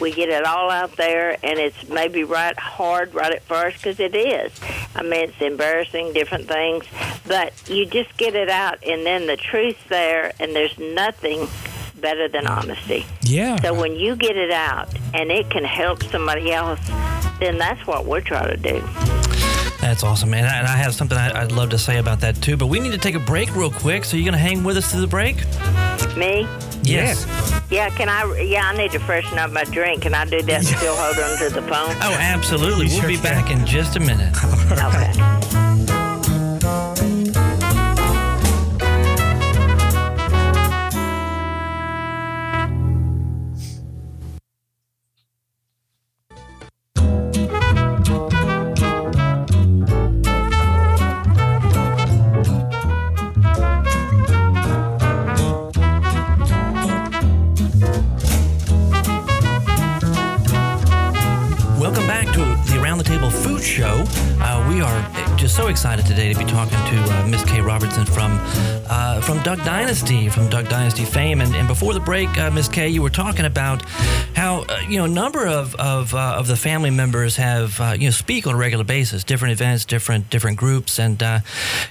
We 0.00 0.12
get 0.12 0.28
it 0.28 0.44
all 0.44 0.70
out 0.70 0.96
there, 0.96 1.36
and 1.44 1.58
it's 1.58 1.88
maybe 1.88 2.24
right 2.24 2.58
hard 2.58 3.14
right 3.14 3.32
at 3.32 3.42
first 3.42 3.76
because 3.76 4.00
it 4.00 4.14
is. 4.16 4.50
I 4.96 5.02
mean, 5.02 5.28
it's 5.28 5.40
embarrassing, 5.40 6.12
different 6.12 6.48
things, 6.48 6.84
but 7.28 7.52
you 7.68 7.86
just 7.86 8.16
get 8.16 8.34
it 8.34 8.50
out, 8.50 8.82
and 8.84 9.06
then 9.06 9.28
the 9.28 9.36
truth's 9.36 9.78
there, 9.88 10.32
and 10.40 10.54
there's 10.54 10.76
nothing 10.78 11.46
better 12.00 12.28
than 12.28 12.46
honesty. 12.46 13.06
yeah. 13.22 13.60
So 13.62 13.72
when 13.72 13.94
you 13.94 14.16
get 14.16 14.36
it 14.36 14.50
out 14.50 14.88
and 15.14 15.30
it 15.30 15.48
can 15.48 15.64
help 15.64 16.02
somebody 16.02 16.52
else, 16.52 16.80
then 17.38 17.56
that's 17.56 17.86
what 17.86 18.04
we're 18.04 18.20
trying 18.20 18.48
to 18.50 18.56
do. 18.56 19.23
That's 19.84 20.02
awesome, 20.02 20.30
man. 20.30 20.44
And 20.46 20.66
I 20.66 20.76
have 20.76 20.94
something 20.94 21.18
I- 21.18 21.42
I'd 21.42 21.52
love 21.52 21.68
to 21.70 21.78
say 21.78 21.98
about 21.98 22.18
that 22.20 22.40
too. 22.40 22.56
But 22.56 22.68
we 22.68 22.80
need 22.80 22.92
to 22.92 22.98
take 22.98 23.14
a 23.14 23.20
break 23.20 23.54
real 23.54 23.70
quick. 23.70 24.06
So 24.06 24.16
you 24.16 24.24
gonna 24.24 24.38
hang 24.38 24.64
with 24.64 24.78
us 24.78 24.90
through 24.90 25.02
the 25.02 25.06
break? 25.06 25.36
Me? 26.16 26.48
Yes. 26.82 27.26
Yeah, 27.70 27.90
can 27.90 28.08
I? 28.08 28.24
Yeah, 28.40 28.64
I 28.66 28.74
need 28.78 28.92
to 28.92 28.98
freshen 29.00 29.38
up 29.38 29.50
my 29.52 29.64
drink. 29.64 30.00
Can 30.02 30.14
I 30.14 30.24
do 30.24 30.40
that 30.40 30.58
and 30.60 30.66
still 30.66 30.96
hold 30.96 31.18
on 31.18 31.36
to 31.38 31.50
the 31.54 31.60
phone? 31.62 31.94
Oh, 32.02 32.16
absolutely. 32.18 32.86
We'll 32.86 33.00
sure 33.00 33.08
be 33.08 33.16
can. 33.16 33.22
back 33.24 33.50
in 33.50 33.66
just 33.66 33.96
a 33.96 34.00
minute. 34.00 34.32
Okay. 34.72 35.43
Dynasty, 70.04 70.28
from 70.28 70.50
Duck 70.50 70.68
Dynasty 70.68 71.04
fame. 71.04 71.40
And, 71.40 71.54
and 71.54 71.66
before 71.66 71.94
the 71.94 72.00
break, 72.00 72.28
uh, 72.36 72.50
Miss 72.50 72.68
Kay, 72.68 72.88
you 72.88 73.00
were 73.00 73.08
talking 73.08 73.46
about 73.46 73.82
how 74.36 74.64
uh, 74.68 74.80
you 74.86 74.98
know 74.98 75.04
a 75.04 75.08
number 75.08 75.46
of 75.46 75.74
of, 75.76 76.14
uh, 76.14 76.36
of 76.36 76.46
the 76.46 76.56
family 76.56 76.90
members 76.90 77.36
have 77.36 77.80
uh, 77.80 77.94
you 77.98 78.08
know 78.08 78.10
speak 78.10 78.46
on 78.46 78.54
a 78.54 78.56
regular 78.56 78.84
basis, 78.84 79.24
different 79.24 79.52
events, 79.52 79.86
different 79.86 80.28
different 80.28 80.58
groups. 80.58 80.98
And 80.98 81.22
uh, 81.22 81.40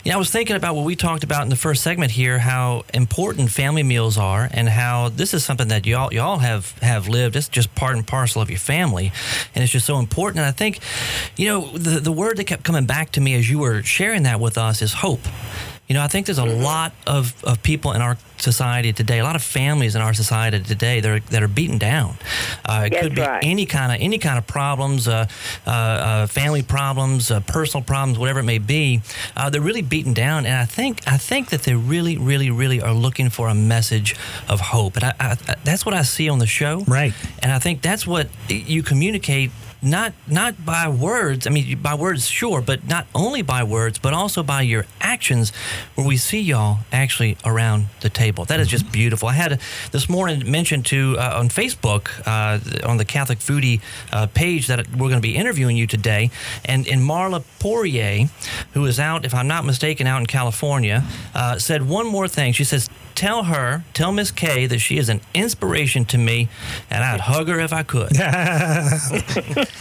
you 0.04 0.12
know, 0.12 0.17
I 0.17 0.19
was 0.19 0.30
thinking 0.30 0.56
about 0.56 0.76
what 0.76 0.86
we 0.86 0.95
talked 0.95 1.23
about 1.23 1.41
in 1.41 1.49
the 1.49 1.56
first 1.56 1.82
segment 1.82 2.12
here, 2.12 2.38
how 2.38 2.84
important 2.93 3.49
family 3.49 3.84
meals 3.84 4.17
are, 4.17 4.47
and 4.52 4.69
how 4.69 5.10
this 5.10 5.34
is 5.34 5.43
something 5.43 5.69
that 5.69 5.88
y'all 5.88 6.13
y'all 6.13 6.38
have 6.38 6.78
have 6.80 7.08
lived. 7.08 7.36
It's 7.36 7.49
just 7.49 7.73
part 7.73 7.95
and 7.95 8.06
parcel 8.06 8.43
of 8.43 8.49
your 8.49 8.60
family, 8.60 9.12
and 9.56 9.63
it's 9.63 9.73
just 9.73 9.88
so 9.88 9.97
important. 9.97 10.39
And 10.39 10.47
I 10.47 10.52
think, 10.52 10.80
you 11.36 11.47
know, 11.47 11.76
the 11.76 11.99
the 11.99 12.12
word 12.12 12.38
that 12.38 12.43
kept 12.43 12.63
coming 12.63 12.86
back 12.86 13.12
to 13.13 13.21
me 13.21 13.34
as 13.34 13.49
you 13.49 13.58
were 13.58 13.82
sharing 13.82 14.23
that 14.23 14.39
with 14.39 14.58
us 14.58 14.84
is 14.84 14.93
hope. 14.93 15.21
You 15.93 15.99
know, 15.99 16.06
I 16.06 16.08
think 16.08 16.25
there's 16.25 16.39
a 16.39 16.43
lot 16.43 16.91
of, 17.06 17.36
of 17.43 17.62
people 17.62 17.91
in 17.91 18.01
our 18.01 18.17
society 18.38 18.93
today, 18.93 19.19
a 19.19 19.23
lot 19.23 19.36
of 19.36 19.43
families 19.43 19.93
in 19.93 20.01
our 20.01 20.15
society 20.15 20.60
today 20.60 20.99
that 21.01 21.08
are, 21.08 21.19
that 21.19 21.43
are 21.43 21.47
beaten 21.47 21.77
down. 21.77 22.17
Uh, 22.65 22.86
it 22.88 22.89
That's 22.89 23.03
could 23.03 23.13
be 23.13 23.21
right. 23.21 23.43
any 23.43 23.67
kind 23.67 23.91
of 23.91 24.01
any 24.01 24.17
kind 24.17 24.39
of 24.39 24.47
problems, 24.47 25.08
uh, 25.08 25.27
uh, 25.67 25.69
uh, 25.69 26.25
family 26.25 26.63
problems, 26.63 27.29
uh, 27.29 27.41
personal 27.41 27.84
problems, 27.84 28.17
whatever 28.17 28.39
it 28.39 28.43
may 28.45 28.58
be. 28.58 29.01
Uh, 29.38 29.51
they're 29.51 29.62
really 29.62 29.84
beaten 29.84 30.13
down, 30.13 30.47
and 30.47 30.56
I 30.56 30.65
think 30.65 31.01
I 31.06 31.17
think 31.17 31.49
that 31.49 31.62
they 31.62 31.75
really, 31.75 32.17
really, 32.17 32.49
really 32.49 32.82
are 32.82 32.95
looking 32.95 33.29
for 33.29 33.47
a 33.47 33.53
message 33.53 34.15
of 34.49 34.62
hope, 34.62 34.95
and 34.95 35.03
I, 35.03 35.13
I, 35.19 35.38
I, 35.47 35.56
that's 35.63 35.86
what 35.86 35.93
I 35.93 36.01
see 36.01 36.27
on 36.27 36.39
the 36.39 36.47
show. 36.47 36.84
Right. 36.88 37.13
And 37.43 37.51
I 37.51 37.60
think 37.60 37.84
that's 37.84 38.08
what 38.08 38.29
you 38.49 38.82
communicate 38.82 39.51
not 39.84 40.13
not 40.28 40.65
by 40.65 40.88
words. 40.88 41.46
I 41.46 41.50
mean, 41.50 41.78
by 41.80 41.96
words, 41.96 42.28
sure, 42.28 42.62
but 42.62 42.88
not 42.88 43.08
only 43.13 43.41
by 43.41 43.63
words, 43.63 44.00
but 44.00 44.13
also 44.13 44.43
by 44.43 44.62
your 44.62 44.86
actions, 45.02 45.52
where 45.96 46.08
we 46.08 46.17
see 46.17 46.41
y'all 46.41 46.80
actually 46.91 47.38
around 47.46 47.86
the 48.02 48.10
table. 48.10 48.46
That 48.46 48.60
is 48.60 48.67
just 48.67 48.91
beautiful. 48.91 49.28
I 49.28 49.34
had 49.34 49.54
a, 49.54 49.60
this 49.91 50.10
morning 50.10 50.50
mentioned 50.50 50.86
to 50.88 51.15
uh, 51.17 51.39
on 51.39 51.50
Facebook 51.50 52.10
uh, 52.26 52.88
on 52.88 52.98
the 52.98 53.06
Catholic 53.06 53.39
Foodie 53.39 53.82
uh, 54.12 54.28
page 54.28 54.67
that 54.67 54.89
we're 54.91 55.10
going 55.10 55.22
to 55.22 55.28
be 55.28 55.36
interviewing 55.36 55.78
you 55.78 55.88
today, 55.88 56.32
and 56.65 56.88
and 56.88 57.02
Marla 57.02 57.43
Poirier, 57.60 58.30
who 58.74 58.86
is 58.86 59.00
out, 59.00 59.26
if 59.26 59.34
I'm 59.34 59.48
not 59.48 59.65
mistaken, 59.65 60.08
out 60.08 60.19
in 60.19 60.26
California, 60.26 61.04
uh, 61.36 61.58
said 61.60 61.88
one 61.88 62.08
more 62.08 62.28
thing. 62.28 62.54
She 62.54 62.63
says. 62.63 62.89
Tell 63.15 63.43
her, 63.43 63.84
tell 63.93 64.12
Miss 64.12 64.32
Kay 64.32 64.65
that 64.65 64.80
she 64.80 64.97
is 64.97 65.08
an 65.10 65.21
inspiration 65.34 66.04
to 66.06 66.17
me, 66.17 66.49
and 66.89 67.04
I'd 67.04 67.21
hug 67.21 67.47
her 67.47 67.60
if 67.60 67.71
I 67.73 67.84
could. 67.84 68.12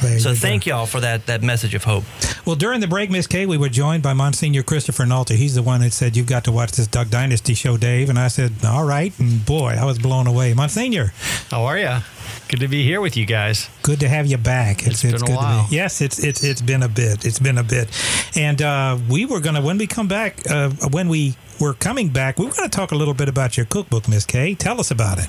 So 0.03 0.31
you 0.31 0.35
go. 0.35 0.35
thank 0.35 0.67
y'all 0.67 0.87
for 0.87 1.01
that 1.01 1.27
that 1.27 1.43
message 1.43 1.75
of 1.75 1.85
hope. 1.85 2.05
Well, 2.45 2.57
during 2.57 2.81
the 2.81 2.87
break, 2.89 3.11
Miss 3.11 3.27
Kay, 3.27 3.47
we 3.47 3.57
were 3.57 3.69
joined 3.69 4.03
by 4.03 4.13
Monsignor 4.13 4.63
Christopher 4.63 5.05
Nalty. 5.05 5.37
He's 5.37 5.55
the 5.55 5.63
one 5.63 5.81
that 5.81 5.93
said, 5.93 6.17
You've 6.17 6.27
got 6.27 6.45
to 6.45 6.53
watch 6.53 6.73
this 6.73 6.87
Duck 6.87 7.09
Dynasty 7.09 7.55
show, 7.55 7.77
Dave. 7.77 8.09
And 8.11 8.19
I 8.19 8.29
said, 8.29 8.53
All 8.65 8.85
right. 8.85 9.17
And 9.19 9.45
boy, 9.47 9.77
I 9.79 9.85
was 9.85 9.99
blown 9.99 10.27
away. 10.27 10.55
Monsignor. 10.55 11.13
How 11.51 11.65
are 11.65 11.79
you? 11.79 11.99
Good 12.49 12.61
to 12.61 12.69
be 12.69 12.83
here 12.85 13.01
with 13.01 13.17
you 13.17 13.25
guys. 13.25 13.69
Good 13.83 14.01
to 14.01 14.09
have 14.09 14.27
you 14.27 14.39
back. 14.39 14.87
It's 14.87 15.03
been 15.03 15.15
a 15.15 15.19
good 15.19 15.27
to 15.27 15.33
while. 15.35 15.69
be. 15.69 15.75
Yes, 15.77 16.01
it's 16.01 16.19
it's 16.19 16.45
it's 16.45 16.63
been 16.63 16.83
a 16.83 16.89
bit. 16.89 17.25
It's 17.25 17.39
been 17.39 17.59
a 17.59 17.65
bit, 17.65 17.89
and 18.37 18.61
uh, 18.63 18.99
we 19.09 19.27
were 19.27 19.41
gonna 19.41 19.61
when 19.63 19.79
we 19.79 19.87
come 19.87 20.09
back 20.09 20.37
uh, 20.51 20.71
when 20.91 21.09
we 21.09 21.35
were 21.61 21.75
coming 21.75 22.09
back, 22.09 22.39
we 22.39 22.47
were 22.47 22.53
gonna 22.53 22.69
talk 22.69 22.93
a 22.93 22.97
little 22.97 23.15
bit 23.15 23.29
about 23.29 23.57
your 23.57 23.67
cookbook, 23.67 24.09
Miss 24.09 24.25
Kay. 24.25 24.55
Tell 24.55 24.79
us 24.81 24.91
about 24.91 25.19
it. 25.19 25.29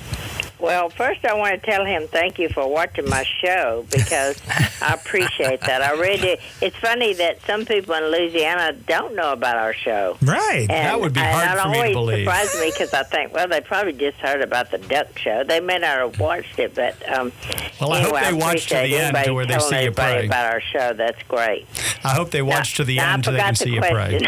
Well, 0.59 0.89
first 0.89 1.25
I 1.25 1.33
want 1.33 1.61
to 1.61 1.69
tell 1.69 1.83
him 1.83 2.07
thank 2.07 2.39
you 2.39 2.47
for 2.47 2.65
watching 2.71 3.09
my 3.09 3.23
show 3.41 3.85
because 3.91 4.41
I 4.81 4.93
appreciate 4.93 5.59
that. 5.61 5.81
I 5.81 5.91
really. 5.91 6.37
It's 6.61 6.77
funny 6.77 7.11
that 7.15 7.41
some 7.45 7.65
people 7.65 7.93
in 7.95 8.05
Louisiana 8.05 8.71
don't 8.71 9.13
know 9.13 9.33
about 9.33 9.57
our 9.57 9.73
show. 9.73 10.17
Right. 10.21 10.61
And, 10.61 10.69
That 10.69 11.01
would 11.01 11.11
be 11.13 11.19
and 11.19 11.35
hard 11.35 11.57
it 11.57 11.61
for 11.63 11.67
me 11.67 11.73
to 11.73 11.79
always 11.79 11.93
believe. 11.95 12.19
surprises 12.23 12.61
me 12.61 12.71
because 12.71 12.93
I 12.93 13.03
think, 13.03 13.33
well, 13.33 13.49
they 13.49 13.59
probably 13.59 13.91
just 13.91 14.17
heard 14.19 14.39
about 14.41 14.71
the 14.71 14.77
duck 14.77 15.17
show. 15.19 15.43
They 15.43 15.59
may 15.59 15.79
not 15.79 15.97
have 15.97 16.17
watched 16.21 16.57
it, 16.57 16.73
but 16.75 16.95
um, 17.11 17.33
Well, 17.81 17.91
I 17.91 18.01
hope 18.01 18.13
anyway, 18.15 18.31
they 18.31 18.37
watch 18.43 18.67
to 18.67 18.75
the 18.75 18.95
end 18.95 19.17
to 19.25 19.33
where 19.33 19.45
they 19.45 19.59
see 19.59 19.83
you 19.83 19.91
pray. 19.91 20.25
about 20.25 20.53
our 20.53 20.61
show. 20.61 20.93
That's 20.93 21.21
great. 21.23 21.65
I 22.03 22.13
hope 22.13 22.31
they 22.31 22.41
watch 22.41 22.75
to 22.75 22.83
the 22.83 22.99
end 22.99 23.25
so 23.25 23.31
they 23.31 23.39
can 23.39 23.55
see 23.55 23.69
the 23.71 23.75
you 23.75 23.81
pray. 23.81 24.19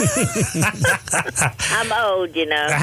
I'm 1.70 1.92
old, 1.92 2.34
you 2.36 2.46
know. 2.46 2.66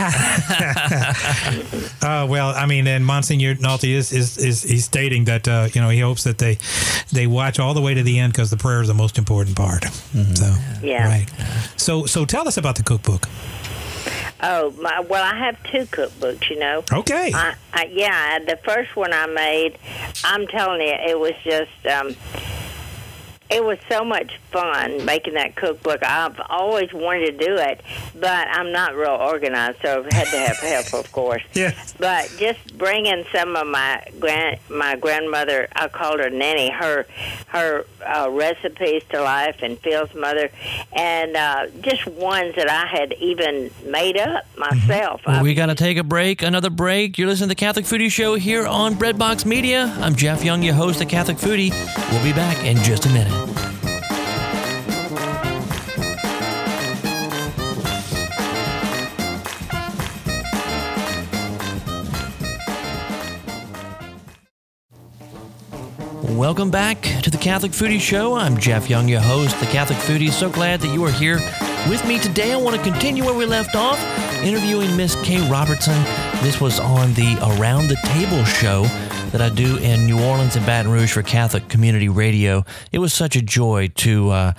Uh, 1.99 2.25
well, 2.30 2.49
I 2.55 2.65
mean, 2.67 2.88
and 2.88 3.05
Monsignor 3.05 3.55
Nalty 3.55 3.93
is, 3.93 4.13
is, 4.13 4.38
is 4.38 4.63
he's 4.63 4.86
stating 4.86 5.25
that 5.25 5.47
uh, 5.47 5.67
you 5.73 5.82
know 5.82 5.89
he 5.89 5.99
hopes 5.99 6.23
that 6.23 6.38
they 6.38 6.57
they 7.11 7.28
watch 7.28 7.59
all 7.59 7.73
the 7.73 7.82
way 7.82 7.93
to 7.93 8.03
the 8.03 8.19
end 8.19 8.32
because 8.34 8.49
the 8.49 8.55
prayer 8.57 8.82
is 8.82 8.88
the 8.88 8.93
most 8.93 9.17
important 9.17 9.57
part. 9.57 9.84
So 9.86 10.53
Yeah. 10.82 11.05
right. 11.07 11.28
So 11.75 12.05
so 12.05 12.23
tell 12.23 12.47
us 12.47 12.55
about 12.57 12.75
the 12.78 12.84
cookbook. 12.84 13.28
Oh, 14.41 14.71
my, 14.79 14.99
well, 14.99 15.23
I 15.23 15.35
have 15.38 15.61
two 15.63 15.85
cookbooks, 15.85 16.49
you 16.49 16.59
know. 16.59 16.83
Okay. 16.91 17.31
I, 17.33 17.55
I, 17.73 17.85
yeah, 17.91 18.39
the 18.39 18.57
first 18.63 18.95
one 18.95 19.11
I 19.13 19.25
made, 19.25 19.77
I'm 20.23 20.47
telling 20.47 20.81
you, 20.81 20.93
it 20.93 21.19
was 21.19 21.33
just, 21.43 21.88
um, 21.88 22.15
it 23.49 23.63
was 23.63 23.77
so 23.89 24.03
much 24.03 24.37
fun 24.51 25.05
making 25.05 25.35
that 25.35 25.55
cookbook. 25.55 26.03
I've 26.03 26.39
always 26.49 26.91
wanted 26.93 27.39
to 27.39 27.45
do 27.45 27.55
it, 27.55 27.81
but 28.19 28.47
I'm 28.49 28.71
not 28.71 28.95
real 28.95 29.11
organized, 29.11 29.79
so 29.81 29.99
I've 29.99 30.11
had 30.11 30.27
to 30.27 30.37
have 30.37 30.57
help, 30.57 30.93
of 30.93 31.11
course. 31.11 31.43
Yes. 31.53 31.95
But 31.97 32.31
just 32.37 32.77
bringing 32.77 33.25
some 33.33 33.55
of 33.55 33.65
my 33.65 34.03
grand, 34.19 34.59
my 34.69 34.95
grandmother, 34.95 35.67
I 35.75 35.87
called 35.87 36.19
her 36.19 36.29
Nanny, 36.29 36.69
her 36.69 37.07
her 37.47 37.85
uh, 38.05 38.29
recipes 38.29 39.01
to 39.09 39.21
life, 39.23 39.57
and 39.63 39.79
Phil's 39.79 40.13
mother, 40.13 40.51
and 40.93 41.35
uh, 41.35 41.67
just 41.81 42.05
ones 42.05 42.53
that 42.55 42.69
I 42.69 42.85
had 42.85 43.13
even 43.13 43.71
made 43.85 44.17
up 44.17 44.45
myself. 44.55 45.21
Well, 45.25 45.41
we 45.41 45.55
got 45.55 45.67
to 45.67 45.75
take 45.75 45.97
a 45.97 46.03
break, 46.03 46.43
another 46.43 46.69
break. 46.69 47.17
You're 47.17 47.27
listening 47.27 47.49
to 47.49 47.55
the 47.55 47.59
Catholic 47.59 47.85
Foodie 47.85 48.11
Show 48.11 48.35
here 48.35 48.67
on 48.67 48.93
Breadbox 48.93 49.45
Media. 49.45 49.95
I'm 49.99 50.15
Jeff 50.15 50.43
Young, 50.43 50.61
your 50.61 50.75
host 50.75 51.01
of 51.01 51.07
Catholic 51.07 51.37
Foodie. 51.37 51.71
We'll 52.11 52.23
be 52.23 52.33
back 52.33 52.63
in 52.63 52.77
just 52.77 53.07
a 53.07 53.09
minute. 53.09 53.36
Welcome 66.38 66.69
back 66.69 67.01
to 67.23 67.29
the 67.29 67.38
Catholic 67.38 67.71
Foodie 67.71 67.99
Show. 67.99 68.35
I'm 68.35 68.57
Jeff 68.57 68.89
Young, 68.89 69.07
your 69.07 69.21
host, 69.21 69.59
the 69.59 69.65
Catholic 69.65 69.97
Foodie. 69.99 70.31
So 70.31 70.49
glad 70.49 70.81
that 70.81 70.93
you 70.93 71.03
are 71.03 71.11
here 71.11 71.39
with 71.89 72.05
me 72.07 72.19
today. 72.19 72.53
I 72.53 72.57
want 72.57 72.75
to 72.75 72.81
continue 72.81 73.25
where 73.25 73.33
we 73.33 73.45
left 73.45 73.75
off, 73.75 73.99
interviewing 74.43 74.95
Miss 74.95 75.15
Kay 75.23 75.47
Robertson. 75.49 76.01
This 76.43 76.61
was 76.61 76.79
on 76.79 77.13
the 77.15 77.38
Around 77.41 77.88
the 77.88 77.97
Table 78.05 78.43
show 78.45 78.83
that 79.32 79.41
I 79.41 79.49
do 79.49 79.78
in 79.78 80.05
New 80.05 80.19
Orleans 80.23 80.55
and 80.55 80.65
Baton 80.65 80.91
Rouge 80.91 81.13
for 81.13 81.21
Catholic 81.21 81.67
Community 81.67 82.09
Radio. 82.09 82.63
It 82.91 82.99
was 82.99 83.13
such 83.13 83.36
a 83.36 83.41
joy 83.41 83.89
to 83.95 84.30
uh, 84.30 84.53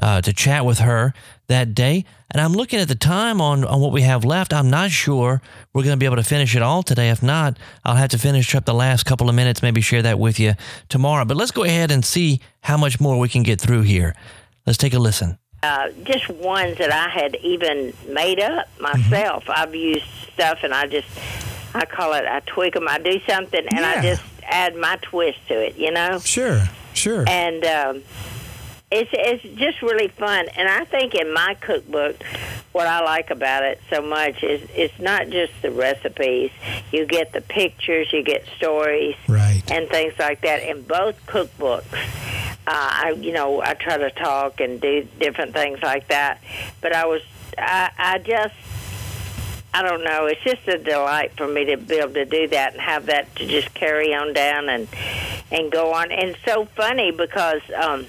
uh, 0.00 0.20
to 0.22 0.32
chat 0.32 0.64
with 0.64 0.78
her 0.78 1.12
that 1.48 1.74
day. 1.74 2.04
And 2.30 2.40
I'm 2.40 2.52
looking 2.52 2.80
at 2.80 2.88
the 2.88 2.94
time 2.94 3.40
on, 3.40 3.64
on 3.64 3.80
what 3.80 3.92
we 3.92 4.02
have 4.02 4.24
left. 4.24 4.52
I'm 4.52 4.70
not 4.70 4.90
sure 4.90 5.40
we're 5.72 5.82
going 5.82 5.94
to 5.94 5.98
be 5.98 6.06
able 6.06 6.16
to 6.16 6.22
finish 6.24 6.56
it 6.56 6.62
all 6.62 6.82
today. 6.82 7.10
If 7.10 7.22
not, 7.22 7.58
I'll 7.84 7.96
have 7.96 8.10
to 8.10 8.18
finish 8.18 8.54
up 8.54 8.64
the 8.64 8.74
last 8.74 9.04
couple 9.04 9.28
of 9.28 9.34
minutes, 9.34 9.62
maybe 9.62 9.80
share 9.80 10.02
that 10.02 10.18
with 10.18 10.40
you 10.40 10.54
tomorrow. 10.88 11.24
But 11.24 11.36
let's 11.36 11.52
go 11.52 11.62
ahead 11.64 11.90
and 11.90 12.04
see 12.04 12.40
how 12.62 12.76
much 12.76 12.98
more 13.00 13.18
we 13.18 13.28
can 13.28 13.42
get 13.42 13.60
through 13.60 13.82
here. 13.82 14.16
Let's 14.66 14.78
take 14.78 14.94
a 14.94 14.98
listen. 14.98 15.38
uh, 15.64 15.88
just 16.02 16.28
ones 16.28 16.76
that 16.78 16.92
I 16.92 17.08
had 17.08 17.36
even 17.36 17.94
made 18.08 18.40
up 18.40 18.68
myself. 18.80 19.44
I've 19.48 19.74
used 19.74 20.04
stuff 20.32 20.58
and 20.62 20.74
I 20.74 20.86
just, 20.86 21.08
I 21.74 21.84
call 21.86 22.12
it, 22.14 22.24
I 22.24 22.40
tweak 22.40 22.74
them. 22.74 22.86
I 22.88 22.98
do 22.98 23.20
something 23.28 23.60
and 23.66 23.78
Yeah. 23.80 23.94
I 23.98 24.02
just 24.02 24.22
add 24.44 24.76
my 24.76 24.96
twist 25.02 25.38
to 25.48 25.54
it, 25.60 25.76
you 25.76 25.90
know? 25.90 26.18
Sure. 26.20 26.62
Sure. 26.92 27.24
And 27.28 27.64
um, 27.64 28.02
it's, 28.92 29.10
it's 29.12 29.42
just 29.58 29.82
really 29.82 30.08
fun. 30.08 30.46
And 30.56 30.68
I 30.68 30.84
think 30.84 31.14
in 31.14 31.32
my 31.34 31.54
cookbook, 31.60 32.22
what 32.72 32.86
I 32.86 33.00
like 33.04 33.30
about 33.30 33.64
it 33.64 33.80
so 33.90 34.02
much 34.02 34.42
is 34.44 34.68
it's 34.74 34.98
not 35.00 35.30
just 35.30 35.52
the 35.62 35.70
recipes. 35.70 36.50
You 36.92 37.06
get 37.06 37.32
the 37.32 37.40
pictures, 37.40 38.12
you 38.12 38.22
get 38.22 38.44
stories, 38.56 39.16
Right. 39.28 39.62
and 39.70 39.88
things 39.88 40.14
like 40.18 40.42
that 40.42 40.62
in 40.62 40.82
both 40.82 41.24
cookbooks. 41.26 41.92
Uh, 42.66 42.70
I, 42.70 43.10
you 43.20 43.32
know, 43.32 43.60
I 43.62 43.74
try 43.74 43.96
to 43.98 44.10
talk 44.10 44.60
and 44.60 44.80
do 44.80 45.06
different 45.20 45.52
things 45.52 45.80
like 45.82 46.08
that, 46.08 46.40
but 46.80 46.94
I 46.94 47.04
was, 47.06 47.20
I, 47.58 47.90
I 47.98 48.18
just, 48.18 48.54
I 49.74 49.82
don't 49.82 50.04
know. 50.04 50.26
It's 50.26 50.40
just 50.44 50.68
a 50.68 50.78
delight 50.78 51.32
for 51.36 51.48
me 51.48 51.64
to 51.64 51.76
be 51.76 51.96
able 51.96 52.14
to 52.14 52.24
do 52.24 52.46
that 52.48 52.74
and 52.74 52.80
have 52.80 53.06
that 53.06 53.34
to 53.36 53.46
just 53.46 53.74
carry 53.74 54.14
on 54.14 54.32
down 54.32 54.68
and 54.68 54.86
and 55.50 55.70
go 55.70 55.92
on. 55.92 56.12
And 56.12 56.30
it's 56.30 56.44
so 56.44 56.66
funny 56.76 57.10
because 57.10 57.60
um, 57.76 58.06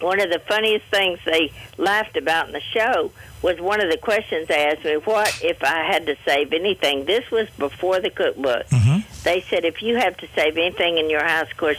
one 0.00 0.20
of 0.20 0.30
the 0.30 0.38
funniest 0.38 0.86
things 0.86 1.18
they 1.26 1.52
laughed 1.76 2.16
about 2.16 2.46
in 2.46 2.52
the 2.52 2.60
show 2.60 3.10
was 3.42 3.58
one 3.60 3.80
of 3.80 3.90
the 3.90 3.96
questions 3.98 4.46
they 4.46 4.64
asked 4.66 4.84
me, 4.84 4.94
"What 4.94 5.42
if 5.42 5.64
I 5.64 5.82
had 5.92 6.06
to 6.06 6.16
save 6.24 6.52
anything?" 6.52 7.04
This 7.04 7.28
was 7.32 7.48
before 7.58 7.98
the 8.00 8.10
cookbook. 8.10 8.66
They 9.24 9.40
said, 9.50 9.64
"If 9.64 9.82
you 9.82 9.96
have 9.96 10.16
to 10.18 10.28
save 10.36 10.56
anything 10.56 10.98
in 10.98 11.10
your 11.10 11.24
house," 11.24 11.50
of 11.50 11.56
course. 11.56 11.78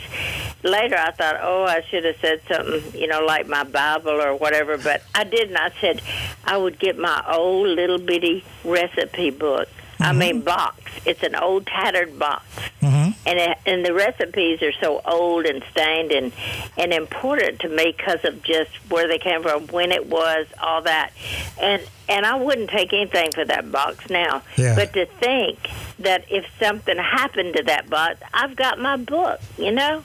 Later, 0.62 0.96
I 0.96 1.10
thought, 1.10 1.36
"Oh, 1.42 1.64
I 1.64 1.82
should 1.88 2.04
have 2.04 2.16
said 2.20 2.40
something, 2.48 3.00
you 3.00 3.08
know, 3.08 3.20
like 3.20 3.48
my 3.48 3.64
Bible 3.64 4.20
or 4.20 4.34
whatever," 4.36 4.78
but 4.78 5.02
I 5.14 5.24
didn't. 5.24 5.56
I 5.56 5.70
said 5.80 6.00
I 6.44 6.56
would 6.56 6.78
get 6.78 6.96
my 6.98 7.22
old 7.28 7.68
little 7.68 7.98
bitty 7.98 8.44
recipe 8.64 9.30
book. 9.30 9.68
I 9.98 10.10
mm-hmm. 10.10 10.18
mean, 10.18 10.40
box. 10.42 10.80
It's 11.04 11.22
an 11.22 11.34
old 11.34 11.66
tattered 11.66 12.18
box 12.18 12.44
mm-hmm. 12.80 13.01
And 13.26 13.38
it, 13.38 13.58
and 13.66 13.84
the 13.84 13.94
recipes 13.94 14.62
are 14.62 14.72
so 14.72 15.00
old 15.04 15.46
and 15.46 15.62
stained 15.70 16.12
and 16.12 16.32
and 16.76 16.92
important 16.92 17.60
to 17.60 17.68
me 17.68 17.94
because 17.96 18.24
of 18.24 18.42
just 18.42 18.70
where 18.90 19.06
they 19.08 19.18
came 19.18 19.42
from, 19.42 19.66
when 19.68 19.92
it 19.92 20.06
was, 20.06 20.46
all 20.60 20.82
that, 20.82 21.12
and 21.60 21.82
and 22.08 22.26
I 22.26 22.34
wouldn't 22.34 22.70
take 22.70 22.92
anything 22.92 23.32
for 23.32 23.44
that 23.44 23.70
box 23.70 24.10
now. 24.10 24.42
Yeah. 24.56 24.74
But 24.74 24.92
to 24.94 25.06
think 25.06 25.58
that 26.00 26.24
if 26.30 26.44
something 26.58 26.96
happened 26.96 27.54
to 27.56 27.62
that 27.64 27.88
box, 27.88 28.20
I've 28.34 28.56
got 28.56 28.78
my 28.78 28.96
book, 28.96 29.40
you 29.56 29.72
know. 29.72 30.02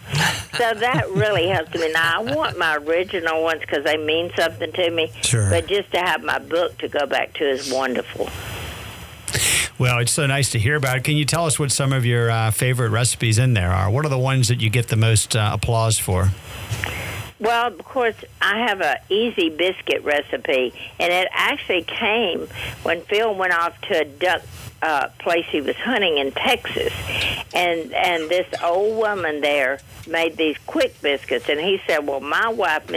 so 0.53 0.73
that 0.73 1.09
really 1.11 1.47
helps 1.47 1.73
me. 1.73 1.91
Now 1.91 2.21
I 2.21 2.35
want 2.35 2.57
my 2.57 2.77
original 2.77 3.43
ones 3.43 3.61
because 3.61 3.83
they 3.83 3.97
mean 3.97 4.31
something 4.35 4.71
to 4.71 4.91
me. 4.91 5.11
Sure. 5.21 5.49
But 5.49 5.67
just 5.67 5.91
to 5.91 5.99
have 5.99 6.23
my 6.23 6.39
book 6.39 6.77
to 6.79 6.87
go 6.87 7.05
back 7.05 7.33
to 7.35 7.49
is 7.49 7.71
wonderful. 7.71 8.29
Well, 9.79 9.99
it's 9.99 10.11
so 10.11 10.25
nice 10.25 10.51
to 10.53 10.59
hear 10.59 10.75
about 10.75 10.97
it. 10.97 11.03
Can 11.03 11.17
you 11.17 11.25
tell 11.25 11.45
us 11.45 11.59
what 11.59 11.71
some 11.71 11.93
of 11.93 12.03
your 12.03 12.31
uh, 12.31 12.49
favorite 12.49 12.89
recipes 12.89 13.37
in 13.37 13.53
there 13.53 13.71
are? 13.71 13.91
What 13.91 14.05
are 14.05 14.09
the 14.09 14.17
ones 14.17 14.47
that 14.47 14.59
you 14.59 14.71
get 14.71 14.87
the 14.87 14.95
most 14.95 15.35
uh, 15.35 15.51
applause 15.53 15.99
for? 15.99 16.31
Well, 17.39 17.67
of 17.67 17.77
course, 17.83 18.15
I 18.41 18.67
have 18.67 18.81
a 18.81 18.99
easy 19.09 19.49
biscuit 19.49 20.03
recipe, 20.03 20.73
and 20.99 21.13
it 21.13 21.27
actually 21.31 21.83
came 21.83 22.47
when 22.81 23.01
Phil 23.01 23.35
went 23.35 23.53
off 23.53 23.79
to 23.81 24.01
a 24.01 24.05
duck 24.05 24.41
uh, 24.81 25.09
place 25.19 25.45
he 25.49 25.61
was 25.61 25.75
hunting 25.75 26.17
in 26.17 26.31
Texas, 26.31 26.93
and 27.53 27.93
and 27.93 28.29
this 28.29 28.47
old 28.63 28.97
woman 28.97 29.41
there 29.41 29.79
made 30.07 30.37
these 30.37 30.57
quick 30.65 31.01
biscuits, 31.01 31.49
and 31.49 31.59
he 31.59 31.81
said, 31.87 32.05
"Well, 32.05 32.19
my 32.19 32.49
wife, 32.49 32.87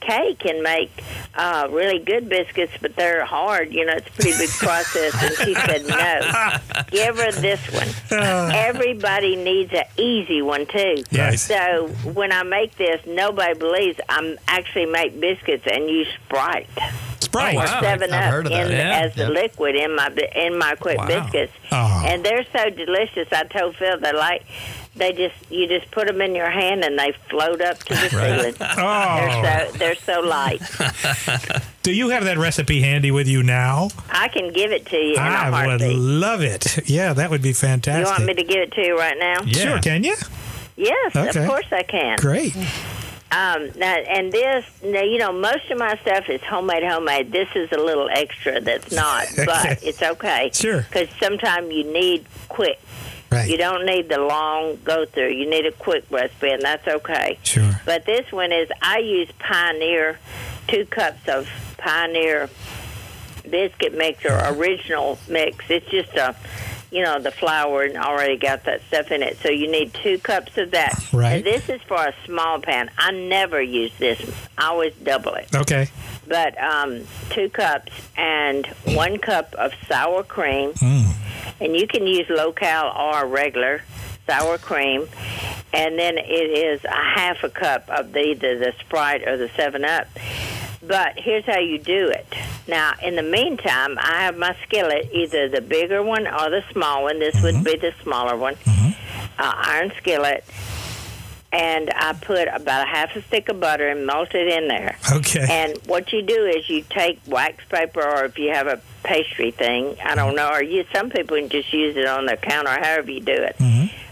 Kay, 0.00 0.34
can 0.34 0.62
make 0.62 0.90
uh, 1.34 1.68
really 1.70 1.98
good 1.98 2.28
biscuits, 2.28 2.72
but 2.80 2.96
they're 2.96 3.24
hard. 3.24 3.72
You 3.72 3.86
know, 3.86 3.94
it's 3.94 4.08
a 4.08 4.12
pretty 4.12 4.38
big 4.38 4.50
process." 4.50 5.14
And 5.22 5.36
she 5.36 5.54
said, 5.54 5.86
"No, 5.86 6.84
give 6.90 7.16
her 7.18 7.32
this 7.32 7.60
one. 7.72 7.88
Everybody 8.54 9.36
needs 9.36 9.72
an 9.72 9.84
easy 9.96 10.42
one 10.42 10.66
too." 10.66 11.04
Yes. 11.10 11.42
So 11.42 11.88
when 12.14 12.32
I 12.32 12.42
make 12.44 12.76
this, 12.76 13.04
nobody 13.06 13.58
believes 13.58 14.00
I'm 14.08 14.38
actually 14.48 14.86
make 14.86 15.20
biscuits 15.20 15.66
and 15.66 15.88
use 15.88 16.08
Sprite 16.24 16.68
Sprite. 17.30 17.54
Oh, 17.54 17.58
wow. 17.58 17.80
Seven 17.80 18.12
I've 18.12 18.24
Up 18.26 18.30
heard 18.32 18.46
of 18.46 18.52
that. 18.52 18.70
in 18.70 18.76
Yeah, 18.76 19.00
as 19.00 19.14
the 19.14 19.22
yeah. 19.22 19.28
liquid 19.28 19.76
in 19.76 19.94
my 19.94 20.10
in 20.34 20.58
my 20.58 20.74
quick 20.74 20.98
Wow. 20.98 21.06
biscuits, 21.06 21.52
Oh. 21.72 22.04
and 22.06 22.24
they're 22.24 22.44
so 22.52 22.70
delicious. 22.70 23.28
I 23.32 23.44
told 23.44 23.76
Phil 23.76 23.98
they 24.00 24.12
like 24.12 24.42
they 24.96 25.12
just 25.12 25.34
you 25.50 25.68
just 25.68 25.90
put 25.92 26.08
them 26.08 26.20
in 26.20 26.34
your 26.34 26.50
hand 26.50 26.82
and 26.84 26.98
they 26.98 27.12
float 27.28 27.60
up 27.62 27.78
to 27.78 27.94
the 27.94 28.08
ceiling. 28.10 28.54
Oh. 28.60 29.16
They're 29.42 29.66
so 29.70 29.78
they're 29.78 29.94
so 29.96 30.20
light. 30.20 30.60
Do 31.82 31.92
you 31.92 32.10
have 32.10 32.24
that 32.24 32.36
recipe 32.36 32.80
handy 32.82 33.10
with 33.10 33.26
you 33.28 33.42
now? 33.42 33.88
I 34.10 34.28
can 34.28 34.52
give 34.52 34.72
it 34.72 34.86
to 34.86 34.96
you 34.96 35.14
in 35.14 35.18
a 35.20 35.22
I 35.22 35.66
would 35.66 35.80
love 35.82 36.42
it. 36.42 36.88
Yeah, 36.88 37.12
that 37.14 37.30
would 37.30 37.42
be 37.42 37.52
fantastic. 37.52 38.04
You 38.06 38.10
want 38.10 38.24
me 38.26 38.34
to 38.34 38.42
give 38.44 38.58
it 38.60 38.72
to 38.72 38.84
you 38.84 38.98
right 38.98 39.16
now? 39.18 39.36
Yeah. 39.46 39.62
Sure, 39.62 39.78
can 39.78 40.04
you? 40.04 40.16
Yes, 40.76 41.14
Okay. 41.16 41.42
of 41.44 41.48
course 41.48 41.66
I 41.72 41.82
can. 41.82 42.18
Great. 42.18 42.54
Um, 43.32 43.70
now, 43.76 43.94
and 43.94 44.32
this, 44.32 44.64
now, 44.82 45.02
you 45.02 45.18
know, 45.18 45.32
most 45.32 45.70
of 45.70 45.78
my 45.78 45.96
stuff 45.98 46.28
is 46.28 46.40
homemade, 46.42 46.82
homemade. 46.82 47.30
This 47.30 47.48
is 47.54 47.70
a 47.70 47.78
little 47.78 48.08
extra 48.10 48.60
that's 48.60 48.90
not, 48.90 49.26
but 49.36 49.82
it's 49.84 50.02
okay. 50.02 50.50
Sure. 50.52 50.82
Because 50.82 51.08
sometimes 51.20 51.72
you 51.72 51.84
need 51.84 52.26
quick. 52.48 52.80
Right. 53.30 53.48
You 53.48 53.56
don't 53.56 53.86
need 53.86 54.08
the 54.08 54.18
long 54.18 54.80
go 54.82 55.06
through. 55.06 55.28
You 55.28 55.48
need 55.48 55.64
a 55.64 55.70
quick 55.70 56.04
recipe, 56.10 56.50
and 56.50 56.62
that's 56.62 56.88
okay. 56.88 57.38
Sure. 57.44 57.80
But 57.84 58.04
this 58.04 58.32
one 58.32 58.50
is 58.50 58.68
I 58.82 58.98
use 58.98 59.30
Pioneer, 59.38 60.18
two 60.66 60.84
cups 60.86 61.28
of 61.28 61.48
Pioneer 61.78 62.50
biscuit 63.48 63.96
mix 63.96 64.24
or 64.24 64.36
original 64.54 65.18
mix. 65.28 65.64
It's 65.70 65.88
just 65.90 66.12
a, 66.14 66.34
you 66.90 67.02
know, 67.02 67.20
the 67.20 67.30
flour 67.30 67.82
and 67.82 67.96
already 67.96 68.36
got 68.36 68.64
that 68.64 68.82
stuff 68.88 69.10
in 69.12 69.22
it. 69.22 69.38
So 69.38 69.48
you 69.48 69.70
need 69.70 69.94
two 69.94 70.18
cups 70.18 70.56
of 70.58 70.72
that. 70.72 70.94
Right. 71.12 71.34
And 71.36 71.44
this 71.44 71.68
is 71.68 71.80
for 71.82 71.96
a 71.96 72.14
small 72.26 72.60
pan. 72.60 72.90
I 72.98 73.12
never 73.12 73.62
use 73.62 73.92
this. 73.98 74.20
I 74.58 74.66
always 74.66 74.94
double 75.02 75.34
it. 75.34 75.48
Okay. 75.54 75.88
But 76.26 76.60
um, 76.62 77.06
two 77.30 77.48
cups 77.50 77.92
and 78.16 78.66
one 78.94 79.18
cup 79.18 79.54
of 79.54 79.72
sour 79.88 80.22
cream, 80.22 80.72
Mm. 80.74 81.12
and 81.60 81.76
you 81.76 81.86
can 81.86 82.06
use 82.06 82.26
local 82.28 82.68
or 82.96 83.26
regular 83.26 83.82
sour 84.26 84.58
cream. 84.58 85.08
And 85.72 85.96
then 85.98 86.18
it 86.18 86.24
is 86.24 86.84
a 86.84 86.88
half 86.90 87.44
a 87.44 87.48
cup 87.48 87.88
of 87.88 88.12
the, 88.12 88.20
either 88.20 88.58
the 88.58 88.72
Sprite 88.80 89.26
or 89.28 89.36
the 89.36 89.48
Seven 89.56 89.84
Up. 89.84 90.06
But 90.82 91.18
here's 91.18 91.44
how 91.44 91.58
you 91.58 91.78
do 91.78 92.08
it. 92.08 92.26
Now, 92.66 92.92
in 93.02 93.16
the 93.16 93.22
meantime, 93.22 93.98
I 93.98 94.22
have 94.22 94.36
my 94.38 94.56
skillet, 94.62 95.10
either 95.12 95.48
the 95.48 95.60
bigger 95.60 96.02
one 96.02 96.26
or 96.26 96.48
the 96.48 96.62
small 96.72 97.02
one. 97.02 97.18
This 97.18 97.40
would 97.42 97.62
be 97.62 97.76
the 97.76 97.92
smaller 98.02 98.36
one. 98.36 98.54
Uh, 99.38 99.52
iron 99.56 99.92
skillet. 99.98 100.44
And 101.52 101.90
I 101.94 102.12
put 102.12 102.46
about 102.48 102.86
a 102.86 102.90
half 102.90 103.16
a 103.16 103.22
stick 103.22 103.48
of 103.48 103.58
butter 103.58 103.88
and 103.88 104.06
melt 104.06 104.34
it 104.34 104.46
in 104.48 104.68
there. 104.68 104.96
Okay. 105.12 105.44
And 105.50 105.76
what 105.86 106.12
you 106.12 106.22
do 106.22 106.46
is 106.46 106.68
you 106.70 106.84
take 106.88 107.18
wax 107.26 107.64
paper, 107.68 108.02
or 108.02 108.24
if 108.24 108.38
you 108.38 108.50
have 108.50 108.68
a 108.68 108.80
pastry 109.02 109.50
thing, 109.50 109.96
I 110.04 110.14
don't 110.14 110.36
know, 110.36 110.48
or 110.48 110.62
you 110.62 110.84
some 110.94 111.10
people 111.10 111.36
can 111.38 111.48
just 111.48 111.72
use 111.72 111.96
it 111.96 112.06
on 112.06 112.26
their 112.26 112.36
counter, 112.36 112.70
however 112.70 113.10
you 113.10 113.20
do 113.20 113.32
it. 113.32 113.56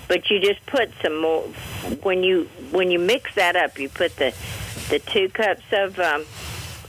But 0.09 0.29
you 0.31 0.41
just 0.41 0.65
put 0.67 0.91
some 1.01 1.21
more. 1.21 1.43
When 2.03 2.25
you 2.25 2.49
when 2.73 2.91
you 2.91 2.99
mix 2.99 3.35
that 3.37 3.55
up, 3.55 3.79
you 3.79 3.89
put 3.89 4.17
the 4.17 4.35
the 4.89 4.99
two 4.99 5.29
cups 5.29 5.63
of 5.71 5.99
um, 6.01 6.25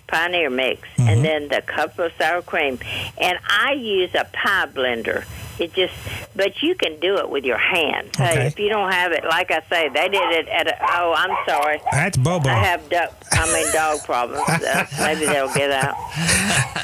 Pioneer 0.10 0.49
mix, 0.49 0.88
and 0.97 1.07
mm-hmm. 1.07 1.22
then 1.22 1.47
the 1.49 1.62
cup 1.62 1.99
of 1.99 2.12
sour 2.18 2.41
cream. 2.41 2.80
And 3.18 3.38
I 3.47 3.74
use 3.74 4.14
a 4.16 4.26
pie 4.34 4.68
blender. 4.74 5.26
It 5.60 5.74
just, 5.74 5.93
but 6.40 6.64
you 6.64 6.74
can 6.74 6.98
do 7.02 7.18
it 7.18 7.30
with 7.30 7.44
your 7.44 7.58
hands. 7.58 8.12
Okay. 8.16 8.26
Hey, 8.26 8.48
if 8.48 8.58
you 8.58 8.70
don't 8.70 8.94
have 8.94 9.12
it, 9.12 9.26
like 9.26 9.52
I 9.52 9.62
say, 9.70 9.90
they 9.90 10.08
did 10.08 10.32
it 10.32 10.48
at 10.48 10.68
a. 10.68 10.78
Oh, 10.82 11.14
I'm 11.14 11.36
sorry. 11.46 11.82
That's 11.92 12.16
Bobo. 12.16 12.48
I 12.48 12.54
have 12.54 12.88
duck, 12.90 13.14
I 13.34 13.46
mean 13.54 13.74
dog 13.74 14.00
problems. 14.06 14.48
Uh, 14.48 14.86
maybe 15.00 15.26
they'll 15.26 15.54
get 15.54 15.70
out. 15.70 15.96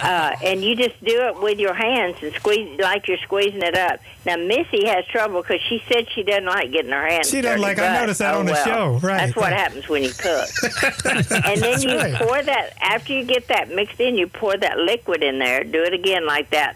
Uh, 0.04 0.36
and 0.44 0.62
you 0.62 0.76
just 0.76 1.02
do 1.06 1.22
it 1.28 1.42
with 1.42 1.58
your 1.58 1.74
hands 1.74 2.18
and 2.22 2.34
squeeze 2.34 2.78
like 2.82 3.08
you're 3.08 3.18
squeezing 3.20 3.62
it 3.62 3.78
up. 3.78 4.02
Now 4.26 4.36
Missy 4.36 4.88
has 4.88 5.06
trouble 5.06 5.42
because 5.42 5.62
she 5.70 5.82
said 5.88 6.08
she 6.14 6.24
doesn't 6.24 6.46
like 6.46 6.74
getting 6.74 6.92
her 6.92 7.08
hands. 7.08 7.30
She 7.30 7.40
doesn't 7.40 7.62
like- 7.62 7.80
I 7.80 8.00
noticed 8.00 8.20
that 8.20 8.34
oh 8.34 8.40
on 8.40 8.48
the 8.48 8.52
well. 8.52 8.66
show. 8.66 9.08
Right. 9.08 9.18
That's 9.20 9.36
what 9.38 9.54
happens 9.54 9.88
when 9.88 10.04
you 10.04 10.12
cook. 10.12 10.50
and 11.06 11.62
then 11.62 11.82
you 11.82 11.96
right. 11.96 12.16
pour 12.16 12.44
that 12.44 12.74
after 12.82 13.14
you 13.14 13.24
get 13.24 13.48
that 13.48 13.70
mixed 13.70 14.02
in. 14.02 14.16
You 14.16 14.28
pour 14.28 14.58
that 14.58 14.80
liquid 14.80 15.24
in 15.24 15.40
there. 15.40 15.64
Do 15.64 15.82
it 15.84 15.94
again 15.94 16.26
like 16.26 16.50
that, 16.50 16.76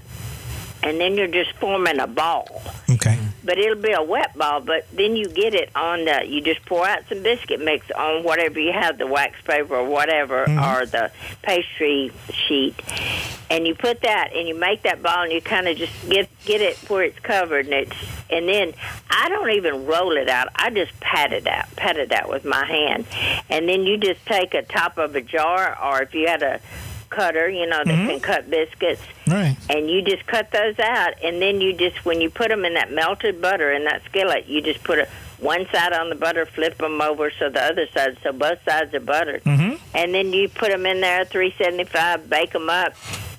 and 0.84 1.00
then 1.00 1.16
you're 1.16 1.28
just 1.28 1.52
forming 1.54 2.00
a 2.00 2.08
ball 2.08 2.62
Okay. 2.90 3.18
but 3.44 3.58
it'll 3.58 3.82
be 3.82 3.92
a 3.92 4.02
wet 4.02 4.38
ball. 4.38 4.62
But 4.62 4.88
then 4.94 5.16
you 5.16 5.28
get 5.28 5.54
it 5.54 5.70
on 5.76 6.06
the. 6.06 6.26
You 6.26 6.42
just 6.42 6.66
pour 6.66 6.86
out 6.88 7.00
some 7.10 7.22
biscuit 7.24 7.62
mix 7.62 7.90
on 7.92 8.24
whatever 8.24 8.60
you 8.60 8.72
have, 8.72 8.98
the 8.98 9.08
wax 9.08 9.40
paper 9.44 9.76
or 9.76 9.88
whatever, 9.88 10.46
mm-hmm. 10.46 10.60
or 10.60 10.86
the 10.86 11.12
pastry 11.42 12.12
sheet, 12.48 12.76
and 13.50 13.68
you 13.68 13.76
put 13.76 14.02
that 14.02 14.32
and 14.34 14.48
you 14.48 14.56
make 14.56 14.84
that 14.84 15.02
ball 15.02 15.24
and 15.24 15.32
you 15.32 15.42
kind 15.42 15.68
of 15.68 15.78
just 15.78 15.94
get 16.10 16.30
get 16.46 16.62
it 16.62 16.78
where 16.90 17.04
it's 17.04 17.20
covered 17.20 17.66
and 17.66 17.74
it's 17.74 17.96
and 18.30 18.48
then 18.48 18.74
I 19.10 19.30
don't 19.30 19.52
even 19.52 19.86
roll 19.86 20.16
it 20.18 20.30
out. 20.30 20.50
I 20.56 20.70
just 20.70 20.98
pat 21.00 21.34
it 21.34 21.48
out, 21.48 21.76
pat 21.76 21.98
it 21.98 22.12
out 22.12 22.30
with 22.30 22.46
my 22.46 22.66
hand, 22.66 23.06
and 23.50 23.68
then 23.68 23.84
you 23.84 23.98
just 23.98 24.26
take 24.26 24.54
a 24.54 24.62
top 24.64 24.98
of 24.98 25.16
a 25.16 25.22
jar 25.22 25.78
or 25.84 26.02
if 26.02 26.14
you 26.14 26.28
had 26.28 26.44
a 26.44 26.60
cutter, 27.10 27.50
you 27.50 27.66
know, 27.66 27.84
that 27.84 28.08
can 28.08 28.20
cut 28.20 28.50
biscuits 28.50 29.02
Right. 29.28 29.56
and 29.70 29.90
you 29.90 30.02
just 30.02 30.26
cut 30.28 30.52
those 30.52 30.78
out 30.80 31.14
and 31.24 31.42
then 31.42 31.62
you 31.62 31.74
just 31.74 32.04
when 32.06 32.22
you 32.22 32.30
put 32.30 32.50
them 32.50 32.66
in 32.66 32.74
that 32.76 32.92
melted 32.92 33.42
butter 33.42 33.72
in 33.72 33.84
that 33.86 34.04
skillet 34.06 34.48
you 34.48 34.62
just 34.62 34.84
put 34.84 34.98
a, 35.00 35.08
one 35.40 35.68
side 35.72 35.94
on 35.94 36.10
the 36.10 36.16
butter 36.16 36.46
flip 36.46 36.78
them 36.80 37.00
over 37.02 37.32
so 37.38 37.50
the 37.50 37.62
other 37.62 37.86
side 37.94 38.18
so 38.24 38.32
both 38.32 38.58
sides 38.66 38.94
are 38.94 39.00
buttered 39.00 39.44
Mhm. 39.44 39.80
and 39.94 40.14
then 40.14 40.34
you 40.34 40.50
put 40.50 40.70
them 40.72 40.86
in 40.86 41.00
there 41.02 41.26
375 41.26 42.30
bake 42.30 42.52
them 42.54 42.70
up 42.70 42.94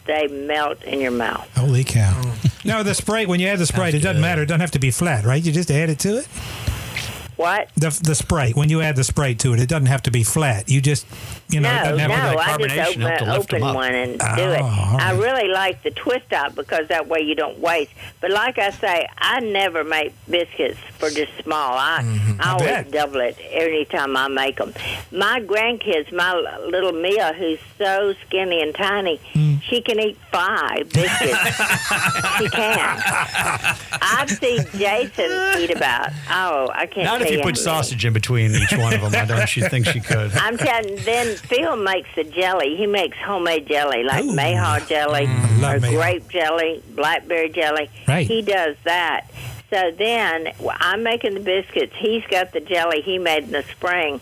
they 0.07 0.27
melt 0.29 0.83
in 0.85 1.01
your 1.01 1.11
mouth 1.13 1.49
Holy 1.57 1.85
cow. 1.85 2.23
Now 2.65 2.83
the 2.83 2.95
Sprite, 2.95 3.27
when 3.27 3.41
you 3.41 3.47
add 3.49 3.59
the 3.59 3.65
Sprite, 3.67 3.95
it 3.95 4.01
doesn't 4.01 4.21
matter. 4.21 4.43
It 4.43 4.47
doesn't 4.47 4.61
have 4.61 4.71
to 4.73 4.79
be 4.79 4.91
flat, 4.91 5.25
right? 5.25 5.43
You 5.43 5.51
just 5.51 5.71
add 5.71 5.89
it 5.89 5.99
to 6.01 6.19
it. 6.19 6.29
What 7.41 7.69
The 7.77 7.91
the 8.03 8.15
Sprite, 8.15 8.55
when 8.57 8.69
you 8.69 8.81
add 8.83 8.97
the 8.97 9.05
Sprite 9.05 9.39
to 9.41 9.53
it, 9.55 9.61
it 9.61 9.69
doesn't 9.69 9.87
have 9.87 10.03
to 10.05 10.11
be 10.11 10.23
flat. 10.23 10.69
You 10.69 10.81
just, 10.81 11.07
you 11.49 11.61
know, 11.61 11.71
it 11.71 11.97
no, 11.97 12.07
no, 12.07 12.15
have 12.15 12.59
to. 12.59 12.65
I 12.65 12.67
just 12.69 12.91
open, 12.91 13.01
help 13.03 13.19
to 13.19 13.33
lift 13.33 13.53
'em 13.55 13.63
open 13.63 13.75
one 13.75 13.95
and 13.95 14.21
Oh, 14.23 14.37
do 14.37 14.43
it. 14.43 14.61
all 14.61 15.01
I 15.01 15.13
really 15.13 15.49
like 15.49 15.83
the 15.83 15.91
twist 15.91 16.33
out 16.33 16.55
because 16.55 16.89
that 16.89 17.09
way 17.09 17.21
you 17.21 17.35
don't 17.35 17.59
waste. 17.59 17.93
But 18.21 18.31
like 18.31 18.59
I 18.59 18.71
say, 18.71 19.07
I 19.19 19.41
never 19.41 19.83
make 19.85 20.13
biscuits 20.29 20.79
for 20.99 21.11
just 21.11 21.33
small. 21.43 21.77
I, 21.77 22.01
Mm-hmm. 22.03 22.41
I 22.41 22.53
always 22.53 22.67
bet. 22.67 22.91
double 22.91 23.21
it 23.21 23.39
every 23.51 23.85
time 23.87 24.17
I 24.17 24.29
make 24.29 24.57
them. 24.57 24.73
My 25.11 25.41
grandkids, 25.41 26.13
my 26.13 26.33
little 26.69 26.93
Mia, 26.93 27.33
who's 27.35 27.59
so 27.79 28.15
skinny 28.27 28.61
and 28.63 28.75
tiny, 28.75 29.19
Mm. 29.35 29.50
She 29.63 29.81
can 29.81 30.01
eat 30.01 30.17
five 30.33 30.89
biscuits. 30.91 31.57
she 32.39 32.49
can. 32.49 33.03
I've 34.03 34.31
seen 34.31 34.65
Jason 34.77 35.61
eat 35.61 35.71
about. 35.71 36.11
Oh, 36.31 36.71
I 36.73 36.87
can't. 36.87 37.05
Not 37.05 37.19
tell 37.19 37.27
if 37.27 37.33
you 37.33 37.39
put 37.39 37.47
many. 37.47 37.57
sausage 37.57 38.05
in 38.05 38.13
between 38.13 38.53
each 38.53 38.73
one 38.77 38.95
of 38.95 39.01
them. 39.01 39.15
I 39.15 39.25
don't 39.25 39.49
she 39.49 39.63
think 39.63 39.87
she 39.87 40.01
could. 40.01 40.33
I'm 40.35 40.57
telling. 40.57 40.97
Then 41.05 41.37
Phil 41.37 41.77
makes 41.77 42.09
the 42.15 42.25
jelly. 42.25 42.77
He 42.77 42.87
makes 42.87 43.17
homemade 43.19 43.67
jelly, 43.67 44.05
like 44.05 44.25
Ooh. 44.25 44.33
mayhaw 44.33 44.87
jelly 44.89 45.27
mm, 45.27 45.61
love 45.61 45.77
or 45.83 45.87
mayhaw. 45.87 45.93
grape 46.03 46.29
jelly, 46.29 46.83
blackberry 46.95 47.49
jelly. 47.51 47.91
Right. 48.07 48.27
He 48.27 48.43
does 48.43 48.77
that. 48.85 49.27
So 49.71 49.93
then 49.93 50.53
I'm 50.67 51.03
making 51.05 51.35
the 51.35 51.41
biscuits. 51.41 51.95
He's 51.97 52.25
got 52.27 52.53
the 52.53 52.61
jelly 52.61 53.03
he 53.03 53.19
made 53.19 53.45
in 53.45 53.53
the 53.53 53.63
spring. 53.63 54.21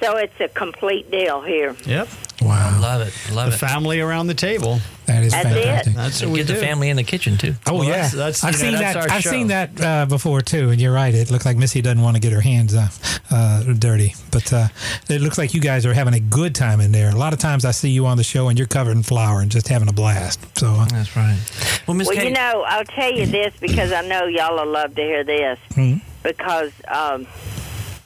So 0.00 0.16
it's 0.16 0.38
a 0.40 0.48
complete 0.48 1.10
deal 1.10 1.40
here. 1.40 1.74
Yep. 1.86 2.08
Wow, 2.46 2.78
Love 2.80 3.00
it. 3.08 3.12
Love 3.32 3.50
The 3.50 3.56
it. 3.56 3.58
family 3.70 4.00
around 4.00 4.26
the 4.28 4.34
table. 4.34 4.80
that 5.06 5.22
is 5.22 5.32
That's 5.32 5.46
it. 5.46 5.52
fantastic. 5.54 5.94
That's 5.94 6.14
what 6.16 6.22
And 6.24 6.32
we 6.32 6.38
get 6.40 6.46
do. 6.48 6.54
the 6.54 6.60
family 6.60 6.88
in 6.90 6.96
the 6.96 7.04
kitchen 7.04 7.36
too. 7.38 7.54
Oh 7.66 7.74
Well, 7.74 7.84
yeah, 7.84 8.08
that's- 8.08 8.12
that's, 8.12 8.44
I've 8.44 8.54
you 8.56 8.58
know, 8.58 8.64
seen 8.70 8.72
that's 8.80 8.94
that. 8.94 9.10
our 9.10 9.16
I've 9.16 9.22
show. 9.22 9.30
seen 9.30 9.46
that 9.48 9.80
uh, 9.80 10.06
before 10.06 10.40
too, 10.40 10.70
and 10.70 10.80
you're 10.80 10.92
right. 10.92 11.14
It 11.14 11.30
looked 11.30 11.44
like 11.44 11.56
Missy 11.56 11.80
doesn't 11.82 12.00
want 12.02 12.16
to 12.16 12.20
get 12.20 12.32
her 12.32 12.40
hands 12.40 12.74
uh, 12.74 12.88
uh, 13.30 13.62
dirty, 13.74 14.14
but 14.30 14.52
uh, 14.52 14.68
it 15.08 15.20
looks 15.20 15.38
like 15.38 15.54
you 15.54 15.60
guys 15.60 15.86
are 15.86 15.94
having 15.94 16.14
a 16.14 16.20
good 16.20 16.54
time 16.54 16.80
in 16.80 16.92
there. 16.92 17.10
A 17.10 17.14
lot 17.16 17.32
of 17.32 17.38
times 17.38 17.64
I 17.64 17.70
see 17.70 17.90
you 17.90 18.06
on 18.06 18.16
the 18.16 18.24
show 18.24 18.48
and 18.48 18.58
you're 18.58 18.68
covered 18.68 18.92
in 18.96 19.02
flour 19.02 19.40
and 19.40 19.50
just 19.50 19.68
having 19.68 19.88
a 19.88 19.92
blast. 19.92 20.40
So 20.58 20.68
uh, 20.68 20.84
That's 20.86 21.16
right. 21.16 21.38
Well, 21.86 21.96
Miss 21.96 22.08
Well, 22.08 22.16
Kate, 22.16 22.24
you 22.28 22.30
know, 22.34 22.64
I'll 22.66 22.84
tell 22.84 23.12
you 23.12 23.26
this 23.26 23.54
because 23.60 23.92
I 23.92 24.02
know 24.06 24.26
y'all 24.26 24.56
will 24.56 24.70
love 24.72 24.94
to 24.96 25.02
hear 25.02 25.22
this 25.24 25.58
Mhm. 25.74 26.00
because 26.22 26.72
um, 26.88 27.26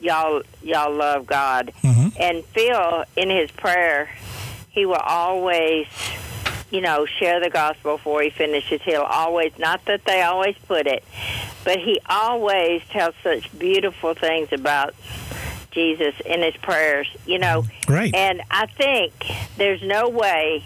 y'all 0.00 0.42
y'all 0.62 0.92
love 0.94 1.26
God. 1.26 1.72
Mhm. 1.82 2.12
And 2.18 2.44
Phil, 2.46 3.04
in 3.16 3.30
his 3.30 3.50
prayer, 3.50 4.08
he 4.70 4.86
will 4.86 4.94
always, 4.96 5.86
you 6.70 6.80
know, 6.80 7.06
share 7.06 7.40
the 7.40 7.50
gospel 7.50 7.96
before 7.96 8.22
he 8.22 8.30
finishes. 8.30 8.80
He'll 8.82 9.02
always, 9.02 9.52
not 9.58 9.84
that 9.86 10.04
they 10.04 10.22
always 10.22 10.56
put 10.68 10.86
it, 10.86 11.04
but 11.64 11.78
he 11.78 12.00
always 12.08 12.82
tells 12.90 13.14
such 13.22 13.56
beautiful 13.58 14.14
things 14.14 14.52
about 14.52 14.94
Jesus 15.72 16.14
in 16.26 16.42
his 16.42 16.56
prayers. 16.56 17.08
You 17.26 17.38
know, 17.38 17.64
Right. 17.88 18.14
and 18.14 18.42
I 18.50 18.66
think 18.66 19.12
there's 19.56 19.82
no 19.82 20.08
way 20.08 20.62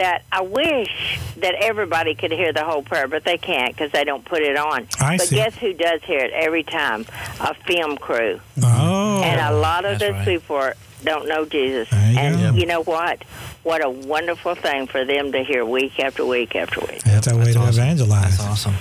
that 0.00 0.22
I 0.32 0.40
wish 0.40 1.20
that 1.36 1.54
everybody 1.60 2.14
could 2.14 2.32
hear 2.32 2.52
the 2.54 2.64
whole 2.64 2.82
prayer, 2.82 3.06
but 3.06 3.22
they 3.24 3.36
can't 3.36 3.74
because 3.76 3.92
they 3.92 4.02
don't 4.04 4.24
put 4.24 4.40
it 4.42 4.56
on. 4.56 4.88
I 4.98 5.18
but 5.18 5.26
see. 5.28 5.36
guess 5.36 5.54
who 5.56 5.74
does 5.74 6.02
hear 6.02 6.20
it 6.20 6.32
every 6.32 6.62
time? 6.62 7.04
A 7.40 7.52
film 7.54 7.98
crew. 7.98 8.40
Oh, 8.62 9.22
and 9.22 9.40
a 9.40 9.58
lot 9.58 9.84
of 9.84 9.98
that's 9.98 10.00
those 10.00 10.12
right. 10.12 10.24
people 10.26 10.72
don't 11.04 11.28
know 11.28 11.44
Jesus. 11.44 11.90
You 11.92 11.98
and 11.98 12.54
go. 12.54 12.58
you 12.58 12.66
know 12.66 12.82
what? 12.82 13.22
What 13.62 13.84
a 13.84 13.90
wonderful 13.90 14.54
thing 14.54 14.86
for 14.86 15.04
them 15.04 15.32
to 15.32 15.44
hear 15.44 15.64
week 15.66 16.00
after 16.00 16.24
week 16.24 16.56
after 16.56 16.80
week. 16.80 17.02
that's 17.02 17.26
a 17.26 17.36
way 17.36 17.44
That's 17.44 17.56
to 17.56 17.60
awesome. 17.60 17.74
evangelize. 17.84 18.38
That's 18.38 18.66
awesome. 18.66 18.74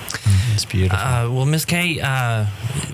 That's 0.59 0.71
beautiful. 0.71 0.99
Uh, 0.99 1.29
well, 1.31 1.45
Miss 1.45 1.63
Kay, 1.63 2.01
uh, 2.01 2.45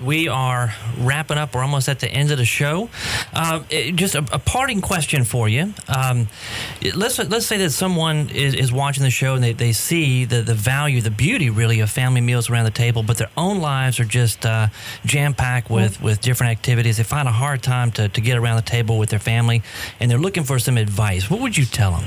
we 0.04 0.28
are 0.28 0.72
wrapping 0.98 1.36
up. 1.36 1.52
We're 1.54 1.62
almost 1.62 1.88
at 1.88 1.98
the 1.98 2.08
end 2.08 2.30
of 2.30 2.38
the 2.38 2.44
show. 2.44 2.88
Uh, 3.32 3.62
it- 3.70 3.96
just 3.96 4.14
a, 4.14 4.18
a 4.32 4.38
parting 4.38 4.80
question 4.80 5.24
for 5.24 5.48
you. 5.48 5.72
Um, 5.88 6.28
let's 6.94 7.18
let's 7.18 7.46
say 7.46 7.56
that 7.58 7.70
someone 7.70 8.28
is, 8.30 8.54
is 8.54 8.72
watching 8.72 9.02
the 9.02 9.10
show 9.10 9.34
and 9.34 9.42
they, 9.42 9.52
they 9.52 9.72
see 9.72 10.24
the, 10.26 10.42
the 10.42 10.54
value, 10.54 11.00
the 11.00 11.10
beauty, 11.10 11.50
really, 11.50 11.80
of 11.80 11.90
family 11.90 12.20
meals 12.20 12.48
around 12.50 12.66
the 12.66 12.70
table, 12.70 13.02
but 13.02 13.16
their 13.16 13.30
own 13.36 13.58
lives 13.60 13.98
are 13.98 14.04
just 14.04 14.46
uh, 14.46 14.68
jam 15.04 15.34
packed 15.34 15.68
with, 15.70 16.00
with 16.00 16.20
different 16.20 16.52
activities. 16.52 16.98
They 16.98 17.02
find 17.02 17.26
a 17.26 17.32
hard 17.32 17.62
time 17.62 17.90
to, 17.92 18.08
to 18.08 18.20
get 18.20 18.36
around 18.38 18.56
the 18.56 18.70
table 18.70 18.98
with 18.98 19.08
their 19.10 19.18
family, 19.18 19.62
and 19.98 20.08
they're 20.10 20.18
looking 20.18 20.44
for 20.44 20.58
some 20.60 20.76
advice. 20.76 21.28
What 21.30 21.40
would 21.40 21.56
you 21.56 21.64
tell 21.64 21.92
them? 21.92 22.04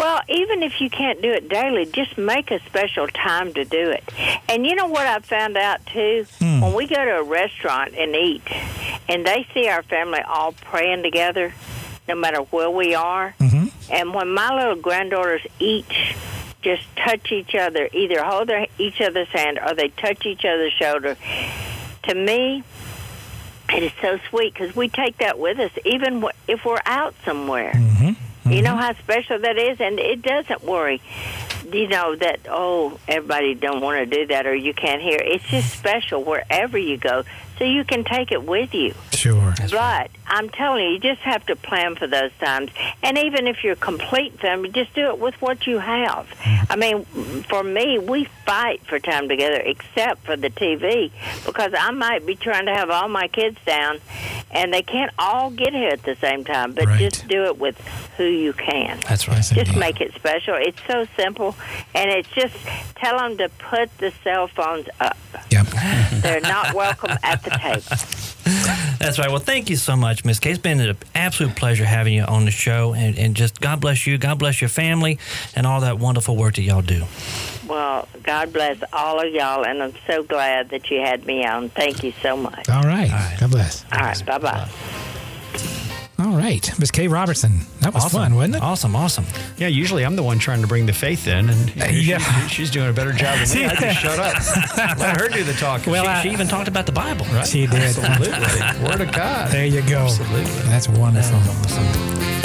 Well, 0.00 0.22
even 0.30 0.62
if 0.62 0.80
you 0.80 0.88
can't 0.88 1.20
do 1.20 1.30
it 1.30 1.50
daily, 1.50 1.84
just 1.84 2.16
make 2.16 2.50
a 2.50 2.58
special 2.60 3.06
time 3.06 3.52
to 3.52 3.66
do 3.66 3.90
it. 3.90 4.02
And 4.48 4.64
you 4.66 4.74
know 4.74 4.86
what 4.86 5.06
I 5.06 5.18
found 5.18 5.58
out 5.58 5.84
too? 5.84 6.24
Hmm. 6.38 6.62
When 6.62 6.72
we 6.72 6.86
go 6.86 7.04
to 7.04 7.18
a 7.18 7.22
restaurant 7.22 7.92
and 7.94 8.16
eat, 8.16 8.42
and 9.10 9.26
they 9.26 9.46
see 9.52 9.68
our 9.68 9.82
family 9.82 10.20
all 10.22 10.52
praying 10.52 11.02
together, 11.02 11.52
no 12.08 12.14
matter 12.14 12.38
where 12.44 12.70
we 12.70 12.94
are, 12.94 13.34
mm-hmm. 13.38 13.66
and 13.92 14.14
when 14.14 14.32
my 14.32 14.56
little 14.56 14.76
granddaughters 14.76 15.42
each 15.58 16.16
just 16.62 16.82
touch 16.96 17.30
each 17.30 17.54
other, 17.54 17.90
either 17.92 18.24
hold 18.24 18.48
their, 18.48 18.68
each 18.78 19.02
other's 19.02 19.28
hand 19.28 19.58
or 19.58 19.74
they 19.74 19.88
touch 19.88 20.24
each 20.24 20.46
other's 20.46 20.72
shoulder, 20.72 21.18
to 22.04 22.14
me, 22.14 22.64
it 23.68 23.82
is 23.82 23.92
so 24.00 24.18
sweet 24.30 24.54
because 24.54 24.74
we 24.74 24.88
take 24.88 25.18
that 25.18 25.38
with 25.38 25.58
us, 25.58 25.72
even 25.84 26.24
if 26.48 26.64
we're 26.64 26.80
out 26.86 27.14
somewhere. 27.22 27.72
Mm-hmm. 27.74 28.29
You 28.44 28.62
know 28.62 28.70
mm-hmm. 28.70 28.78
how 28.78 28.94
special 28.94 29.38
that 29.40 29.58
is, 29.58 29.80
and 29.80 29.98
it 29.98 30.22
doesn't 30.22 30.64
worry. 30.64 31.00
You 31.72 31.88
know 31.88 32.16
that 32.16 32.40
oh, 32.48 32.98
everybody 33.06 33.54
don't 33.54 33.80
want 33.80 33.98
to 33.98 34.06
do 34.06 34.26
that, 34.28 34.46
or 34.46 34.54
you 34.54 34.74
can't 34.74 35.00
hear. 35.00 35.18
It's 35.22 35.44
just 35.44 35.70
special 35.76 36.24
wherever 36.24 36.78
you 36.78 36.96
go, 36.96 37.24
so 37.58 37.64
you 37.64 37.84
can 37.84 38.04
take 38.04 38.32
it 38.32 38.44
with 38.44 38.74
you. 38.74 38.94
Sure. 39.12 39.54
But 39.70 40.10
I'm 40.26 40.48
telling 40.48 40.86
you, 40.86 40.90
you 40.92 40.98
just 40.98 41.20
have 41.20 41.44
to 41.46 41.56
plan 41.56 41.94
for 41.94 42.06
those 42.06 42.30
times. 42.40 42.70
And 43.02 43.18
even 43.18 43.46
if 43.46 43.62
you're 43.62 43.76
complete 43.76 44.40
family, 44.40 44.70
just 44.70 44.94
do 44.94 45.08
it 45.08 45.18
with 45.18 45.34
what 45.42 45.66
you 45.66 45.78
have. 45.78 46.26
Mm-hmm. 46.26 46.72
I 46.72 46.76
mean, 46.76 47.04
for 47.44 47.62
me, 47.62 47.98
we 47.98 48.24
fight 48.46 48.80
for 48.86 48.98
time 48.98 49.28
together, 49.28 49.60
except 49.62 50.24
for 50.24 50.36
the 50.36 50.48
TV, 50.48 51.12
because 51.44 51.74
I 51.78 51.90
might 51.90 52.24
be 52.24 52.34
trying 52.34 52.64
to 52.64 52.72
have 52.72 52.88
all 52.88 53.08
my 53.08 53.28
kids 53.28 53.58
down, 53.66 54.00
and 54.50 54.72
they 54.72 54.82
can't 54.82 55.12
all 55.18 55.50
get 55.50 55.74
here 55.74 55.90
at 55.90 56.02
the 56.02 56.16
same 56.16 56.44
time. 56.44 56.72
But 56.72 56.86
Right. 56.86 56.98
just 56.98 57.28
do 57.28 57.44
it 57.44 57.58
with 57.58 57.76
who 58.20 58.26
you 58.26 58.52
can. 58.52 59.00
That's 59.08 59.26
right. 59.28 59.42
Just 59.42 59.74
make 59.76 60.02
it 60.02 60.12
special. 60.14 60.54
It's 60.54 60.78
so 60.86 61.06
simple, 61.16 61.56
and 61.94 62.10
it's 62.10 62.28
just 62.28 62.54
tell 62.96 63.16
them 63.16 63.38
to 63.38 63.48
put 63.48 63.96
the 63.96 64.12
cell 64.22 64.46
phones 64.46 64.90
up. 65.00 65.16
Yep. 65.50 65.66
They're 66.20 66.42
not 66.42 66.74
welcome 66.74 67.16
at 67.22 67.42
the 67.42 67.48
table. 67.48 67.80
That's 68.98 69.18
right. 69.18 69.30
Well, 69.30 69.38
thank 69.38 69.70
you 69.70 69.76
so 69.76 69.96
much, 69.96 70.26
Miss 70.26 70.38
Kay. 70.38 70.50
It's 70.50 70.58
been 70.58 70.80
an 70.80 70.98
absolute 71.14 71.56
pleasure 71.56 71.86
having 71.86 72.12
you 72.12 72.24
on 72.24 72.44
the 72.44 72.50
show, 72.50 72.92
and, 72.92 73.18
and 73.18 73.34
just 73.34 73.58
God 73.58 73.80
bless 73.80 74.06
you, 74.06 74.18
God 74.18 74.38
bless 74.38 74.60
your 74.60 74.68
family, 74.68 75.18
and 75.56 75.66
all 75.66 75.80
that 75.80 75.98
wonderful 75.98 76.36
work 76.36 76.56
that 76.56 76.62
y'all 76.62 76.82
do. 76.82 77.04
Well, 77.66 78.06
God 78.22 78.52
bless 78.52 78.82
all 78.92 79.18
of 79.26 79.32
y'all, 79.32 79.64
and 79.64 79.82
I'm 79.82 79.94
so 80.06 80.22
glad 80.24 80.68
that 80.70 80.90
you 80.90 81.00
had 81.00 81.24
me 81.24 81.46
on. 81.46 81.70
Thank 81.70 82.04
you 82.04 82.12
so 82.20 82.36
much. 82.36 82.68
All 82.68 82.82
right. 82.82 83.36
God 83.40 83.50
bless. 83.50 83.86
All 83.90 84.00
right, 84.00 84.26
bye 84.26 84.36
bye. 84.36 84.68
All 86.20 86.36
right. 86.36 86.70
Miss 86.78 86.90
Kay 86.90 87.08
Robertson. 87.08 87.60
That 87.80 87.94
was 87.94 88.04
awesome. 88.04 88.20
fun, 88.20 88.34
wasn't 88.34 88.56
it? 88.56 88.62
Awesome, 88.62 88.94
awesome. 88.94 89.24
yeah, 89.56 89.68
usually 89.68 90.04
I'm 90.04 90.16
the 90.16 90.22
one 90.22 90.38
trying 90.38 90.60
to 90.60 90.66
bring 90.66 90.84
the 90.86 90.92
faith 90.92 91.26
in, 91.26 91.48
and 91.48 91.68
you 91.70 91.76
know, 91.80 91.86
Yeah. 91.86 92.18
she's, 92.42 92.50
she's 92.50 92.70
doing 92.70 92.88
a 92.90 92.92
better 92.92 93.12
job 93.12 93.38
than 93.38 93.58
me. 93.58 93.64
I 93.64 93.74
just 93.74 94.00
shut 94.02 94.18
up. 94.18 94.98
Let 94.98 95.18
her 95.20 95.28
do 95.28 95.42
the 95.44 95.54
talking. 95.54 95.90
Well, 95.92 96.04
she, 96.04 96.08
I- 96.08 96.22
she 96.22 96.30
even 96.30 96.46
talked 96.46 96.68
about 96.68 96.86
the 96.86 96.92
Bible. 96.92 97.24
right? 97.26 97.46
She 97.46 97.66
did. 97.66 97.74
Absolutely. 97.96 98.84
Word 98.88 99.00
of 99.00 99.12
God. 99.12 99.50
There 99.50 99.66
you 99.66 99.82
go. 99.82 100.00
Absolutely. 100.04 100.44
That's 100.70 100.88
wonderful. 100.88 101.36
All 101.36 102.39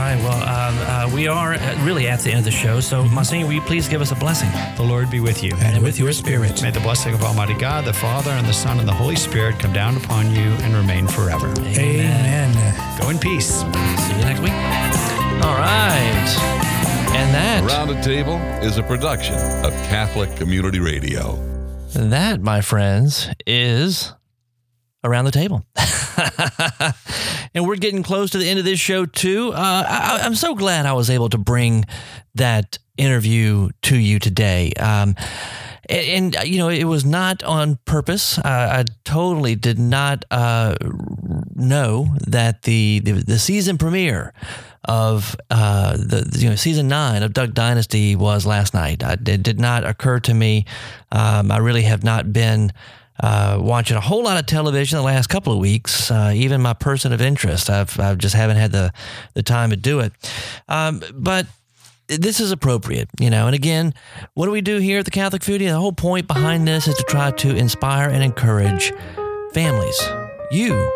right. 0.00 0.16
Well, 0.22 0.42
um, 0.42 1.10
uh, 1.10 1.14
we 1.14 1.28
are 1.28 1.54
uh, 1.54 1.84
really 1.84 2.08
at 2.08 2.20
the 2.20 2.30
end 2.30 2.40
of 2.40 2.44
the 2.44 2.50
show. 2.50 2.80
So, 2.80 3.04
Monsignor, 3.04 3.46
will 3.46 3.54
you 3.54 3.60
please 3.62 3.88
give 3.88 4.00
us 4.00 4.12
a 4.12 4.14
blessing? 4.14 4.50
The 4.76 4.82
Lord 4.82 5.10
be 5.10 5.20
with 5.20 5.42
you. 5.42 5.52
And 5.60 5.82
with 5.82 5.98
your 5.98 6.12
spirit. 6.12 6.62
May 6.62 6.70
the 6.70 6.80
blessing 6.80 7.14
of 7.14 7.22
Almighty 7.22 7.54
God, 7.54 7.84
the 7.84 7.92
Father, 7.92 8.30
and 8.30 8.46
the 8.46 8.52
Son, 8.52 8.78
and 8.78 8.88
the 8.88 8.92
Holy 8.92 9.16
Spirit 9.16 9.58
come 9.58 9.72
down 9.72 9.96
upon 9.96 10.30
you 10.34 10.50
and 10.62 10.74
remain 10.74 11.06
forever. 11.06 11.48
Amen. 11.58 13.00
Go 13.00 13.10
in 13.10 13.18
peace. 13.18 13.60
See 13.60 13.66
you 13.66 14.24
next 14.24 14.40
week. 14.40 14.52
All 15.42 15.56
right. 15.56 16.60
And 17.12 17.34
that, 17.34 17.64
Around 17.64 17.88
the 17.88 18.00
Table 18.02 18.36
is 18.62 18.78
a 18.78 18.82
production 18.82 19.34
of 19.34 19.72
Catholic 19.88 20.34
Community 20.36 20.80
Radio. 20.80 21.36
that, 21.92 22.40
my 22.40 22.60
friends, 22.60 23.28
is 23.46 24.14
around 25.04 25.24
the 25.24 25.30
table. 25.30 25.64
and 27.54 27.66
we're 27.66 27.76
getting 27.76 28.02
close 28.02 28.30
to 28.30 28.38
the 28.38 28.48
end 28.48 28.58
of 28.58 28.64
this 28.64 28.80
show 28.80 29.06
too. 29.06 29.52
Uh, 29.52 29.84
I, 29.86 30.20
I'm 30.22 30.34
so 30.34 30.54
glad 30.54 30.86
I 30.86 30.92
was 30.92 31.10
able 31.10 31.28
to 31.30 31.38
bring 31.38 31.84
that 32.34 32.78
interview 32.96 33.70
to 33.82 33.96
you 33.96 34.18
today. 34.18 34.72
Um, 34.78 35.14
and, 35.88 36.36
and, 36.36 36.48
you 36.48 36.58
know, 36.58 36.68
it 36.68 36.84
was 36.84 37.04
not 37.04 37.42
on 37.42 37.78
purpose. 37.84 38.38
Uh, 38.38 38.42
I 38.44 38.84
totally 39.04 39.56
did 39.56 39.78
not 39.78 40.24
uh, 40.30 40.76
know 41.54 42.14
that 42.26 42.62
the, 42.62 43.00
the 43.00 43.12
the 43.12 43.38
season 43.38 43.76
premiere 43.76 44.32
of 44.84 45.36
uh, 45.50 45.96
the 45.96 46.30
you 46.38 46.48
know 46.48 46.56
season 46.56 46.88
nine 46.88 47.22
of 47.22 47.32
Duck 47.32 47.52
Dynasty 47.52 48.16
was 48.16 48.46
last 48.46 48.72
night. 48.72 49.02
I, 49.02 49.14
it 49.14 49.42
did 49.42 49.60
not 49.60 49.84
occur 49.84 50.20
to 50.20 50.34
me. 50.34 50.64
Um, 51.10 51.50
I 51.50 51.58
really 51.58 51.82
have 51.82 52.04
not 52.04 52.32
been 52.32 52.72
uh, 53.22 53.58
watching 53.60 53.96
a 53.96 54.00
whole 54.00 54.24
lot 54.24 54.38
of 54.38 54.46
television 54.46 54.96
the 54.96 55.02
last 55.02 55.28
couple 55.28 55.52
of 55.52 55.58
weeks. 55.58 56.10
Uh, 56.10 56.32
even 56.34 56.60
my 56.60 56.72
person 56.72 57.12
of 57.12 57.20
interest, 57.20 57.70
I've 57.70 57.98
I 57.98 58.14
just 58.14 58.34
haven't 58.34 58.56
had 58.56 58.72
the 58.72 58.92
the 59.34 59.42
time 59.42 59.70
to 59.70 59.76
do 59.76 60.00
it. 60.00 60.12
Um, 60.68 61.02
but 61.14 61.46
this 62.08 62.40
is 62.40 62.50
appropriate, 62.50 63.08
you 63.18 63.30
know. 63.30 63.46
And 63.46 63.54
again, 63.54 63.94
what 64.34 64.46
do 64.46 64.52
we 64.52 64.60
do 64.60 64.78
here 64.78 64.98
at 64.98 65.04
the 65.04 65.10
Catholic 65.10 65.42
Foodie? 65.42 65.68
The 65.68 65.78
whole 65.78 65.92
point 65.92 66.26
behind 66.26 66.66
this 66.66 66.88
is 66.88 66.96
to 66.96 67.04
try 67.04 67.30
to 67.30 67.54
inspire 67.54 68.08
and 68.08 68.22
encourage 68.22 68.92
families, 69.52 70.00
you, 70.50 70.90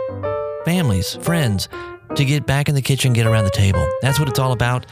families, 0.64 1.16
friends, 1.20 1.68
to 2.16 2.24
get 2.24 2.46
back 2.46 2.68
in 2.68 2.74
the 2.74 2.82
kitchen, 2.82 3.12
get 3.12 3.26
around 3.26 3.44
the 3.44 3.50
table. 3.50 3.86
That's 4.02 4.18
what 4.18 4.28
it's 4.28 4.38
all 4.38 4.52
about. 4.52 4.86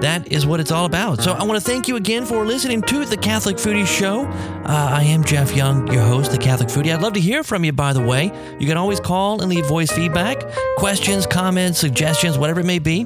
That 0.00 0.30
is 0.30 0.46
what 0.46 0.60
it's 0.60 0.70
all 0.70 0.84
about. 0.84 1.22
So 1.22 1.32
I 1.32 1.44
want 1.44 1.62
to 1.62 1.70
thank 1.70 1.88
you 1.88 1.96
again 1.96 2.24
for 2.24 2.44
listening 2.44 2.82
to 2.82 3.04
the 3.04 3.16
Catholic 3.16 3.56
Foodie 3.56 3.86
Show. 3.86 4.24
Uh, 4.24 4.88
I 4.92 5.02
am 5.04 5.24
Jeff 5.24 5.54
Young, 5.54 5.86
your 5.92 6.02
host, 6.02 6.30
the 6.30 6.38
Catholic 6.38 6.68
Foodie. 6.68 6.94
I'd 6.94 7.02
love 7.02 7.12
to 7.14 7.20
hear 7.20 7.42
from 7.42 7.64
you, 7.64 7.72
by 7.72 7.92
the 7.92 8.02
way. 8.02 8.26
You 8.58 8.66
can 8.66 8.76
always 8.76 9.00
call 9.00 9.40
and 9.40 9.50
leave 9.50 9.66
voice 9.66 9.90
feedback, 9.90 10.42
questions, 10.76 11.26
comments, 11.26 11.78
suggestions, 11.78 12.38
whatever 12.38 12.60
it 12.60 12.66
may 12.66 12.78
be, 12.78 13.04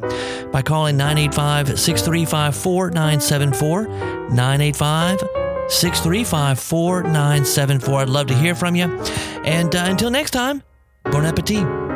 by 0.53 0.63
calling 0.63 0.97
985 0.97 1.79
635 1.79 2.57
4974. 2.57 3.87
985 4.31 5.21
635 5.69 6.59
4974. 6.59 8.01
I'd 8.01 8.09
love 8.09 8.27
to 8.29 8.35
hear 8.35 8.55
from 8.55 8.77
you. 8.77 8.85
And 9.45 9.75
uh, 9.75 9.85
until 9.87 10.11
next 10.11 10.31
time, 10.31 10.63
bon 11.05 11.25
appetit. 11.25 11.96